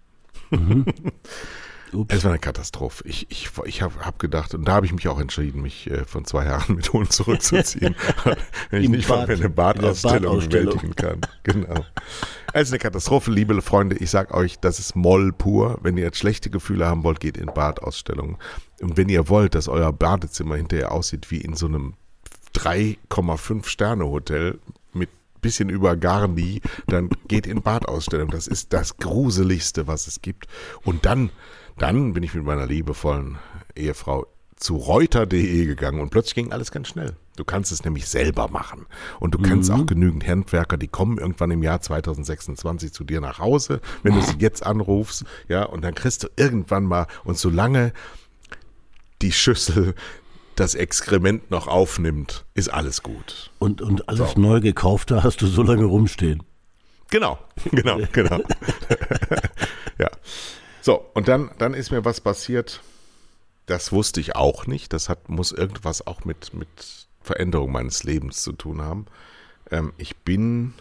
Ups. 1.94 2.14
Es 2.14 2.24
war 2.24 2.32
eine 2.32 2.40
Katastrophe. 2.40 3.08
Ich, 3.08 3.28
ich, 3.30 3.50
ich 3.66 3.82
habe 3.82 4.06
hab 4.06 4.20
gedacht, 4.20 4.54
und 4.54 4.66
da 4.66 4.74
habe 4.74 4.86
ich 4.86 4.94
mich 4.94 5.08
auch 5.08 5.20
entschieden, 5.20 5.62
mich 5.62 5.90
äh, 5.90 6.06
von 6.06 6.26
zwei 6.26 6.46
Jahren 6.46 6.76
mit 6.76 6.92
Hunden 6.92 7.10
zurückzuziehen, 7.10 7.96
wenn 8.70 8.84
ich 8.84 8.90
nicht 8.90 9.08
mal 9.08 9.20
Bad. 9.20 9.28
mehr 9.28 9.38
eine 9.38 9.50
Badausstellung 9.50 10.40
bewältigen 10.40 10.96
kann. 10.96 11.22
Genau. 11.44 11.86
Also 12.54 12.74
eine 12.74 12.80
Katastrophe, 12.80 13.32
liebe 13.32 13.62
Freunde. 13.62 13.96
Ich 13.98 14.10
sag 14.10 14.34
euch, 14.34 14.60
das 14.60 14.80
ist 14.80 14.96
Moll 14.96 15.32
pur. 15.32 15.80
Wenn 15.82 15.98
ihr 15.98 16.04
jetzt 16.04 16.18
schlechte 16.18 16.50
Gefühle 16.50 16.88
haben 16.88 17.04
wollt, 17.04 17.20
geht 17.20 17.38
in 17.38 17.48
Badausstellungen. 17.48 18.38
Und 18.82 18.98
wenn 18.98 19.10
ihr 19.10 19.30
wollt, 19.30 19.56
dass 19.56 19.68
euer 19.68 19.94
Badezimmer 19.94 20.56
hinterher 20.56 20.92
aussieht 20.92 21.32
wie 21.32 21.42
in 21.42 21.56
so 21.56 21.68
einem 21.68 21.96
3,5 22.56 23.68
Sterne 23.68 24.06
Hotel 24.06 24.60
bisschen 25.48 25.70
über 25.70 25.96
Garni, 25.96 26.62
dann 26.88 27.10
geht 27.30 27.48
in 27.48 27.62
Badausstellung. 27.62 28.30
Das 28.32 28.48
ist 28.48 28.74
das 28.74 28.98
Gruseligste, 28.98 29.88
was 29.88 30.08
es 30.08 30.22
gibt. 30.22 30.48
Und 30.84 31.06
dann, 31.06 31.30
dann 31.78 32.12
bin 32.12 32.22
ich 32.24 32.34
mit 32.34 32.44
meiner 32.44 32.66
liebevollen 32.66 33.38
Ehefrau 33.78 34.28
zu 34.58 34.76
reuter.de 34.76 35.66
gegangen 35.66 36.02
und 36.02 36.10
plötzlich 36.10 36.36
ging 36.36 36.52
alles 36.52 36.72
ganz 36.72 36.90
schnell. 36.90 37.16
Du 37.38 37.46
kannst 37.46 37.72
es 37.72 37.86
nämlich 37.86 38.10
selber 38.10 38.50
machen. 38.50 38.88
Und 39.22 39.36
du 39.36 39.38
kennst 39.38 39.72
auch 39.72 39.86
genügend 39.86 40.28
Handwerker, 40.28 40.76
die 40.76 40.90
kommen 40.90 41.18
irgendwann 41.18 41.52
im 41.52 41.64
Jahr 41.64 41.80
2026 41.80 42.92
zu 42.92 43.06
dir 43.06 43.22
nach 43.22 43.40
Hause, 43.40 43.80
wenn 44.04 44.16
du 44.16 44.22
sie 44.22 44.38
jetzt 44.40 44.66
anrufst, 44.66 45.24
ja, 45.48 45.64
und 45.64 45.84
dann 45.84 45.96
kriegst 45.96 46.24
du 46.24 46.28
irgendwann 46.36 46.84
mal, 46.84 47.08
und 47.24 47.38
solange 47.38 47.94
die 49.22 49.32
Schüssel 49.32 49.94
das 50.60 50.76
Exkrement 50.76 51.52
noch 51.52 51.68
aufnimmt, 51.68 52.46
ist 52.54 52.70
alles 52.70 53.04
gut. 53.04 53.52
Und, 53.60 53.82
und 53.82 54.10
alles 54.10 54.36
neu 54.36 54.60
gekaufte 54.60 55.24
hast 55.24 55.42
du 55.42 55.48
so 55.48 55.62
lange 55.62 55.86
rumstehen. 55.86 56.44
Genau, 57.10 57.40
genau, 57.72 58.00
genau. 58.12 58.40
ja. 59.98 60.10
So, 60.82 61.06
und 61.14 61.28
dann, 61.28 61.52
dann 61.58 61.74
ist 61.74 61.92
mir 61.92 62.06
was 62.06 62.22
passiert, 62.22 62.82
das 63.68 63.92
wusste 63.92 64.20
ich 64.20 64.36
auch 64.36 64.68
nicht. 64.68 64.94
Das 64.94 65.10
hat, 65.10 65.30
muss 65.30 65.52
irgendwas 65.52 66.06
auch 66.08 66.26
mit, 66.26 66.54
mit 66.54 66.68
Veränderung 67.22 67.72
meines 67.72 68.04
Lebens 68.04 68.42
zu 68.42 68.52
tun 68.52 68.82
haben. 68.82 69.06
Ähm, 69.70 69.94
ich 69.98 70.18
bin 70.18 70.74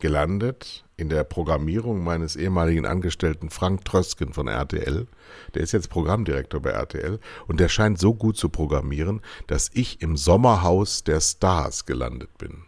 gelandet 0.00 0.84
in 0.96 1.08
der 1.08 1.24
Programmierung 1.24 2.04
meines 2.04 2.36
ehemaligen 2.36 2.86
Angestellten 2.86 3.50
Frank 3.50 3.84
Trösken 3.84 4.32
von 4.32 4.48
RTL. 4.48 5.06
Der 5.54 5.62
ist 5.62 5.72
jetzt 5.72 5.88
Programmdirektor 5.88 6.60
bei 6.60 6.70
RTL 6.70 7.18
und 7.46 7.60
der 7.60 7.68
scheint 7.68 7.98
so 7.98 8.14
gut 8.14 8.36
zu 8.36 8.48
programmieren, 8.48 9.22
dass 9.46 9.70
ich 9.72 10.02
im 10.02 10.16
Sommerhaus 10.16 11.04
der 11.04 11.20
Stars 11.20 11.86
gelandet 11.86 12.36
bin. 12.38 12.64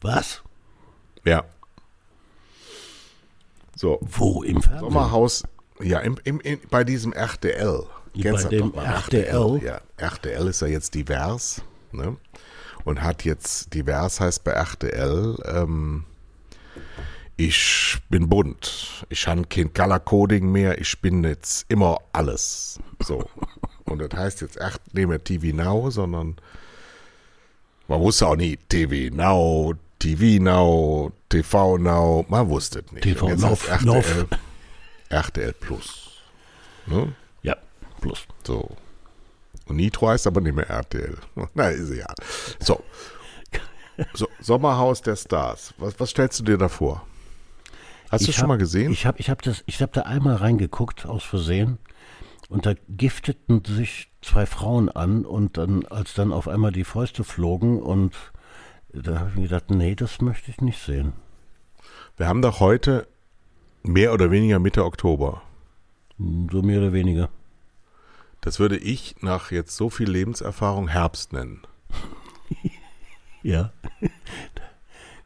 Was? 0.00 0.42
Ja. 1.24 1.44
So, 3.74 3.98
Wo 4.00 4.42
im 4.42 4.62
Fernsehen? 4.62 4.80
Sommerhaus, 4.80 5.44
ja, 5.80 5.98
im, 6.00 6.16
im, 6.24 6.40
in, 6.40 6.60
bei 6.70 6.82
diesem 6.82 7.12
RTL. 7.12 7.84
Bei 8.14 8.22
Kennst 8.22 8.46
du 8.46 8.48
dem 8.48 8.72
mal, 8.74 8.84
RTL? 8.84 9.60
Ja, 9.62 9.80
RTL 9.98 10.48
ist 10.48 10.62
ja 10.62 10.68
jetzt 10.68 10.94
divers, 10.94 11.62
ne? 11.92 12.16
Und 12.84 13.02
hat 13.02 13.24
jetzt, 13.24 13.74
divers 13.74 14.20
heißt 14.20 14.44
bei 14.44 14.52
RTL, 14.52 15.36
ähm, 15.44 16.04
ich 17.36 17.98
bin 18.08 18.28
bunt. 18.28 19.06
Ich 19.10 19.26
habe 19.26 19.44
kein 19.44 19.72
Color 19.72 20.00
Coding 20.00 20.50
mehr. 20.50 20.80
Ich 20.80 21.00
bin 21.00 21.22
jetzt 21.22 21.66
immer 21.68 21.98
alles. 22.12 22.78
So. 23.00 23.28
Und 23.84 23.98
das 24.00 24.18
heißt 24.18 24.40
jetzt 24.40 24.58
echt 24.60 24.94
nicht 24.94 25.06
mehr 25.06 25.22
TV 25.22 25.54
Now, 25.54 25.90
sondern 25.90 26.36
man 27.88 28.00
wusste 28.00 28.26
auch 28.26 28.36
nie 28.36 28.56
TV 28.68 29.14
Now, 29.14 29.74
TV 29.98 30.42
Now, 30.42 31.12
TV 31.28 31.78
Now. 31.78 32.24
Man 32.28 32.48
wusste 32.48 32.80
es 32.80 32.92
nicht. 32.92 33.04
TV 33.04 33.28
Now. 33.34 33.56
RTL, 33.68 34.26
RTL 35.10 35.52
Plus. 35.52 36.22
Ne? 36.86 37.14
Ja, 37.42 37.56
plus. 38.00 38.26
So. 38.44 38.70
Und 39.66 39.76
Nitro 39.76 40.08
heißt 40.08 40.26
aber 40.26 40.40
nicht 40.40 40.54
mehr 40.54 40.68
RTL. 40.70 41.18
Na, 41.54 41.68
ist 41.68 41.92
ja. 41.92 42.06
So. 42.60 42.82
so. 44.14 44.26
Sommerhaus 44.40 45.02
der 45.02 45.16
Stars. 45.16 45.74
Was, 45.76 45.98
was 46.00 46.10
stellst 46.10 46.40
du 46.40 46.44
dir 46.44 46.56
da 46.58 46.68
vor? 46.68 47.06
Hast 48.10 48.26
du 48.28 48.32
schon 48.32 48.42
hab- 48.42 48.48
mal 48.48 48.58
gesehen? 48.58 48.92
Ich 48.92 49.06
habe 49.06 49.18
ich 49.18 49.30
hab 49.30 49.42
das, 49.42 49.62
ich 49.66 49.80
hab 49.82 49.92
da 49.92 50.02
einmal 50.02 50.36
reingeguckt 50.36 51.06
aus 51.06 51.24
Versehen 51.24 51.78
und 52.48 52.66
da 52.66 52.74
gifteten 52.88 53.62
sich 53.64 54.10
zwei 54.22 54.46
Frauen 54.46 54.88
an 54.88 55.24
und 55.24 55.56
dann, 55.58 55.84
als 55.86 56.14
dann 56.14 56.32
auf 56.32 56.46
einmal 56.48 56.72
die 56.72 56.84
Fäuste 56.84 57.24
flogen 57.24 57.82
und 57.82 58.14
da 58.92 59.18
habe 59.20 59.30
ich 59.30 59.36
mir 59.36 59.42
gedacht, 59.42 59.70
nee, 59.70 59.94
das 59.94 60.20
möchte 60.20 60.50
ich 60.50 60.60
nicht 60.60 60.78
sehen. 60.80 61.12
Wir 62.16 62.28
haben 62.28 62.42
doch 62.42 62.60
heute 62.60 63.06
mehr 63.82 64.12
oder 64.12 64.30
weniger 64.30 64.58
Mitte 64.58 64.84
Oktober. 64.84 65.42
So 66.18 66.62
mehr 66.62 66.78
oder 66.78 66.92
weniger. 66.92 67.28
Das 68.40 68.58
würde 68.60 68.76
ich 68.78 69.16
nach 69.20 69.50
jetzt 69.50 69.76
so 69.76 69.90
viel 69.90 70.08
Lebenserfahrung 70.10 70.88
Herbst 70.88 71.32
nennen. 71.32 71.62
Ja. 73.42 73.70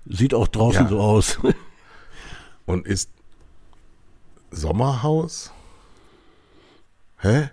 Sieht 0.05 0.35
auch 0.35 0.47
draußen 0.49 0.83
Ja. 0.83 0.89
so 0.89 1.01
aus. 1.01 1.39
Und 2.71 2.87
ist 2.87 3.11
Sommerhaus? 4.53 5.51
Hä? 7.19 7.51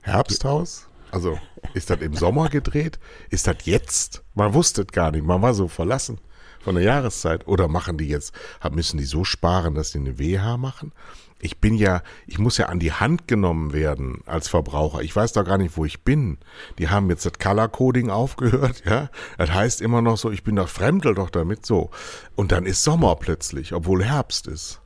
Herbsthaus? 0.00 0.86
Also, 1.10 1.38
ist 1.74 1.90
das 1.90 2.00
im 2.00 2.14
Sommer 2.14 2.48
gedreht? 2.48 2.98
Ist 3.28 3.46
das 3.46 3.56
jetzt? 3.64 4.22
Man 4.34 4.54
wusste 4.54 4.86
gar 4.86 5.10
nicht. 5.10 5.22
Man 5.22 5.42
war 5.42 5.52
so 5.52 5.68
verlassen 5.68 6.18
von 6.60 6.76
der 6.76 6.84
Jahreszeit. 6.84 7.46
Oder 7.46 7.68
machen 7.68 7.98
die 7.98 8.08
jetzt, 8.08 8.32
müssen 8.70 8.96
die 8.96 9.04
so 9.04 9.22
sparen, 9.22 9.74
dass 9.74 9.92
die 9.92 9.98
eine 9.98 10.18
WH 10.18 10.56
machen? 10.56 10.92
Ich 11.40 11.58
bin 11.58 11.74
ja, 11.74 12.02
ich 12.26 12.38
muss 12.38 12.58
ja 12.58 12.66
an 12.66 12.78
die 12.78 12.92
Hand 12.92 13.26
genommen 13.26 13.72
werden 13.72 14.22
als 14.26 14.48
Verbraucher. 14.48 15.00
Ich 15.00 15.16
weiß 15.16 15.32
doch 15.32 15.44
gar 15.44 15.58
nicht, 15.58 15.76
wo 15.76 15.84
ich 15.84 16.02
bin. 16.02 16.38
Die 16.78 16.88
haben 16.88 17.08
jetzt 17.08 17.24
das 17.24 17.38
Color 17.38 17.68
Coding 17.68 18.10
aufgehört, 18.10 18.82
ja. 18.86 19.08
Das 19.38 19.52
heißt 19.52 19.80
immer 19.80 20.02
noch 20.02 20.18
so, 20.18 20.30
ich 20.30 20.44
bin 20.44 20.56
doch 20.56 20.68
fremdel 20.68 21.14
doch 21.14 21.30
damit 21.30 21.64
so. 21.64 21.90
Und 22.36 22.52
dann 22.52 22.66
ist 22.66 22.84
Sommer 22.84 23.16
plötzlich, 23.16 23.72
obwohl 23.72 24.04
Herbst 24.04 24.46
ist. 24.46 24.80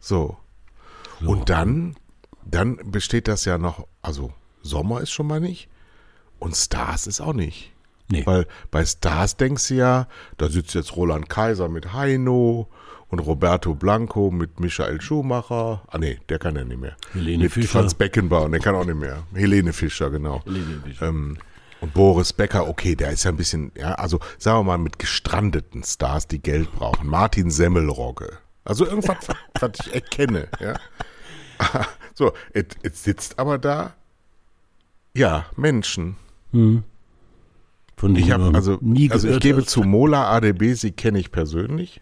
So. 0.00 0.36
Und 1.20 1.50
dann, 1.50 1.96
dann 2.44 2.78
besteht 2.90 3.28
das 3.28 3.44
ja 3.44 3.58
noch, 3.58 3.86
also 4.00 4.32
Sommer 4.62 5.00
ist 5.00 5.12
schon 5.12 5.26
mal 5.26 5.40
nicht 5.40 5.68
und 6.38 6.56
Stars 6.56 7.06
ist 7.06 7.20
auch 7.20 7.34
nicht. 7.34 7.72
Nee. 8.10 8.26
Weil 8.26 8.46
bei 8.70 8.84
Stars 8.84 9.36
denkst 9.36 9.68
du 9.68 9.74
ja, 9.74 10.08
da 10.36 10.48
sitzt 10.48 10.74
jetzt 10.74 10.96
Roland 10.96 11.28
Kaiser 11.28 11.68
mit 11.68 11.92
Heino 11.92 12.68
und 13.12 13.18
Roberto 13.18 13.74
Blanco 13.74 14.30
mit 14.30 14.58
Michael 14.58 15.00
Schumacher. 15.02 15.82
Ah 15.88 15.98
nee, 15.98 16.18
der 16.30 16.38
kann 16.38 16.56
ja 16.56 16.64
nicht 16.64 16.80
mehr. 16.80 16.96
Helene 17.12 17.44
mit 17.44 17.52
Fischer. 17.52 17.68
Franz 17.68 17.92
Beckenbauer, 17.92 18.48
der 18.48 18.58
kann 18.58 18.74
auch 18.74 18.86
nicht 18.86 18.98
mehr. 18.98 19.24
Helene 19.34 19.74
Fischer, 19.74 20.10
genau. 20.10 20.42
Helene 20.46 20.80
Fischer. 20.82 21.08
Ähm, 21.08 21.36
und 21.82 21.92
Boris 21.92 22.32
Becker, 22.32 22.66
okay, 22.66 22.96
der 22.96 23.10
ist 23.10 23.24
ja 23.24 23.30
ein 23.30 23.36
bisschen, 23.36 23.70
ja, 23.76 23.94
also 23.96 24.18
sagen 24.38 24.60
wir 24.60 24.64
mal 24.64 24.78
mit 24.78 24.98
gestrandeten 24.98 25.82
Stars, 25.84 26.26
die 26.26 26.40
Geld 26.40 26.72
brauchen. 26.72 27.06
Martin 27.06 27.50
Semmelrogge. 27.50 28.38
Also 28.64 28.86
irgendwas, 28.86 29.18
was, 29.60 29.72
ich 29.84 29.94
erkenne, 29.94 30.48
ja. 30.58 30.74
So, 32.14 32.32
jetzt, 32.54 33.04
sitzt 33.04 33.38
aber 33.38 33.58
da, 33.58 33.94
ja, 35.14 35.46
Menschen. 35.56 36.16
Von 36.52 36.84
Ich 38.16 38.24
denen 38.24 38.32
habe 38.32 38.44
man 38.44 38.54
also, 38.54 38.78
nie 38.80 39.10
also 39.10 39.26
ich 39.26 39.30
gehört 39.30 39.42
gebe 39.42 39.64
zu 39.64 39.82
Mola 39.82 40.30
ADB, 40.30 40.74
sie 40.74 40.92
kenne 40.92 41.18
ich 41.18 41.30
persönlich. 41.30 42.00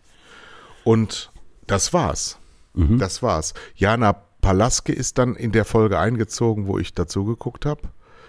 Und 0.84 1.32
das 1.66 1.92
war's. 1.92 2.38
Mhm. 2.74 2.98
Das 2.98 3.22
war's. 3.22 3.54
Jana 3.74 4.12
Palaske 4.40 4.92
ist 4.92 5.18
dann 5.18 5.36
in 5.36 5.52
der 5.52 5.64
Folge 5.64 5.98
eingezogen, 5.98 6.66
wo 6.66 6.78
ich 6.78 6.94
dazu 6.94 7.24
geguckt 7.24 7.66
habe. 7.66 7.82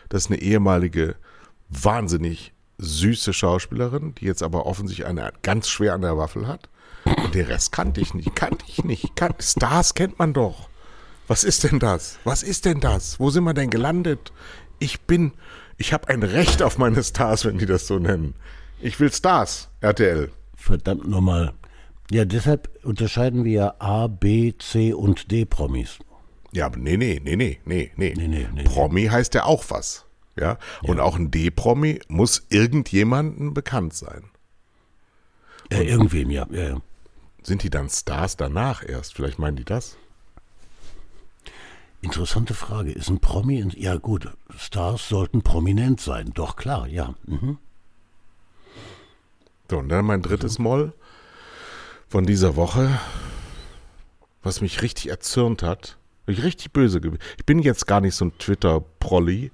Das 0.10 0.26
ist 0.26 0.32
eine 0.32 0.42
ehemalige, 0.42 1.16
wahnsinnig 1.70 2.54
süße 2.78 3.34
Schauspielerin, 3.34 4.16
die 4.16 4.26
jetzt 4.26 4.44
aber 4.44 4.66
offensichtlich 4.66 5.08
eine 5.08 5.32
ganz 5.44 5.70
schwer 5.70 5.94
an 5.94 6.02
der 6.02 6.18
Waffel 6.18 6.48
hat. 6.48 6.70
Und 7.06 7.34
den 7.34 7.46
Rest 7.46 7.72
kannte 7.72 8.02
ich 8.02 8.14
nicht, 8.14 8.36
kannte 8.36 8.66
ich 8.68 8.84
nicht. 8.84 9.16
Kan 9.16 9.34
Stars 9.40 9.94
kennt 9.94 10.20
man 10.20 10.34
doch. 10.34 10.70
Was 11.28 11.44
ist 11.44 11.64
denn 11.64 11.80
das? 11.80 12.20
Was 12.24 12.44
ist 12.44 12.66
denn 12.66 12.80
das? 12.80 13.20
Wo 13.20 13.30
sind 13.30 13.44
wir 13.44 13.54
denn 13.54 13.70
gelandet? 13.70 14.34
Ich 14.80 15.02
bin, 15.02 15.32
ich 15.78 15.94
habe 15.94 16.10
ein 16.10 16.24
Recht 16.24 16.62
auf 16.62 16.78
meine 16.78 17.04
Stars, 17.04 17.46
wenn 17.46 17.58
die 17.58 17.66
das 17.66 17.88
so 17.88 18.00
nennen. 18.00 18.36
Ich 18.82 19.00
will 19.00 19.12
Stars, 19.14 19.70
RTL. 19.80 20.32
Verdammt 20.56 21.08
nochmal. 21.08 21.54
Ja, 22.12 22.26
deshalb 22.26 22.70
unterscheiden 22.84 23.46
wir 23.46 23.52
ja 23.52 23.76
A, 23.80 24.08
B, 24.08 24.54
C 24.58 24.94
und 24.94 25.32
D 25.32 25.46
Promis. 25.46 25.98
Ja, 26.52 26.66
aber 26.66 26.78
nee, 26.78 26.98
nee, 26.98 27.22
nee, 27.24 27.38
nee, 27.38 27.62
nee, 27.66 27.92
nee. 27.96 28.14
Nee, 28.18 28.28
nee, 28.28 28.48
nee, 28.54 28.64
Promi 28.64 29.06
heißt 29.06 29.34
ja 29.34 29.46
auch 29.46 29.64
was. 29.70 30.06
Ja. 30.38 30.58
Und 30.84 31.00
auch 31.00 31.16
ein 31.18 31.32
D-Promi 31.32 32.02
muss 32.10 32.46
irgendjemandem 32.50 33.54
bekannt 33.54 33.94
sein. 33.94 34.24
Äh, 35.70 35.84
irgendwem, 35.84 36.30
ja. 36.32 36.48
ja, 36.52 36.64
ja. 36.64 36.82
Sind 37.44 37.64
die 37.64 37.70
dann 37.70 37.90
Stars 37.90 38.36
danach 38.38 38.84
erst? 38.88 39.14
Vielleicht 39.14 39.40
meinen 39.40 39.56
die 39.58 39.64
das? 39.66 39.98
Interessante 42.02 42.54
Frage. 42.54 42.92
Ist 42.92 43.10
ein 43.10 43.20
Promi? 43.20 43.60
in- 43.60 43.72
Ja, 43.72 43.96
gut. 43.98 44.30
Stars 44.58 45.08
sollten 45.08 45.42
prominent 45.44 46.02
sein. 46.02 46.32
Doch, 46.34 46.56
klar, 46.56 46.88
ja. 46.88 47.16
Mhm. 47.26 47.58
So, 49.70 49.78
und 49.78 49.90
dann 49.90 50.06
mein 50.06 50.22
drittes 50.22 50.60
Moll 50.60 50.94
von 52.12 52.26
dieser 52.26 52.58
Woche, 52.58 52.90
was 54.44 54.60
mich 54.60 54.82
richtig 54.82 55.08
erzürnt 55.08 55.64
hat. 55.64 55.98
Ich 56.28 56.44
richtig 56.44 56.74
böse. 56.74 57.00
Ich 57.38 57.46
bin 57.46 57.60
jetzt 57.60 57.88
gar 57.88 58.02
nicht 58.02 58.16
so 58.16 58.26
ein 58.26 58.38
Twitter-Prolli, 58.38 59.50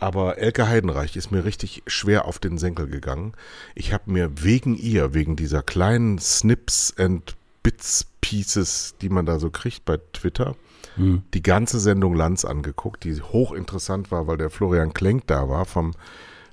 aber 0.00 0.36
Elke 0.38 0.66
Heidenreich 0.66 1.14
ist 1.16 1.30
mir 1.30 1.44
richtig 1.44 1.84
schwer 1.86 2.24
auf 2.24 2.40
den 2.40 2.58
Senkel 2.58 2.88
gegangen. 2.88 3.34
Ich 3.76 3.92
habe 3.92 4.10
mir 4.10 4.42
wegen 4.42 4.76
ihr, 4.76 5.14
wegen 5.14 5.36
dieser 5.36 5.62
kleinen 5.62 6.18
Snips 6.18 6.92
and 6.98 7.36
Bits 7.62 8.06
Pieces, 8.20 8.96
die 9.00 9.08
man 9.08 9.24
da 9.24 9.38
so 9.38 9.50
kriegt 9.50 9.84
bei 9.84 9.98
Twitter, 10.12 10.56
hm. 10.96 11.22
die 11.34 11.42
ganze 11.42 11.78
Sendung 11.78 12.16
Lanz 12.16 12.44
angeguckt, 12.44 13.04
die 13.04 13.22
hochinteressant 13.22 14.10
war, 14.10 14.26
weil 14.26 14.38
der 14.38 14.50
Florian 14.50 14.92
Klenk 14.92 15.28
da 15.28 15.48
war 15.48 15.66
vom 15.66 15.92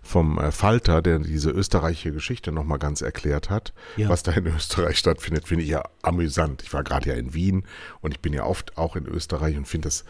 vom 0.09 0.39
äh, 0.39 0.51
Falter, 0.51 1.01
der 1.01 1.19
diese 1.19 1.51
österreichische 1.51 2.11
Geschichte 2.11 2.51
nochmal 2.51 2.79
ganz 2.79 3.01
erklärt 3.01 3.49
hat, 3.49 3.73
ja. 3.95 4.09
was 4.09 4.23
da 4.23 4.31
in 4.31 4.47
Österreich 4.47 4.97
stattfindet, 4.97 5.47
finde 5.47 5.63
ich 5.63 5.69
ja 5.69 5.83
amüsant. 6.01 6.63
Ich 6.63 6.73
war 6.73 6.83
gerade 6.83 7.09
ja 7.09 7.15
in 7.15 7.33
Wien 7.35 7.63
und 8.01 8.11
ich 8.11 8.19
bin 8.19 8.33
ja 8.33 8.43
oft 8.43 8.77
auch 8.77 8.95
in 8.95 9.05
Österreich 9.05 9.55
und 9.55 9.67
finde 9.67 9.87
das, 9.87 10.05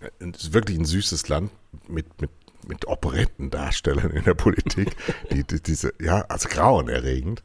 äh, 0.00 0.30
ist 0.30 0.52
wirklich 0.52 0.78
ein 0.78 0.84
süßes 0.84 1.28
Land 1.28 1.50
mit, 1.88 2.20
mit 2.20 2.30
mit 2.64 2.86
Operettendarstellern 2.86 4.12
in 4.12 4.22
der 4.22 4.34
Politik, 4.34 4.94
die, 5.32 5.42
die, 5.42 5.60
diese, 5.60 5.92
ja, 6.00 6.20
also 6.28 6.48
grauenerregend, 6.48 7.42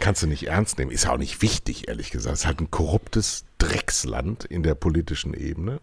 kannst 0.00 0.24
du 0.24 0.26
nicht 0.26 0.48
ernst 0.48 0.76
nehmen. 0.76 0.90
Ist 0.90 1.08
auch 1.08 1.18
nicht 1.18 1.40
wichtig, 1.40 1.86
ehrlich 1.86 2.10
gesagt. 2.10 2.34
Es 2.34 2.40
ist 2.40 2.46
halt 2.46 2.60
ein 2.60 2.72
korruptes 2.72 3.44
Drecksland 3.58 4.44
in 4.44 4.64
der 4.64 4.74
politischen 4.74 5.34
Ebene. 5.34 5.80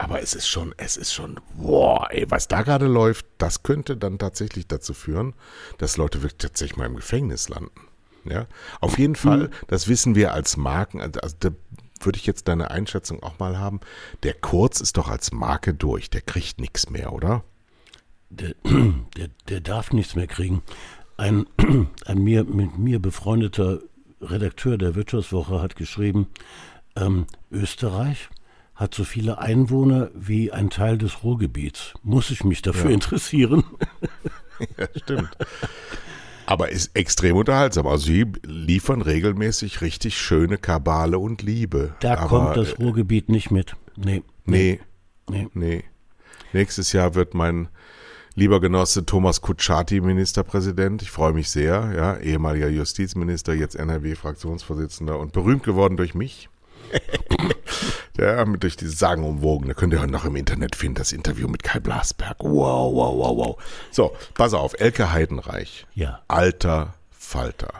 Aber 0.00 0.22
es 0.22 0.32
ist 0.32 0.48
schon, 0.48 0.74
es 0.78 0.96
ist 0.96 1.12
schon, 1.12 1.38
boah, 1.58 2.08
ey, 2.10 2.24
was 2.30 2.48
da 2.48 2.62
gerade 2.62 2.86
läuft, 2.86 3.26
das 3.36 3.62
könnte 3.62 3.98
dann 3.98 4.18
tatsächlich 4.18 4.66
dazu 4.66 4.94
führen, 4.94 5.34
dass 5.76 5.98
Leute 5.98 6.22
wirklich 6.22 6.38
tatsächlich 6.38 6.78
mal 6.78 6.86
im 6.86 6.96
Gefängnis 6.96 7.50
landen. 7.50 7.82
Ja, 8.24 8.46
auf 8.80 8.98
jeden 8.98 9.14
Fall, 9.14 9.48
mhm. 9.48 9.50
das 9.66 9.88
wissen 9.88 10.14
wir 10.14 10.32
als 10.32 10.56
Marken, 10.56 11.02
also, 11.02 11.20
also 11.20 11.36
da 11.40 11.50
würde 12.00 12.16
ich 12.16 12.24
jetzt 12.24 12.48
deine 12.48 12.70
Einschätzung 12.70 13.22
auch 13.22 13.38
mal 13.38 13.58
haben. 13.58 13.80
Der 14.22 14.32
Kurz 14.32 14.80
ist 14.80 14.96
doch 14.96 15.08
als 15.08 15.32
Marke 15.32 15.74
durch, 15.74 16.08
der 16.08 16.22
kriegt 16.22 16.62
nichts 16.62 16.88
mehr, 16.88 17.12
oder? 17.12 17.44
Der, 18.30 18.54
der, 18.64 19.28
der 19.50 19.60
darf 19.60 19.92
nichts 19.92 20.14
mehr 20.14 20.28
kriegen. 20.28 20.62
Ein, 21.18 21.46
ein 22.06 22.18
mir, 22.24 22.44
mit 22.44 22.78
mir 22.78 23.00
befreundeter 23.00 23.80
Redakteur 24.22 24.78
der 24.78 24.94
Wirtschaftswoche 24.94 25.60
hat 25.60 25.76
geschrieben, 25.76 26.28
ähm, 26.96 27.26
Österreich 27.50 28.30
hat 28.80 28.94
so 28.94 29.04
viele 29.04 29.38
Einwohner 29.38 30.10
wie 30.14 30.52
ein 30.52 30.70
Teil 30.70 30.96
des 30.96 31.22
Ruhrgebiets. 31.22 31.92
Muss 32.02 32.30
ich 32.30 32.44
mich 32.44 32.62
dafür 32.62 32.88
ja. 32.88 32.94
interessieren? 32.94 33.62
ja, 34.78 34.88
stimmt. 34.96 35.36
Aber 36.46 36.70
ist 36.70 36.96
extrem 36.96 37.36
unterhaltsam. 37.36 37.86
Also 37.86 38.06
sie 38.06 38.24
liefern 38.42 39.02
regelmäßig 39.02 39.82
richtig 39.82 40.18
schöne 40.18 40.56
Kabale 40.56 41.18
und 41.18 41.42
Liebe. 41.42 41.94
Da 42.00 42.16
Aber, 42.16 42.28
kommt 42.28 42.56
das 42.56 42.72
äh, 42.72 42.82
Ruhrgebiet 42.82 43.28
nicht 43.28 43.50
mit. 43.50 43.76
Nee. 43.96 44.22
Nee. 44.46 44.80
Nee. 45.28 45.48
nee. 45.52 45.84
Nächstes 46.54 46.94
Jahr 46.94 47.14
wird 47.14 47.34
mein 47.34 47.68
lieber 48.34 48.62
Genosse 48.62 49.04
Thomas 49.04 49.42
Kutschaty 49.42 50.00
Ministerpräsident. 50.00 51.02
Ich 51.02 51.10
freue 51.10 51.34
mich 51.34 51.50
sehr. 51.50 51.92
Ja, 51.94 52.16
ehemaliger 52.16 52.68
Justizminister, 52.68 53.52
jetzt 53.52 53.76
NRW-Fraktionsvorsitzender 53.76 55.18
und 55.18 55.32
berühmt 55.32 55.64
geworden 55.64 55.98
durch 55.98 56.14
mich. 56.14 56.48
ja, 58.18 58.44
durch 58.44 58.76
die 58.76 58.88
sagenumwogene, 58.88 59.74
könnt 59.74 59.92
ihr 59.92 60.00
heute 60.00 60.12
noch 60.12 60.24
im 60.24 60.36
Internet 60.36 60.76
finden, 60.76 60.96
das 60.96 61.12
Interview 61.12 61.48
mit 61.48 61.62
Kai 61.62 61.80
Blasberg. 61.80 62.38
Wow, 62.40 62.94
wow, 62.94 63.16
wow, 63.16 63.36
wow. 63.36 63.62
So, 63.90 64.16
pass 64.34 64.54
auf, 64.54 64.74
Elke 64.78 65.12
Heidenreich. 65.12 65.86
Ja. 65.94 66.20
Alter 66.28 66.94
Falter. 67.10 67.72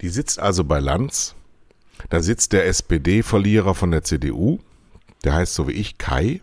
Die 0.00 0.08
sitzt 0.08 0.38
also 0.38 0.64
bei 0.64 0.80
Lanz. 0.80 1.34
Da 2.08 2.22
sitzt 2.22 2.52
der 2.52 2.66
SPD-Verlierer 2.66 3.74
von 3.74 3.90
der 3.90 4.02
CDU. 4.02 4.58
Der 5.24 5.34
heißt 5.34 5.54
so 5.54 5.68
wie 5.68 5.72
ich 5.72 5.98
Kai. 5.98 6.40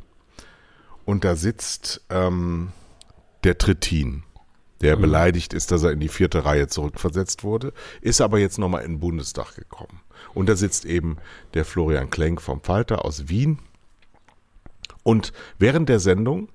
Und 1.05 1.23
da 1.23 1.35
sitzt 1.35 2.01
ähm, 2.09 2.71
der 3.43 3.57
Trittin 3.57 4.23
der 4.81 4.97
mhm. 4.97 5.01
beleidigt 5.01 5.53
ist, 5.53 5.71
dass 5.71 5.83
er 5.83 5.91
in 5.91 5.99
die 5.99 6.09
vierte 6.09 6.45
Reihe 6.45 6.67
zurückversetzt 6.67 7.43
wurde, 7.43 7.73
ist 8.01 8.21
aber 8.21 8.39
jetzt 8.39 8.57
nochmal 8.57 8.83
in 8.83 8.93
den 8.93 8.99
Bundestag 8.99 9.55
gekommen. 9.55 10.01
Und 10.33 10.49
da 10.49 10.55
sitzt 10.55 10.85
eben 10.85 11.17
der 11.53 11.65
Florian 11.65 12.09
Klenk 12.09 12.41
vom 12.41 12.61
Falter 12.61 13.05
aus 13.05 13.29
Wien. 13.29 13.59
Und 15.03 15.31
während 15.57 15.89
der 15.89 15.99
Sendung 15.99 16.49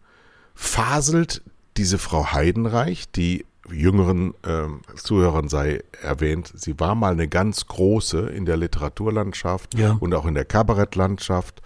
faselt 0.54 1.42
diese 1.76 1.98
Frau 1.98 2.32
Heidenreich, 2.32 3.10
die 3.10 3.46
jüngeren 3.70 4.34
äh, 4.42 4.66
Zuhörern 4.96 5.48
sei 5.48 5.82
erwähnt, 6.02 6.52
sie 6.54 6.78
war 6.78 6.94
mal 6.94 7.12
eine 7.12 7.28
ganz 7.28 7.66
große 7.66 8.20
in 8.20 8.44
der 8.44 8.56
Literaturlandschaft 8.56 9.74
ja. 9.78 9.96
und 10.00 10.14
auch 10.14 10.26
in 10.26 10.34
der 10.34 10.44
Kabarettlandschaft. 10.44 11.62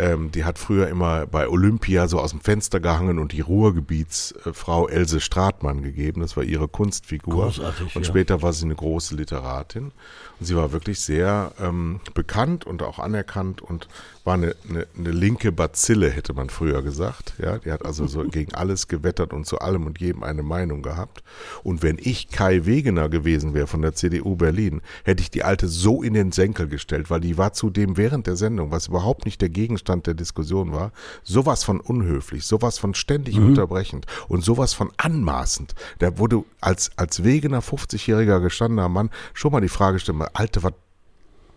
Ähm, 0.00 0.30
die 0.30 0.44
hat 0.44 0.58
früher 0.58 0.88
immer 0.88 1.26
bei 1.26 1.48
Olympia 1.48 2.06
so 2.06 2.20
aus 2.20 2.30
dem 2.30 2.40
Fenster 2.40 2.78
gehangen 2.78 3.18
und 3.18 3.32
die 3.32 3.40
Ruhrgebietsfrau 3.40 4.86
Else 4.86 5.20
Stratmann 5.20 5.82
gegeben. 5.82 6.20
Das 6.20 6.36
war 6.36 6.44
ihre 6.44 6.68
Kunstfigur. 6.68 7.46
Großartig, 7.46 7.96
und 7.96 8.06
später 8.06 8.40
war 8.42 8.52
sie 8.52 8.66
eine 8.66 8.76
große 8.76 9.16
Literatin. 9.16 9.92
Sie 10.40 10.54
war 10.54 10.72
wirklich 10.72 11.00
sehr 11.00 11.52
ähm, 11.60 12.00
bekannt 12.14 12.64
und 12.64 12.82
auch 12.82 12.98
anerkannt 12.98 13.60
und 13.60 13.88
war 14.24 14.34
eine, 14.34 14.54
eine, 14.68 14.86
eine, 14.96 15.10
linke 15.10 15.52
Bazille, 15.52 16.10
hätte 16.10 16.34
man 16.34 16.50
früher 16.50 16.82
gesagt. 16.82 17.32
Ja, 17.38 17.58
die 17.58 17.72
hat 17.72 17.84
also 17.84 18.06
so 18.06 18.24
gegen 18.28 18.54
alles 18.54 18.86
gewettert 18.86 19.32
und 19.32 19.46
zu 19.46 19.58
allem 19.58 19.86
und 19.86 20.00
jedem 20.00 20.22
eine 20.22 20.42
Meinung 20.42 20.82
gehabt. 20.82 21.22
Und 21.64 21.82
wenn 21.82 21.96
ich 21.98 22.28
Kai 22.28 22.66
Wegener 22.66 23.08
gewesen 23.08 23.54
wäre 23.54 23.66
von 23.66 23.82
der 23.82 23.94
CDU 23.94 24.36
Berlin, 24.36 24.82
hätte 25.04 25.22
ich 25.22 25.30
die 25.30 25.44
alte 25.44 25.66
so 25.66 26.02
in 26.02 26.14
den 26.14 26.30
Senkel 26.30 26.68
gestellt, 26.68 27.10
weil 27.10 27.20
die 27.20 27.38
war 27.38 27.52
zudem 27.52 27.96
während 27.96 28.26
der 28.26 28.36
Sendung, 28.36 28.70
was 28.70 28.88
überhaupt 28.88 29.24
nicht 29.24 29.40
der 29.40 29.48
Gegenstand 29.48 30.06
der 30.06 30.14
Diskussion 30.14 30.72
war, 30.72 30.92
sowas 31.24 31.64
von 31.64 31.80
unhöflich, 31.80 32.44
sowas 32.44 32.78
von 32.78 32.94
ständig 32.94 33.36
mhm. 33.36 33.46
unterbrechend 33.46 34.06
und 34.28 34.44
sowas 34.44 34.74
von 34.74 34.92
anmaßend. 34.98 35.74
Da 35.98 36.18
wurde 36.18 36.44
als, 36.60 36.90
als 36.96 37.24
Wegener 37.24 37.60
50-jähriger 37.60 38.40
gestandener 38.40 38.88
Mann 38.88 39.10
schon 39.32 39.52
mal 39.52 39.60
die 39.60 39.68
Frage 39.68 39.98
stellen, 39.98 40.22
Alte, 40.34 40.62
was, 40.62 40.72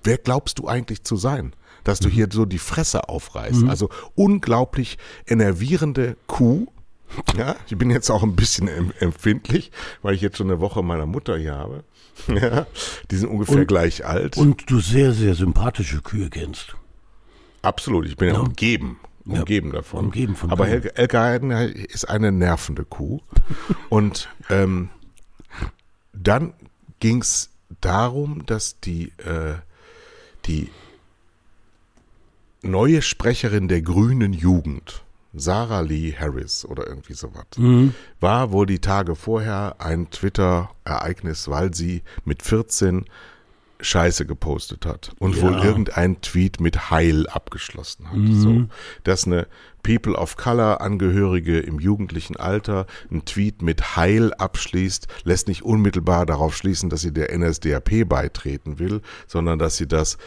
wer 0.04 0.18
glaubst 0.18 0.60
du 0.60 0.68
eigentlich 0.68 1.04
zu 1.04 1.16
sein? 1.16 1.54
Dass 1.84 2.00
du 2.00 2.10
mhm. 2.10 2.14
hier 2.14 2.28
so 2.32 2.46
die 2.46 2.60
Fresse 2.60 3.10
aufreißt. 3.10 3.64
Mhm. 3.64 3.70
Also 3.70 3.90
unglaublich 4.16 4.98
enervierende 5.28 6.16
Kuh. 6.28 6.68
Ja, 7.36 7.56
ich 7.68 7.78
bin 7.78 7.90
jetzt 7.90 8.10
auch 8.10 8.24
ein 8.24 8.36
bisschen 8.36 8.70
empfindlich, 9.00 9.72
weil 10.02 10.16
ich 10.16 10.22
jetzt 10.22 10.38
schon 10.38 10.50
eine 10.50 10.62
Woche 10.62 10.82
meiner 10.82 11.06
Mutter 11.06 11.38
hier 11.38 11.56
habe. 11.56 11.84
Ja, 12.28 12.68
die 13.10 13.16
sind 13.16 13.30
ungefähr 13.30 13.62
und, 13.62 13.68
gleich 13.68 14.06
alt. 14.06 14.38
Und 14.38 14.70
du 14.70 14.80
sehr, 14.80 15.14
sehr 15.14 15.34
sympathische 15.34 16.02
Kühe 16.02 16.30
kennst. 16.30 16.76
Absolut, 17.64 18.06
ich 18.06 18.16
bin 18.16 18.28
ja, 18.28 18.34
ja 18.36 18.42
umgeben 18.42 19.00
umgeben 19.26 19.68
ja, 19.68 19.78
davon. 19.78 20.06
Umgeben 20.06 20.36
von 20.36 20.52
Aber 20.52 20.66
Helge, 20.66 20.92
Helge 20.96 21.20
Heiden 21.20 21.52
ist 21.52 22.10
eine 22.10 22.32
nervende 22.32 22.86
Kuh. 22.86 23.22
Und 23.90 24.30
ähm, 24.50 24.90
dann 26.14 26.54
ging's 27.00 27.51
darum, 27.80 28.46
dass 28.46 28.80
die, 28.80 29.14
äh, 29.20 29.56
die 30.46 30.70
neue 32.62 33.02
Sprecherin 33.02 33.68
der 33.68 33.82
grünen 33.82 34.34
Jugend, 34.34 35.04
Sarah 35.34 35.80
Lee 35.80 36.14
Harris 36.14 36.66
oder 36.66 36.88
irgendwie 36.88 37.14
sowas, 37.14 37.46
mhm. 37.58 37.94
war 38.20 38.52
wohl 38.52 38.66
die 38.66 38.80
Tage 38.80 39.16
vorher 39.16 39.76
ein 39.80 40.10
Twitter-Ereignis, 40.10 41.48
weil 41.48 41.74
sie 41.74 42.04
mit 42.26 42.42
14 42.42 43.06
Scheiße 43.82 44.26
gepostet 44.26 44.86
hat 44.86 45.12
und 45.20 45.36
ja. 45.36 45.42
wohl 45.42 45.54
irgendein 45.64 46.22
Tweet 46.22 46.60
mit 46.60 46.92
Heil 46.92 47.28
abgeschlossen 47.28 48.10
hat. 48.10 48.18
Mhm. 48.18 48.42
So, 48.42 48.66
dass 49.04 49.26
eine 49.26 49.48
People 49.84 50.14
of 50.14 50.38
Color 50.38 50.82
Angehörige 50.82 51.60
im 51.60 51.80
jugendlichen 51.80 52.36
Alter 52.36 52.86
einen 53.10 53.26
Tweet 53.26 53.62
mit 53.62 53.96
Heil 53.96 54.34
abschließt, 54.34 55.08
lässt 55.24 55.48
nicht 55.48 55.64
unmittelbar 55.64 56.26
darauf 56.26 56.56
schließen, 56.56 56.90
dass 56.90 57.02
sie 57.02 57.14
der 57.14 57.36
NSDAP 57.38 58.08
beitreten 58.08 58.80
will, 58.80 59.02
sondern 59.28 59.60
dass 59.60 59.78
sie 59.78 59.88
das 59.88 60.18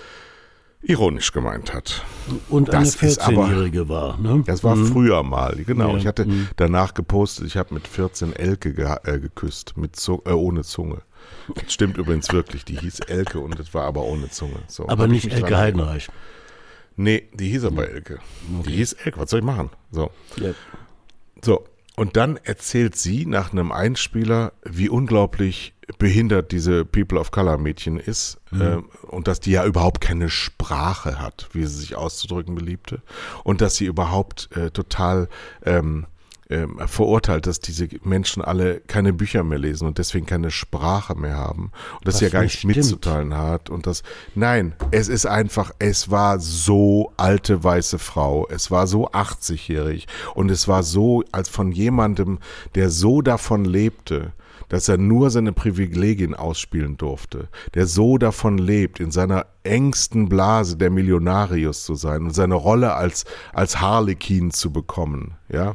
ironisch 0.85 1.33
gemeint 1.33 1.73
hat. 1.73 2.05
Und 2.49 2.73
eine 2.73 2.87
14-Jährige 2.87 3.89
war. 3.89 4.19
Ne? 4.19 4.43
Das 4.47 4.63
war 4.65 4.77
mhm. 4.77 4.87
früher 4.87 5.23
mal, 5.23 5.57
genau. 5.67 5.93
Ja. 5.93 5.97
Ich 5.97 6.07
hatte 6.07 6.27
mhm. 6.27 6.49
danach 6.57 6.95
gepostet, 6.95 7.47
ich 7.47 7.57
habe 7.57 7.75
mit 7.75 7.89
14 7.89 8.35
Elke 8.35 8.75
ge 8.75 8.97
äh, 9.05 9.19
geküsst, 9.19 9.77
mit 9.77 9.97
Zung 9.97 10.23
äh, 10.27 10.31
ohne 10.31 10.63
Zunge. 10.63 11.03
Das 11.55 11.73
stimmt 11.73 11.97
übrigens 11.97 12.33
wirklich, 12.33 12.65
die 12.65 12.79
hieß 12.79 13.01
Elke 13.01 13.41
und 13.41 13.59
es 13.59 13.73
war 13.75 13.85
aber 13.85 14.03
ohne 14.03 14.31
Zunge. 14.31 14.61
So, 14.69 14.89
aber 14.89 15.07
nicht 15.07 15.33
Elke 15.33 15.57
Heidenreich. 15.57 16.09
Nee, 16.97 17.29
die 17.33 17.49
hieß 17.49 17.65
aber 17.65 17.89
Elke. 17.89 18.21
Okay. 18.59 18.71
Die 18.71 18.77
hieß 18.77 18.93
Elke, 18.95 19.21
was 19.21 19.31
soll 19.31 19.41
ich 19.41 19.45
machen? 19.45 19.71
So. 19.91 20.11
Ja. 20.37 20.53
So, 21.43 21.65
und 21.97 22.17
dann 22.17 22.39
erzählt 22.43 22.97
sie 22.97 23.25
nach 23.27 23.53
einem 23.53 23.71
Einspieler, 23.71 24.53
wie 24.65 24.89
unglaublich 24.89 25.75
behindert 25.99 26.51
diese 26.51 26.85
People 26.85 27.21
of 27.21 27.31
Color 27.31 27.59
Mädchen 27.59 27.99
ist 27.99 28.41
mhm. 28.51 28.61
äh, 28.61 28.77
und 29.07 29.29
dass 29.29 29.41
die 29.41 29.53
ja 29.53 29.65
überhaupt 29.65 30.01
keine 30.01 30.31
Sprache 30.31 31.21
hat, 31.21 31.49
wie 31.53 31.65
sie 31.67 31.77
sich 31.77 31.95
auszudrücken 31.95 32.55
beliebte 32.55 33.03
und 33.45 33.61
dass 33.61 33.77
sie 33.77 33.85
überhaupt 33.85 34.49
äh, 34.57 34.71
total 34.71 35.29
ähm, 35.65 36.07
ähm, 36.51 36.79
verurteilt, 36.87 37.47
dass 37.47 37.61
diese 37.61 37.89
Menschen 38.03 38.43
alle 38.43 38.81
keine 38.81 39.13
Bücher 39.13 39.43
mehr 39.45 39.59
lesen 39.59 39.87
und 39.87 39.99
deswegen 39.99 40.27
keine 40.27 40.51
Sprache 40.51 41.15
mehr 41.15 41.37
haben 41.37 41.71
und 42.05 42.13
sie 42.13 42.25
ja 42.25 42.31
gar 42.31 42.43
nicht 42.43 42.59
stimmt. 42.59 42.77
mitzuteilen 42.77 43.35
hat 43.35 43.71
und 43.71 43.87
das 43.87 44.03
nein, 44.35 44.75
es 44.91 45.09
ist 45.09 45.27
einfach, 45.27 45.73
es 45.79 46.11
war 46.11 46.39
so 46.39 47.13
alte 47.17 47.65
weiße 47.65 47.99
Frau, 47.99 48.47
es 48.49 48.71
war 48.71 48.87
so 48.87 49.09
80-jährig 49.11 50.07
und 50.35 50.51
es 50.51 50.69
war 50.69 50.83
so 50.83 51.25
als 51.33 51.49
von 51.49 51.73
jemandem, 51.73 52.39
der 52.75 52.91
so 52.91 53.23
davon 53.23 53.65
lebte, 53.65 54.33
dass 54.69 54.89
er 54.89 54.99
nur 54.99 55.31
seine 55.31 55.53
Privilegien 55.53 56.35
ausspielen 56.35 56.97
durfte, 56.97 57.49
der 57.75 57.87
so 57.87 58.19
davon 58.19 58.59
lebt, 58.59 59.01
in 59.01 59.11
seiner 59.11 59.47
engsten 59.65 60.29
Blase 60.29 60.77
der 60.77 60.91
Millionarius 60.91 61.85
zu 61.85 61.95
sein 61.95 62.23
und 62.25 62.35
seine 62.35 62.55
Rolle 62.55 62.95
als, 62.95 63.25
als 63.53 63.81
Harlekin 63.81 64.51
zu 64.51 64.73
bekommen, 64.73 65.37
ja, 65.51 65.75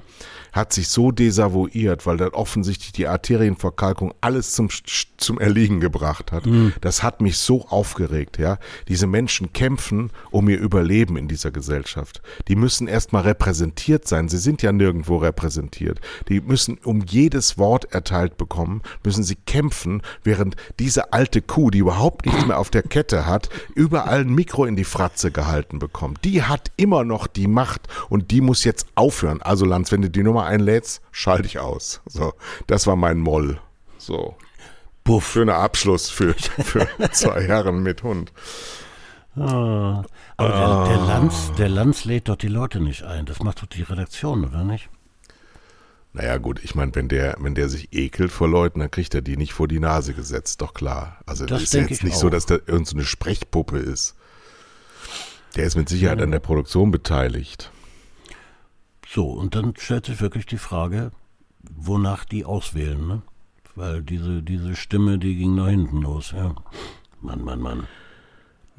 hat 0.52 0.74
sich 0.74 0.90
so 0.90 1.12
desavouiert, 1.12 2.06
weil 2.06 2.18
dann 2.18 2.30
offensichtlich 2.30 2.92
die 2.92 3.08
Arterienverkalkung 3.08 4.14
alles 4.22 4.54
zum, 4.54 4.70
zum 5.18 5.40
Erliegen 5.40 5.80
gebracht 5.80 6.32
hat. 6.32 6.44
Das 6.82 7.04
hat 7.04 7.22
mich 7.22 7.38
so 7.38 7.68
aufgeregt, 7.68 8.38
ja. 8.38 8.58
Diese 8.88 9.08
Menschen 9.08 9.54
kämpfen 9.54 10.12
um 10.32 10.50
ihr 10.50 10.60
Überleben 10.60 11.18
in 11.18 11.28
dieser 11.28 11.52
Gesellschaft. 11.52 12.22
Die 12.48 12.56
müssen 12.56 12.88
erstmal 12.88 13.24
repräsentiert 13.24 14.08
sein. 14.08 14.28
Sie 14.28 14.38
sind 14.38 14.62
ja 14.62 14.72
nirgendwo 14.72 15.18
repräsentiert. 15.18 16.00
Die 16.30 16.42
müssen 16.42 16.78
um 16.84 17.02
jedes 17.02 17.58
Wort 17.58 17.94
erteilt 17.94 18.38
bekommen, 18.38 18.69
müssen 19.04 19.24
sie 19.24 19.36
kämpfen, 19.36 20.02
während 20.24 20.56
diese 20.80 21.14
alte 21.14 21.42
Kuh, 21.42 21.70
die 21.70 21.80
überhaupt 21.80 22.26
nichts 22.26 22.46
mehr 22.46 22.60
auf 22.60 22.70
der 22.70 22.84
Kette 22.84 23.26
hat, 23.26 23.50
überall 23.76 24.22
ein 24.22 24.34
Mikro 24.34 24.66
in 24.66 24.76
die 24.76 24.84
Fratze 24.84 25.32
gehalten 25.32 25.80
bekommt. 25.80 26.24
Die 26.24 26.44
hat 26.44 26.72
immer 26.78 27.04
noch 27.04 27.28
die 27.28 27.48
Macht 27.48 27.88
und 28.10 28.32
die 28.32 28.42
muss 28.42 28.64
jetzt 28.64 28.88
aufhören. 28.96 29.42
Also 29.42 29.66
Lanz, 29.66 29.92
wenn 29.92 30.02
du 30.02 30.10
die 30.10 30.24
Nummer 30.24 30.46
einlädst, 30.46 31.02
schalte 31.12 31.48
ich 31.48 31.60
aus. 31.60 32.02
So, 32.06 32.34
das 32.68 32.88
war 32.88 32.96
mein 32.96 33.20
Moll. 33.20 33.60
So, 33.98 34.36
Buff. 35.04 35.32
schöner 35.34 35.56
Abschluss 35.56 36.10
für, 36.10 36.34
für 36.34 36.88
zwei 37.12 37.44
Herren 37.44 37.84
mit 37.84 38.04
Hund. 38.04 38.32
Ah. 39.36 40.04
Aber 40.38 40.86
der, 40.88 40.96
der, 40.96 41.06
Lanz, 41.06 41.52
der 41.58 41.70
Lanz 41.70 42.06
lädt 42.06 42.30
doch 42.30 42.36
die 42.36 42.48
Leute 42.48 42.80
nicht 42.80 43.04
ein. 43.04 43.26
Das 43.26 43.42
macht 43.42 43.62
doch 43.62 43.68
die 43.68 43.84
Redaktion, 43.84 44.46
oder 44.46 44.64
nicht? 44.64 44.90
Naja 46.12 46.38
gut, 46.38 46.64
ich 46.64 46.74
meine, 46.74 46.93
wenn 46.95 47.07
der, 47.07 47.38
wenn 47.39 47.53
der 47.53 47.70
sich 47.70 47.93
ekelt 47.93 48.32
vor 48.32 48.47
Leuten, 48.49 48.80
dann 48.80 48.89
kriegt 48.89 49.14
er 49.14 49.22
die 49.22 49.38
nicht 49.38 49.53
vor 49.53 49.68
die 49.68 49.80
Nase 49.80 50.14
gesetzt, 50.14 50.62
doch 50.62 50.74
klar. 50.74 51.20
Also 51.26 51.45
Das 51.45 51.60
das 51.60 51.64
ist 51.64 51.74
ja 51.74 51.82
jetzt 51.82 51.91
ich 51.91 52.03
nicht 52.03 52.18
so, 52.18 52.28
auch. 52.28 52.32
dass 52.32 52.45
da 52.47 52.55
irgendeine 52.55 52.86
so 52.86 52.95
eine 52.95 53.05
Sprechpuppe 53.05 53.78
ist. 53.78 54.16
Der 55.55 55.66
ist 55.66 55.76
mit 55.76 55.89
Sicherheit 55.89 56.22
an 56.22 56.32
der 56.32 56.39
Produktion 56.39 56.91
beteiligt. 56.91 57.72
So, 59.07 59.28
und 59.32 59.55
dann 59.55 59.74
stellt 59.78 60.05
sich 60.05 60.22
wirklich 60.22 60.45
die 60.45 60.57
Frage, 60.57 61.12
wonach 61.76 62.26
die 62.26 62.45
auswählen, 62.45 63.07
ne? 63.07 63.22
Weil 63.76 64.03
diese, 64.03 64.43
diese 64.43 64.76
Stimme, 64.76 65.20
die 65.20 65.36
ging 65.36 65.55
nach 65.55 65.70
hinten 65.70 66.01
los, 66.01 66.32
ja. 66.36 66.55
Mann, 67.22 67.43
Mann, 67.43 67.60
Mann. 67.60 67.88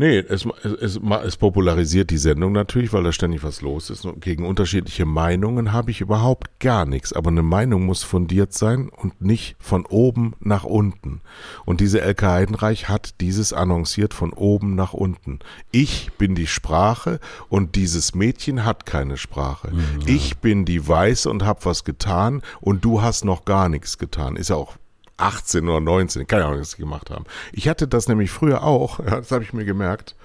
Nee, 0.01 0.16
es, 0.16 0.46
es, 0.80 0.98
es 0.98 1.36
popularisiert 1.36 2.09
die 2.09 2.16
Sendung 2.16 2.53
natürlich, 2.53 2.90
weil 2.94 3.03
da 3.03 3.12
ständig 3.12 3.42
was 3.42 3.61
los 3.61 3.90
ist. 3.90 4.07
Und 4.07 4.22
gegen 4.22 4.46
unterschiedliche 4.46 5.05
Meinungen 5.05 5.74
habe 5.74 5.90
ich 5.90 6.01
überhaupt 6.01 6.59
gar 6.59 6.86
nichts. 6.86 7.12
Aber 7.12 7.28
eine 7.28 7.42
Meinung 7.42 7.84
muss 7.84 8.03
fundiert 8.03 8.55
sein 8.55 8.88
und 8.88 9.20
nicht 9.20 9.57
von 9.59 9.84
oben 9.84 10.32
nach 10.40 10.64
unten. 10.64 11.20
Und 11.66 11.82
diese 11.82 12.01
Elke 12.01 12.30
Heidenreich 12.30 12.88
hat 12.88 13.20
dieses 13.20 13.53
annonciert 13.53 14.14
von 14.14 14.32
oben 14.32 14.74
nach 14.74 14.94
unten. 14.94 15.40
Ich 15.70 16.11
bin 16.16 16.34
die 16.34 16.46
Sprache 16.46 17.20
und 17.51 17.76
dieses 17.76 18.14
Mädchen 18.14 18.64
hat 18.64 18.86
keine 18.86 19.18
Sprache. 19.18 19.70
Ich 20.07 20.38
bin 20.38 20.64
die 20.64 20.88
Weiße 20.88 21.28
und 21.28 21.44
habe 21.44 21.66
was 21.66 21.84
getan 21.84 22.40
und 22.62 22.86
du 22.86 23.03
hast 23.03 23.26
noch 23.26 23.44
gar 23.44 23.68
nichts 23.68 23.98
getan. 23.98 24.36
Ist 24.36 24.48
ja 24.48 24.57
auch 24.57 24.78
18 25.20 25.68
oder 25.68 25.80
19, 25.80 26.26
keine 26.26 26.46
Ahnung, 26.46 26.60
was 26.60 26.72
sie 26.72 26.78
gemacht 26.78 27.10
haben. 27.10 27.24
Ich 27.52 27.68
hatte 27.68 27.88
das 27.88 28.08
nämlich 28.08 28.30
früher 28.30 28.62
auch, 28.62 29.00
das 29.04 29.30
habe 29.30 29.44
ich 29.44 29.52
mir 29.52 29.64
gemerkt. 29.64 30.16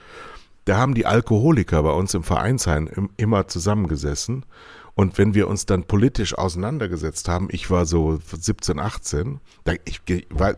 Da 0.66 0.78
haben 0.78 0.96
die 0.96 1.06
Alkoholiker 1.06 1.84
bei 1.84 1.92
uns 1.92 2.14
im 2.16 2.24
Vereinsheim 2.24 2.88
im, 2.88 3.10
immer 3.18 3.48
zusammengesessen. 3.48 4.46
Und 4.96 5.18
wenn 5.18 5.34
wir 5.34 5.50
uns 5.50 5.66
dann 5.66 5.84
politisch 5.84 6.38
auseinandergesetzt 6.38 7.28
haben, 7.28 7.50
ich 7.52 7.70
war 7.70 7.86
so 7.86 8.18
17, 8.32 8.80
18, 8.80 9.42
da, 9.66 9.74
ich, 9.84 10.02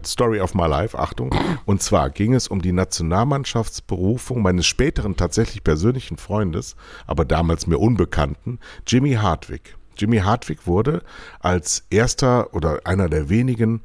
Story 0.06 0.40
of 0.40 0.54
my 0.54 0.68
life, 0.68 0.98
Achtung, 0.98 1.34
und 1.66 1.82
zwar 1.82 2.12
ging 2.12 2.36
es 2.36 2.48
um 2.48 2.62
die 2.62 2.72
Nationalmannschaftsberufung 2.72 4.44
meines 4.44 4.68
späteren 4.68 5.18
tatsächlich 5.18 5.64
persönlichen 5.64 6.18
Freundes, 6.18 6.76
aber 7.08 7.26
damals 7.26 7.66
mir 7.66 7.80
Unbekannten, 7.80 8.60
Jimmy 8.86 9.14
Hartwig. 9.14 9.76
Jimmy 9.98 10.20
Hartwig 10.20 10.68
wurde 10.68 11.02
als 11.40 11.86
erster 11.90 12.54
oder 12.54 12.82
einer 12.86 13.10
der 13.10 13.30
wenigen 13.30 13.82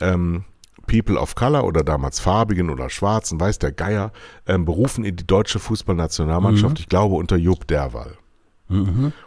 ähm, 0.00 0.44
People 0.86 1.18
of 1.18 1.34
Color 1.34 1.64
oder 1.64 1.84
damals 1.84 2.20
Farbigen 2.20 2.70
oder 2.70 2.90
Schwarzen, 2.90 3.38
weiß 3.40 3.58
der 3.58 3.72
Geier, 3.72 4.12
ähm, 4.46 4.64
berufen 4.64 5.04
in 5.04 5.16
die 5.16 5.26
deutsche 5.26 5.58
Fußballnationalmannschaft, 5.58 6.80
ich 6.80 6.88
glaube 6.88 7.14
unter 7.14 7.36
Jupp 7.36 7.66
Derwall. 7.66 8.16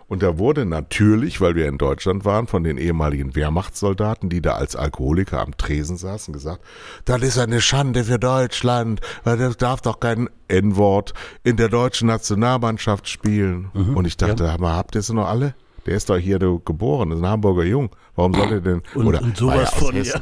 Und 0.07 0.23
er 0.23 0.39
wurde 0.39 0.65
natürlich, 0.65 1.41
weil 1.41 1.55
wir 1.55 1.67
in 1.67 1.77
Deutschland 1.77 2.23
waren, 2.23 2.47
von 2.47 2.63
den 2.63 2.77
ehemaligen 2.77 3.35
Wehrmachtssoldaten, 3.35 4.29
die 4.29 4.41
da 4.41 4.53
als 4.53 4.77
Alkoholiker 4.77 5.41
am 5.41 5.57
Tresen 5.57 5.97
saßen, 5.97 6.33
gesagt, 6.33 6.63
das 7.03 7.21
ist 7.23 7.37
eine 7.37 7.59
Schande 7.59 8.05
für 8.05 8.19
Deutschland, 8.19 9.01
weil 9.25 9.37
das 9.37 9.57
darf 9.57 9.81
doch 9.81 9.99
kein 9.99 10.29
N-Wort 10.47 11.13
in 11.43 11.57
der 11.57 11.67
deutschen 11.67 12.07
Nationalmannschaft 12.07 13.09
spielen. 13.09 13.69
Und 13.73 14.05
ich 14.05 14.15
dachte, 14.15 14.45
ja. 14.45 14.57
habt 14.61 14.95
ihr 14.95 14.99
es 14.99 15.11
noch 15.11 15.27
alle? 15.27 15.55
Der 15.85 15.97
ist 15.97 16.09
doch 16.09 16.17
hier 16.17 16.39
geboren, 16.39 17.11
ist 17.11 17.19
ein 17.19 17.27
Hamburger 17.27 17.65
Jung. 17.65 17.89
Warum 18.15 18.33
soll 18.33 18.47
er 18.53 18.61
denn? 18.61 18.81
Und, 18.95 19.07
oder 19.07 19.21
und 19.21 19.35
sowas 19.35 19.73
von, 19.73 19.93
Hessen? 19.93 20.19
ja. 20.19 20.21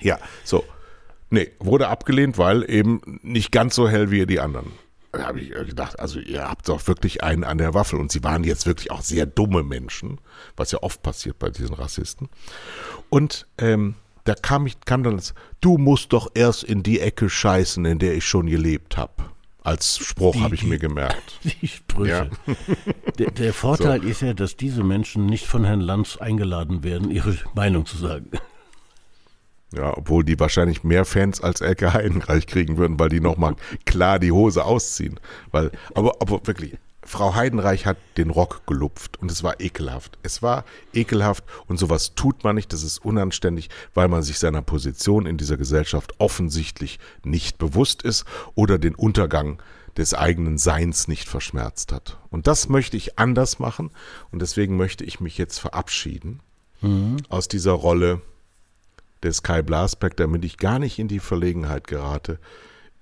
Ja, 0.00 0.18
so. 0.44 0.64
Nee, 1.30 1.52
wurde 1.60 1.88
abgelehnt, 1.88 2.38
weil 2.38 2.68
eben 2.68 3.00
nicht 3.22 3.52
ganz 3.52 3.74
so 3.76 3.88
hell 3.88 4.10
wie 4.10 4.26
die 4.26 4.40
anderen. 4.40 4.72
Da 5.12 5.26
habe 5.26 5.40
ich 5.40 5.50
gedacht, 5.50 5.98
also 5.98 6.18
ihr 6.20 6.48
habt 6.48 6.68
doch 6.68 6.86
wirklich 6.86 7.22
einen 7.22 7.44
an 7.44 7.58
der 7.58 7.74
Waffel. 7.74 7.98
Und 8.00 8.10
sie 8.12 8.22
waren 8.24 8.42
jetzt 8.44 8.66
wirklich 8.66 8.90
auch 8.90 9.02
sehr 9.02 9.26
dumme 9.26 9.62
Menschen, 9.62 10.18
was 10.56 10.70
ja 10.72 10.82
oft 10.82 11.02
passiert 11.02 11.38
bei 11.38 11.50
diesen 11.50 11.74
Rassisten. 11.74 12.28
Und 13.10 13.46
ähm, 13.58 13.94
da 14.24 14.34
kam, 14.34 14.66
ich, 14.66 14.80
kam 14.80 15.02
dann 15.02 15.16
das, 15.16 15.34
du 15.60 15.78
musst 15.78 16.12
doch 16.12 16.30
erst 16.34 16.62
in 16.64 16.82
die 16.82 17.00
Ecke 17.00 17.28
scheißen, 17.30 17.84
in 17.84 17.98
der 17.98 18.14
ich 18.14 18.24
schon 18.24 18.46
gelebt 18.46 18.96
habe. 18.96 19.12
Als 19.62 19.98
Spruch 19.98 20.40
habe 20.40 20.54
ich 20.54 20.62
die- 20.62 20.66
mir 20.68 20.78
gemerkt. 20.78 21.38
Die 21.44 21.68
Sprüche. 21.68 22.30
Der, 23.18 23.30
der 23.32 23.52
Vorteil 23.52 24.02
ist 24.04 24.22
ja, 24.22 24.32
dass 24.32 24.56
diese 24.56 24.82
Menschen 24.82 25.26
nicht 25.26 25.46
von 25.46 25.64
Herrn 25.64 25.80
Lanz 25.82 26.16
eingeladen 26.16 26.82
werden, 26.82 27.10
ihre 27.10 27.36
Meinung 27.54 27.84
zu 27.84 27.98
sagen. 27.98 28.30
Ja, 29.72 29.96
obwohl 29.96 30.24
die 30.24 30.40
wahrscheinlich 30.40 30.82
mehr 30.82 31.04
Fans 31.04 31.40
als 31.40 31.60
Elke 31.60 31.92
Heidenreich 31.94 32.46
kriegen 32.46 32.76
würden, 32.76 32.98
weil 32.98 33.08
die 33.08 33.20
nochmal 33.20 33.54
klar 33.84 34.18
die 34.18 34.32
Hose 34.32 34.64
ausziehen. 34.64 35.20
Weil, 35.52 35.70
aber, 35.94 36.16
aber 36.20 36.44
wirklich, 36.46 36.76
Frau 37.02 37.34
Heidenreich 37.34 37.86
hat 37.86 37.96
den 38.16 38.30
Rock 38.30 38.66
gelupft 38.66 39.18
und 39.20 39.30
es 39.30 39.42
war 39.42 39.60
ekelhaft. 39.60 40.18
Es 40.22 40.42
war 40.42 40.64
ekelhaft 40.92 41.44
und 41.66 41.78
sowas 41.78 42.14
tut 42.14 42.44
man 42.44 42.56
nicht, 42.56 42.72
das 42.72 42.82
ist 42.82 42.98
unanständig, 43.04 43.70
weil 43.94 44.08
man 44.08 44.22
sich 44.22 44.38
seiner 44.38 44.62
Position 44.62 45.26
in 45.26 45.36
dieser 45.36 45.56
Gesellschaft 45.56 46.14
offensichtlich 46.18 46.98
nicht 47.24 47.58
bewusst 47.58 48.02
ist 48.02 48.24
oder 48.54 48.78
den 48.78 48.94
Untergang 48.94 49.62
des 49.96 50.14
eigenen 50.14 50.58
Seins 50.58 51.08
nicht 51.08 51.28
verschmerzt 51.28 51.92
hat. 51.92 52.18
Und 52.30 52.46
das 52.46 52.68
möchte 52.68 52.96
ich 52.96 53.18
anders 53.18 53.58
machen 53.58 53.90
und 54.30 54.40
deswegen 54.40 54.76
möchte 54.76 55.04
ich 55.04 55.20
mich 55.20 55.38
jetzt 55.38 55.58
verabschieden 55.58 56.40
aus 57.28 57.48
dieser 57.48 57.72
Rolle 57.72 58.22
des 59.22 59.42
Kai 59.42 59.62
Blasberg, 59.62 60.16
damit 60.16 60.44
ich 60.44 60.56
gar 60.56 60.78
nicht 60.78 60.98
in 60.98 61.08
die 61.08 61.20
Verlegenheit 61.20 61.86
gerate, 61.86 62.38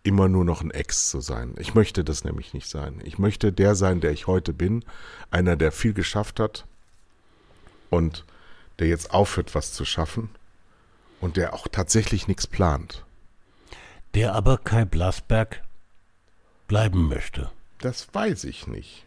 immer 0.03 0.29
nur 0.29 0.45
noch 0.45 0.62
ein 0.62 0.71
Ex 0.71 1.11
zu 1.11 1.21
sein. 1.21 1.55
Ich 1.59 1.75
möchte 1.75 2.05
das 2.05 2.25
nämlich 2.25 2.55
nicht 2.55 2.69
sein. 2.69 3.01
Ich 3.05 3.19
möchte 3.19 3.53
der 3.53 3.75
sein, 3.75 4.01
der 4.01 4.12
ich 4.12 4.27
heute 4.27 4.53
bin, 4.53 4.85
einer, 5.31 5.57
der 5.57 5.73
viel 5.73 5.93
geschafft 5.93 6.41
hat 6.41 6.66
und 7.91 8.25
der 8.79 8.89
jetzt 8.89 9.12
aufhört, 9.12 9.55
was 9.55 9.73
zu 9.73 9.85
schaffen 9.85 10.31
und 11.21 11.37
der 11.37 11.55
auch 11.55 11.69
tatsächlich 11.69 12.29
nichts 12.29 12.47
plant. 12.47 13.05
Der 14.14 14.35
aber 14.35 14.59
Kai 14.59 14.85
Blasberg 14.85 15.62
bleiben 16.69 17.09
möchte. 17.09 17.51
Das 17.81 18.09
weiß 18.12 18.45
ich 18.45 18.66
nicht. 18.66 19.07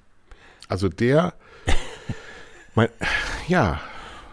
Also 0.67 0.87
der, 0.87 1.33
mein, 2.75 2.89
ja, 3.47 3.81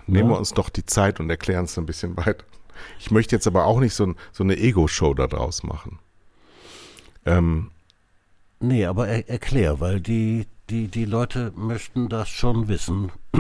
nehmen 0.07 0.31
wir 0.31 0.39
uns 0.39 0.53
doch 0.53 0.68
die 0.68 0.87
Zeit 0.87 1.20
und 1.20 1.31
erklären 1.31 1.64
es 1.64 1.79
ein 1.79 1.87
bisschen 1.87 2.16
weiter. 2.16 2.45
Ich 2.99 3.11
möchte 3.11 3.37
jetzt 3.37 3.47
aber 3.47 3.64
auch 3.64 3.81
nicht 3.81 3.95
so, 3.95 4.14
so 4.33 4.45
eine 4.45 4.57
Ego-Show 4.57 5.14
daraus 5.14 5.62
machen. 5.62 5.99
Ähm, 7.26 7.70
Nee, 8.61 8.87
aber 8.87 9.09
er, 9.09 9.29
erklär, 9.29 9.81
weil 9.81 10.01
die, 10.01 10.47
die, 10.70 10.89
die 10.89 11.05
Leute 11.05 11.53
möchten 11.57 12.09
das 12.09 12.29
schon 12.29 12.68
wissen. 12.68 13.12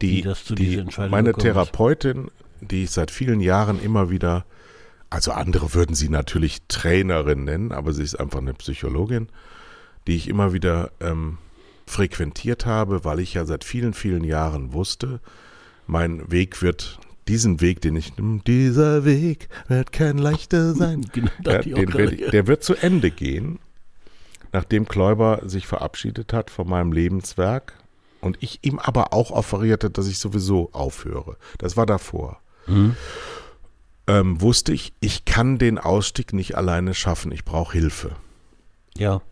die, 0.00 0.18
Wie 0.18 0.22
das 0.22 0.44
zu 0.44 0.54
die, 0.54 0.66
dieser 0.66 0.82
Entscheidung 0.82 1.10
meine 1.10 1.30
gekommen 1.30 1.46
ist. 1.46 1.52
Therapeutin, 1.54 2.30
die 2.60 2.84
ich 2.84 2.90
seit 2.90 3.10
vielen 3.10 3.40
Jahren 3.40 3.82
immer 3.82 4.10
wieder, 4.10 4.44
also 5.10 5.32
andere 5.32 5.74
würden 5.74 5.94
sie 5.94 6.08
natürlich 6.08 6.62
Trainerin 6.68 7.44
nennen, 7.44 7.72
aber 7.72 7.92
sie 7.92 8.04
ist 8.04 8.18
einfach 8.18 8.38
eine 8.38 8.54
Psychologin, 8.54 9.28
die 10.06 10.16
ich 10.16 10.28
immer 10.28 10.52
wieder 10.52 10.92
ähm, 11.00 11.38
frequentiert 11.86 12.64
habe, 12.64 13.04
weil 13.04 13.18
ich 13.18 13.34
ja 13.34 13.44
seit 13.44 13.64
vielen, 13.64 13.94
vielen 13.94 14.24
Jahren 14.24 14.72
wusste, 14.72 15.20
mein 15.86 16.30
Weg 16.30 16.62
wird, 16.62 16.98
diesen 17.28 17.60
Weg, 17.60 17.80
den 17.80 17.96
ich, 17.96 18.12
dieser 18.46 19.04
Weg 19.04 19.48
wird 19.68 19.92
kein 19.92 20.18
leichter 20.18 20.74
sein. 20.74 21.06
Genau, 21.12 21.30
Ja, 21.44 21.60
ich, 21.60 22.30
der 22.30 22.46
wird 22.46 22.62
zu 22.62 22.74
Ende 22.74 23.10
gehen, 23.10 23.58
nachdem 24.52 24.86
Kläuber 24.86 25.40
sich 25.44 25.66
verabschiedet 25.66 26.32
hat 26.32 26.50
von 26.50 26.68
meinem 26.68 26.92
Lebenswerk 26.92 27.74
und 28.20 28.38
ich 28.40 28.60
ihm 28.62 28.78
aber 28.78 29.12
auch 29.12 29.30
offerierte, 29.30 29.90
dass 29.90 30.06
ich 30.06 30.18
sowieso 30.18 30.70
aufhöre. 30.72 31.36
Das 31.58 31.76
war 31.76 31.86
davor. 31.86 32.40
Mhm. 32.66 32.96
Ähm, 34.06 34.40
wusste 34.40 34.72
ich, 34.72 34.92
ich 35.00 35.24
kann 35.24 35.58
den 35.58 35.78
Ausstieg 35.78 36.32
nicht 36.32 36.56
alleine 36.56 36.94
schaffen. 36.94 37.32
Ich 37.32 37.44
brauche 37.44 37.72
Hilfe. 37.72 38.16
Ja. 38.96 39.22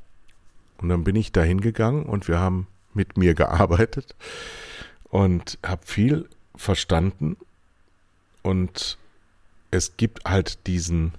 Und 0.79 0.89
dann 0.89 1.05
bin 1.05 1.17
ich 1.17 1.33
da 1.33 1.43
hingegangen 1.43 2.05
und 2.05 2.29
wir 2.29 2.39
haben 2.39 2.67
mit 2.95 3.17
mir 3.17 3.35
gearbeitet 3.35 4.17
und 5.05 5.59
habe 5.65 5.83
viel 5.85 6.29
verstanden. 6.57 7.37
Und 8.43 8.99
es 9.71 9.97
gibt 9.97 10.25
halt 10.25 10.67
diesen, 10.67 11.13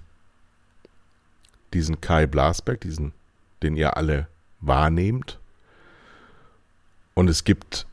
diesen 1.72 2.00
Kai 2.00 2.26
Blasberg, 2.26 2.80
diesen, 2.80 3.12
den 3.62 3.76
ihr 3.76 3.96
alle 3.96 4.28
wahrnehmt. 4.60 5.38
Und 7.14 7.28
es 7.28 7.44
gibt 7.44 7.86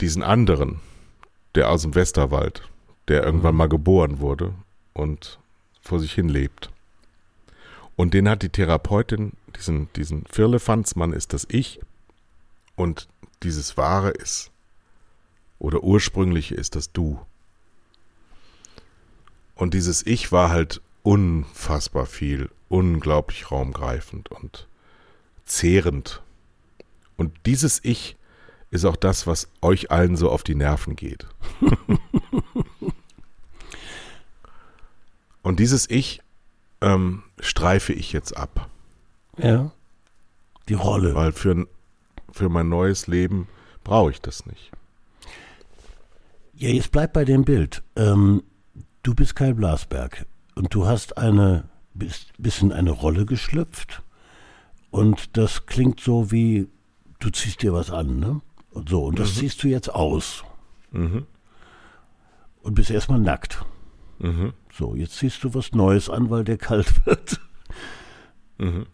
diesen 0.00 0.22
anderen, 0.22 0.80
der 1.54 1.70
aus 1.70 1.82
dem 1.82 1.94
Westerwald, 1.94 2.68
der 3.08 3.24
irgendwann 3.24 3.54
mal 3.54 3.68
geboren 3.68 4.18
wurde 4.20 4.54
und 4.92 5.38
vor 5.80 6.00
sich 6.00 6.12
hin 6.12 6.28
lebt. 6.28 6.70
Und 7.96 8.12
den 8.12 8.28
hat 8.28 8.42
die 8.42 8.50
Therapeutin, 8.50 9.32
diesen, 9.56 9.90
diesen 9.94 10.26
Firlefanzmann 10.26 11.12
ist 11.12 11.32
das 11.32 11.46
Ich 11.48 11.80
und 12.74 13.08
dieses 13.42 13.76
Wahre 13.76 14.10
ist 14.10 14.50
oder 15.58 15.82
ursprüngliche 15.82 16.54
ist 16.54 16.76
das 16.76 16.92
Du. 16.92 17.18
Und 19.56 19.74
dieses 19.74 20.06
Ich 20.06 20.30
war 20.30 20.50
halt 20.50 20.80
unfassbar 21.02 22.06
viel, 22.06 22.50
unglaublich 22.68 23.50
raumgreifend 23.50 24.30
und 24.30 24.68
zehrend. 25.44 26.22
Und 27.16 27.32
dieses 27.46 27.80
Ich 27.82 28.16
ist 28.70 28.84
auch 28.84 28.96
das, 28.96 29.26
was 29.26 29.48
euch 29.62 29.90
allen 29.90 30.16
so 30.16 30.30
auf 30.30 30.42
die 30.42 30.54
Nerven 30.54 30.94
geht. 30.94 31.26
und 35.42 35.58
dieses 35.58 35.88
Ich 35.88 36.20
ähm, 36.82 37.22
streife 37.40 37.94
ich 37.94 38.12
jetzt 38.12 38.36
ab. 38.36 38.68
Ja. 39.38 39.72
Die 40.68 40.74
Rolle. 40.74 41.14
Weil 41.14 41.32
für, 41.32 41.66
für 42.30 42.50
mein 42.50 42.68
neues 42.68 43.06
Leben 43.06 43.48
brauche 43.84 44.10
ich 44.10 44.20
das 44.20 44.44
nicht. 44.44 44.70
Ja, 46.54 46.68
jetzt 46.68 46.92
bleib 46.92 47.14
bei 47.14 47.24
dem 47.24 47.44
Bild. 47.44 47.82
Ähm, 47.96 48.42
du 49.06 49.14
bist 49.14 49.36
Kai 49.36 49.52
Blasberg 49.52 50.26
und 50.56 50.74
du 50.74 50.86
hast 50.86 51.16
eine, 51.16 51.68
bist, 51.94 52.32
in 52.60 52.72
eine 52.72 52.90
Rolle 52.90 53.24
geschlüpft 53.24 54.02
und 54.90 55.36
das 55.36 55.66
klingt 55.66 56.00
so 56.00 56.32
wie, 56.32 56.68
du 57.20 57.30
ziehst 57.30 57.62
dir 57.62 57.72
was 57.72 57.90
an, 57.90 58.18
ne? 58.18 58.40
Und 58.70 58.88
so, 58.88 59.04
und 59.04 59.18
das 59.18 59.36
ziehst 59.36 59.62
du 59.62 59.68
jetzt 59.68 59.88
aus. 59.88 60.44
Mhm. 60.90 61.24
Und 62.62 62.74
bist 62.74 62.90
erstmal 62.90 63.20
nackt. 63.20 63.64
Mhm. 64.18 64.52
So, 64.72 64.96
jetzt 64.96 65.16
ziehst 65.16 65.44
du 65.44 65.54
was 65.54 65.72
Neues 65.72 66.10
an, 66.10 66.28
weil 66.28 66.42
der 66.42 66.58
kalt 66.58 67.06
wird. 67.06 67.40
Mhm. 68.58 68.86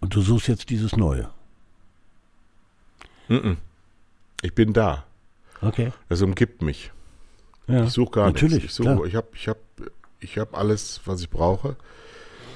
Und 0.00 0.14
du 0.14 0.20
suchst 0.20 0.48
jetzt 0.48 0.68
dieses 0.68 0.96
Neue. 0.96 1.30
Mhm. 3.28 3.56
Ich 4.42 4.54
bin 4.54 4.74
da. 4.74 5.04
Okay. 5.62 5.92
Es 6.08 6.20
umgibt 6.22 6.62
mich. 6.62 6.92
Ja. 7.72 7.84
Ich 7.84 7.90
suche 7.92 8.10
gar 8.12 8.26
Natürlich, 8.26 8.54
nichts. 8.62 8.70
Ich 8.70 8.74
suche, 8.76 8.94
klar. 8.96 9.04
ich 9.06 9.14
habe 9.14 9.28
ich 9.34 9.48
hab, 9.48 9.58
ich 10.20 10.38
hab 10.38 10.56
alles, 10.56 11.00
was 11.04 11.20
ich 11.20 11.30
brauche. 11.30 11.76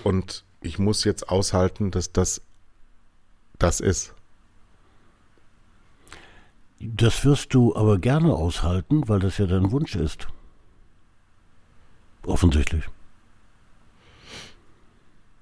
Und 0.02 0.44
ich 0.60 0.78
muss 0.78 1.04
jetzt 1.04 1.28
aushalten, 1.28 1.90
dass 1.90 2.12
das 2.12 2.42
das 3.58 3.80
ist. 3.80 4.14
Das 6.80 7.24
wirst 7.24 7.54
du 7.54 7.74
aber 7.76 7.98
gerne 7.98 8.34
aushalten, 8.34 9.08
weil 9.08 9.20
das 9.20 9.38
ja 9.38 9.46
dein 9.46 9.70
Wunsch 9.70 9.94
ist. 9.94 10.26
Offensichtlich. 12.26 12.84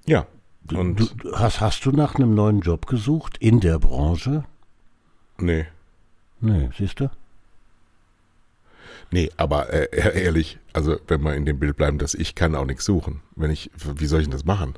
Ja. 0.05 0.27
Und 0.71 0.95
du- 1.23 1.33
hast, 1.37 1.59
hast 1.59 1.85
du 1.85 1.91
nach 1.91 2.15
einem 2.15 2.33
neuen 2.35 2.61
Job 2.61 2.85
gesucht 2.87 3.37
in 3.39 3.59
der 3.59 3.79
Branche? 3.79 4.45
nee. 5.37 5.65
Nee, 6.39 6.69
siehst 6.77 6.99
du? 6.99 7.09
Nee, 9.13 9.29
aber 9.37 9.71
äh, 9.71 9.89
ehrlich, 10.23 10.57
also 10.73 10.97
wenn 11.07 11.21
wir 11.21 11.35
in 11.35 11.45
dem 11.45 11.59
Bild 11.59 11.77
bleiben, 11.77 11.99
dass 11.99 12.15
ich 12.15 12.33
kann 12.33 12.55
auch 12.55 12.65
nichts 12.65 12.83
suchen. 12.83 13.21
Wenn 13.35 13.51
ich, 13.51 13.69
wie 13.77 14.07
soll 14.07 14.21
ich 14.21 14.25
denn 14.25 14.31
das 14.31 14.43
machen? 14.43 14.73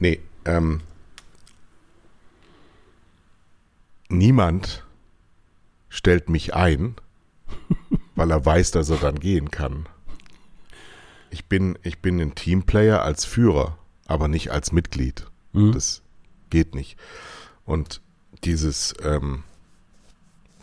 Nee, 0.00 0.18
ähm, 0.46 0.80
niemand 4.08 4.84
stellt 5.90 6.28
mich 6.28 6.54
ein, 6.56 6.96
weil 8.16 8.32
er 8.32 8.44
weiß, 8.44 8.72
dass 8.72 8.90
er 8.90 8.96
dann 8.96 9.20
gehen 9.20 9.52
kann. 9.52 9.86
Ich 11.30 11.44
bin, 11.44 11.78
ich 11.84 12.00
bin 12.00 12.20
ein 12.20 12.34
Teamplayer 12.34 13.02
als 13.02 13.24
Führer, 13.24 13.78
aber 14.06 14.26
nicht 14.26 14.50
als 14.50 14.72
Mitglied. 14.72 15.28
Das 15.52 16.02
geht 16.50 16.74
nicht. 16.74 16.98
Und 17.64 18.00
dieses, 18.42 18.92
ähm, 19.04 19.44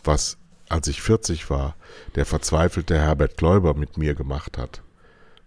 was 0.04 0.36
als 0.72 0.88
ich 0.88 1.02
40 1.02 1.50
war, 1.50 1.76
der 2.14 2.24
verzweifelte 2.24 2.98
Herbert 2.98 3.36
Gläuber 3.36 3.74
mit 3.74 3.98
mir 3.98 4.14
gemacht 4.14 4.56
hat, 4.56 4.82